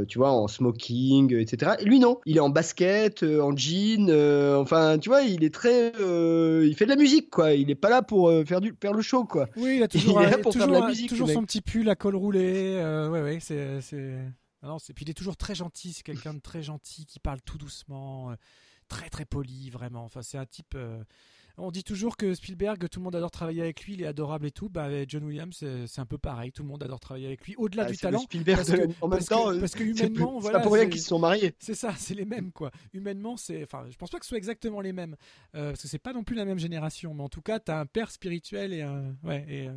tu 0.07 0.19
vois, 0.19 0.33
en 0.33 0.49
smoking, 0.49 1.35
etc. 1.35 1.73
Et 1.81 1.85
lui 1.85 1.99
non, 1.99 2.21
il 2.27 2.37
est 2.37 2.41
en 2.41 2.51
basket, 2.51 3.23
en 3.23 3.57
jean, 3.57 4.11
enfin, 4.61 4.99
tu 4.99 5.09
vois, 5.09 5.23
il 5.23 5.45
est 5.45 5.55
très, 5.55 5.93
il 5.97 6.75
fait 6.77 6.85
de 6.85 6.91
la 6.91 6.97
musique 6.97 7.31
quoi. 7.31 7.55
Il 7.55 7.71
est 7.71 7.75
pas 7.75 7.89
là 7.89 8.03
pour 8.03 8.31
faire 8.47 8.61
du, 8.61 8.75
faire 8.83 8.93
le 8.93 9.01
show 9.01 9.25
quoi. 9.25 9.49
Oui, 9.57 9.77
il 9.77 9.83
a 9.83 9.89
toujours, 9.89 10.21
Il 10.23 10.27
est 10.27 10.31
là 10.31 10.39
pour 10.39 10.53
faire 10.53 10.69
de 10.69 10.73
la 10.73 10.87
musique, 10.87 11.09
toujours 11.09 11.31
son 11.31 11.45
petit 11.45 11.63
pull 11.63 11.89
à 11.89 11.95
col 11.95 12.17
roulé. 12.17 12.77
ouais, 13.11 13.23
ouais, 13.23 13.39
c'est. 13.41 13.81
Non. 14.63 14.77
Puis 14.77 15.05
il 15.07 15.11
est 15.11 15.15
toujours 15.15 15.37
très 15.37 15.55
gentil. 15.55 15.93
C'est 15.93 16.05
quelqu'un 16.05 16.35
de 16.35 16.41
très 16.41 16.63
gentil 16.63 17.07
qui 17.07 17.19
parle 17.19 17.41
tout 17.41 17.59
doucement. 17.59 18.37
Euh, 18.93 18.97
très, 18.99 19.11
très 19.11 19.25
poli, 19.25 19.71
vraiment. 19.71 20.05
Enfin, 20.05 20.23
c'est 20.23 20.39
un 20.39 20.47
type. 20.47 20.75
euh, 20.75 21.03
On 21.59 21.71
dit 21.71 21.85
toujours 21.85 22.17
que 22.17 22.33
Spielberg, 22.35 22.89
tout 22.89 22.99
le 22.99 23.05
monde 23.05 23.15
adore 23.15 23.31
travailler 23.31 23.61
avec 23.61 23.85
lui, 23.85 23.93
il 23.93 24.03
est 24.03 24.07
adorable 24.07 24.47
et 24.47 24.51
tout. 24.51 24.71
Bah, 24.71 24.85
avec 24.85 25.11
John 25.11 25.23
Williams, 25.25 25.55
c'est, 25.55 25.87
c'est 25.87 26.01
un 26.01 26.07
peu 26.07 26.17
pareil. 26.17 26.51
Tout 26.51 26.63
le 26.63 26.69
monde 26.69 26.83
adore 26.83 26.99
travailler 26.99 27.27
avec 27.27 27.45
lui. 27.47 27.55
Au-delà 27.57 27.83
Ah, 27.85 27.91
du 27.91 27.95
c'est 27.95 28.07
le 28.07 28.11
talent. 28.13 28.23
Spielberg 28.23 28.57
parce 28.57 28.71
que- 28.71 28.83
en 29.03 29.09
même 29.09 29.19
parce 29.19 29.27
temps, 29.27 29.45
que- 29.51 29.57
euh, 29.57 29.61
parce 29.61 29.73
que 29.75 29.79
c'est 29.95 30.07
humainement, 30.07 30.35
c'est 30.37 30.41
voilà, 30.43 30.59
pas 30.61 30.63
pour 30.65 30.73
rien 30.73 30.85
c'est- 30.85 30.91
qu'ils 30.91 31.01
se 31.03 31.09
sont 31.09 31.19
mariés. 31.19 31.55
C'est 31.59 31.75
ça, 31.75 31.95
c'est 31.99 32.15
les 32.15 32.25
mêmes 32.25 32.53
quoi. 32.53 32.71
Humainement, 32.95 33.37
c'est, 33.37 33.63
enfin, 33.65 33.85
je 33.91 33.97
pense 33.99 34.09
pas 34.11 34.19
que 34.19 34.25
ce 34.25 34.31
soit 34.31 34.39
exactement 34.39 34.81
les 34.81 34.95
mêmes, 34.95 35.15
euh, 35.55 35.71
parce 35.73 35.83
que 35.83 35.89
c'est 35.89 35.99
pas 35.99 36.15
non 36.15 36.25
plus 36.25 36.37
la 36.37 36.47
même 36.47 36.59
génération, 36.59 37.13
mais 37.13 37.23
en 37.23 37.29
tout 37.29 37.43
cas, 37.43 37.59
t'as 37.61 37.79
un 37.81 37.87
père 37.87 38.11
spirituel 38.11 38.73
et 38.73 38.81
un, 38.81 39.15
ouais, 39.23 39.45
et 39.47 39.69
euh, 39.69 39.77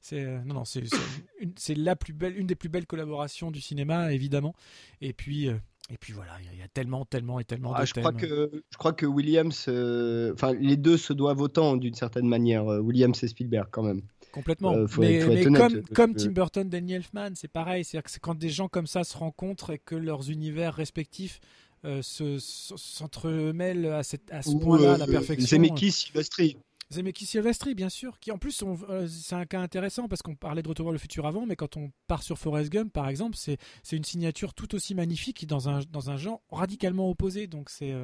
c'est, 0.00 0.22
euh, 0.24 0.38
non, 0.44 0.54
non, 0.54 0.64
c'est, 0.64 0.86
c'est, 0.86 0.96
une, 1.40 1.52
c'est 1.56 1.74
la 1.74 1.96
plus 1.96 2.12
belle, 2.12 2.38
une 2.38 2.46
des 2.46 2.54
plus 2.54 2.68
belles 2.68 2.86
collaborations 2.86 3.50
du 3.50 3.60
cinéma, 3.60 4.12
évidemment. 4.12 4.54
Et 5.00 5.12
puis, 5.12 5.48
euh, 5.48 5.56
et 5.90 5.96
puis 5.98 6.12
voilà, 6.12 6.32
il 6.52 6.58
y 6.58 6.62
a- 6.62 6.68
tellement, 6.68 7.04
tellement 7.04 7.40
et 7.40 7.44
tellement 7.44 7.72
Ah, 7.74 7.80
de 7.82 7.86
je 7.86 7.94
crois 7.94 8.12
que 8.12 8.50
je 8.70 8.76
crois 8.76 8.92
que 8.92 9.06
Williams, 9.06 9.64
euh, 9.68 10.32
enfin 10.34 10.52
les 10.52 10.76
deux 10.76 10.96
se 10.98 11.12
doivent 11.12 11.40
autant 11.40 11.76
d'une 11.76 11.94
certaine 11.94 12.28
manière, 12.28 12.66
euh, 12.70 12.78
Williams 12.80 13.22
et 13.22 13.28
Spielberg 13.28 13.68
quand 13.70 13.82
même. 13.82 14.02
Complètement. 14.30 14.74
Euh, 14.74 14.86
faut 14.86 15.00
mais 15.00 15.20
faut 15.20 15.32
mais 15.32 15.42
comme, 15.44 15.54
parce 15.54 15.72
comme 15.94 16.14
Tim 16.14 16.30
Burton, 16.30 16.68
Danny 16.68 16.92
Elfman, 16.92 17.30
c'est 17.34 17.48
pareil. 17.48 17.84
C'est-à-dire 17.84 18.04
que 18.04 18.10
c'est 18.10 18.20
quand 18.20 18.34
des 18.36 18.50
gens 18.50 18.68
comme 18.68 18.86
ça 18.86 19.02
se 19.02 19.16
rencontrent 19.16 19.70
et 19.70 19.78
que 19.78 19.94
leurs 19.94 20.30
univers 20.30 20.74
respectifs 20.74 21.40
euh, 21.84 22.02
se, 22.02 22.38
se- 22.38 22.74
s'entremêlent 22.76 23.86
à, 23.86 24.02
cette, 24.02 24.30
à 24.32 24.42
ce 24.42 24.50
point-là, 24.56 24.90
à 24.92 24.94
euh, 24.94 24.98
la 24.98 25.06
perfection. 25.06 25.46
Zemeckis, 25.46 25.92
Silvestri. 25.92 26.56
C'est 26.90 27.18
Silvestri, 27.18 27.74
bien 27.74 27.90
sûr, 27.90 28.18
qui 28.18 28.32
en 28.32 28.38
plus 28.38 28.64
c'est 29.08 29.34
un 29.34 29.44
cas 29.44 29.60
intéressant 29.60 30.08
parce 30.08 30.22
qu'on 30.22 30.34
parlait 30.34 30.62
de 30.62 30.68
Retour 30.68 30.90
le 30.90 30.98
futur 30.98 31.26
avant, 31.26 31.44
mais 31.44 31.56
quand 31.56 31.76
on 31.76 31.90
part 32.06 32.22
sur 32.22 32.38
Forrest 32.38 32.70
Gump, 32.70 32.92
par 32.92 33.08
exemple, 33.08 33.36
c'est 33.36 33.58
une 33.92 34.04
signature 34.04 34.54
tout 34.54 34.74
aussi 34.74 34.94
magnifique 34.94 35.46
dans 35.46 35.68
un 35.68 36.16
genre 36.16 36.40
radicalement 36.50 37.10
opposé. 37.10 37.46
Donc 37.46 37.68
c'est 37.68 37.94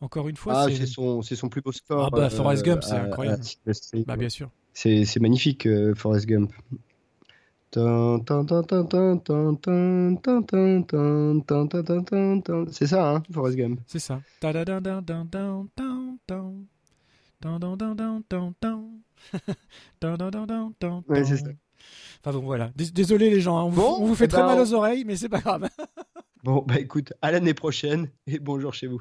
encore 0.00 0.28
une 0.28 0.36
fois. 0.36 0.62
Ah, 0.62 0.66
c'est 0.70 0.86
son 0.86 1.22
c'est 1.22 1.36
son 1.36 1.48
plus 1.48 1.62
beau 1.62 1.72
score. 1.72 2.06
Ah 2.06 2.10
bah 2.10 2.30
Forrest 2.30 2.64
Gump, 2.64 2.82
c'est 2.82 2.94
incroyable. 2.94 3.42
bah 4.06 4.16
bien 4.16 4.28
sûr. 4.28 4.50
C'est 4.72 5.20
magnifique 5.20 5.68
Forrest 5.94 6.26
Gump. 6.26 6.52
C'est 12.72 12.86
ça, 12.86 13.10
hein, 13.14 13.22
Forrest 13.32 13.56
Gump. 13.56 13.80
C'est 13.86 13.98
ça. 13.98 14.20
Ouais, 21.08 21.24
c'est 21.24 21.36
ça. 21.36 21.50
Enfin 22.24 22.36
bon, 22.38 22.44
voilà. 22.44 22.70
Dés- 22.76 22.90
Désolé 22.90 23.30
les 23.30 23.40
gens, 23.40 23.56
hein. 23.58 23.64
on, 23.64 23.68
vous, 23.70 23.80
Bon, 23.80 23.96
on 24.00 24.06
vous 24.06 24.14
fait 24.14 24.24
eh 24.24 24.28
très 24.28 24.40
ben, 24.40 24.46
mal 24.48 24.58
on- 24.58 24.62
aux 24.62 24.72
oreilles, 24.74 25.04
mais 25.04 25.16
c'est 25.16 25.28
pas 25.28 25.40
grave. 25.40 25.68
Bon, 26.42 26.62
bah 26.66 26.78
écoute, 26.78 27.12
à 27.22 27.30
l'année 27.32 27.54
prochaine 27.54 28.08
et 28.26 28.38
bonjour 28.38 28.72
chez 28.74 28.86
vous. 28.86 29.00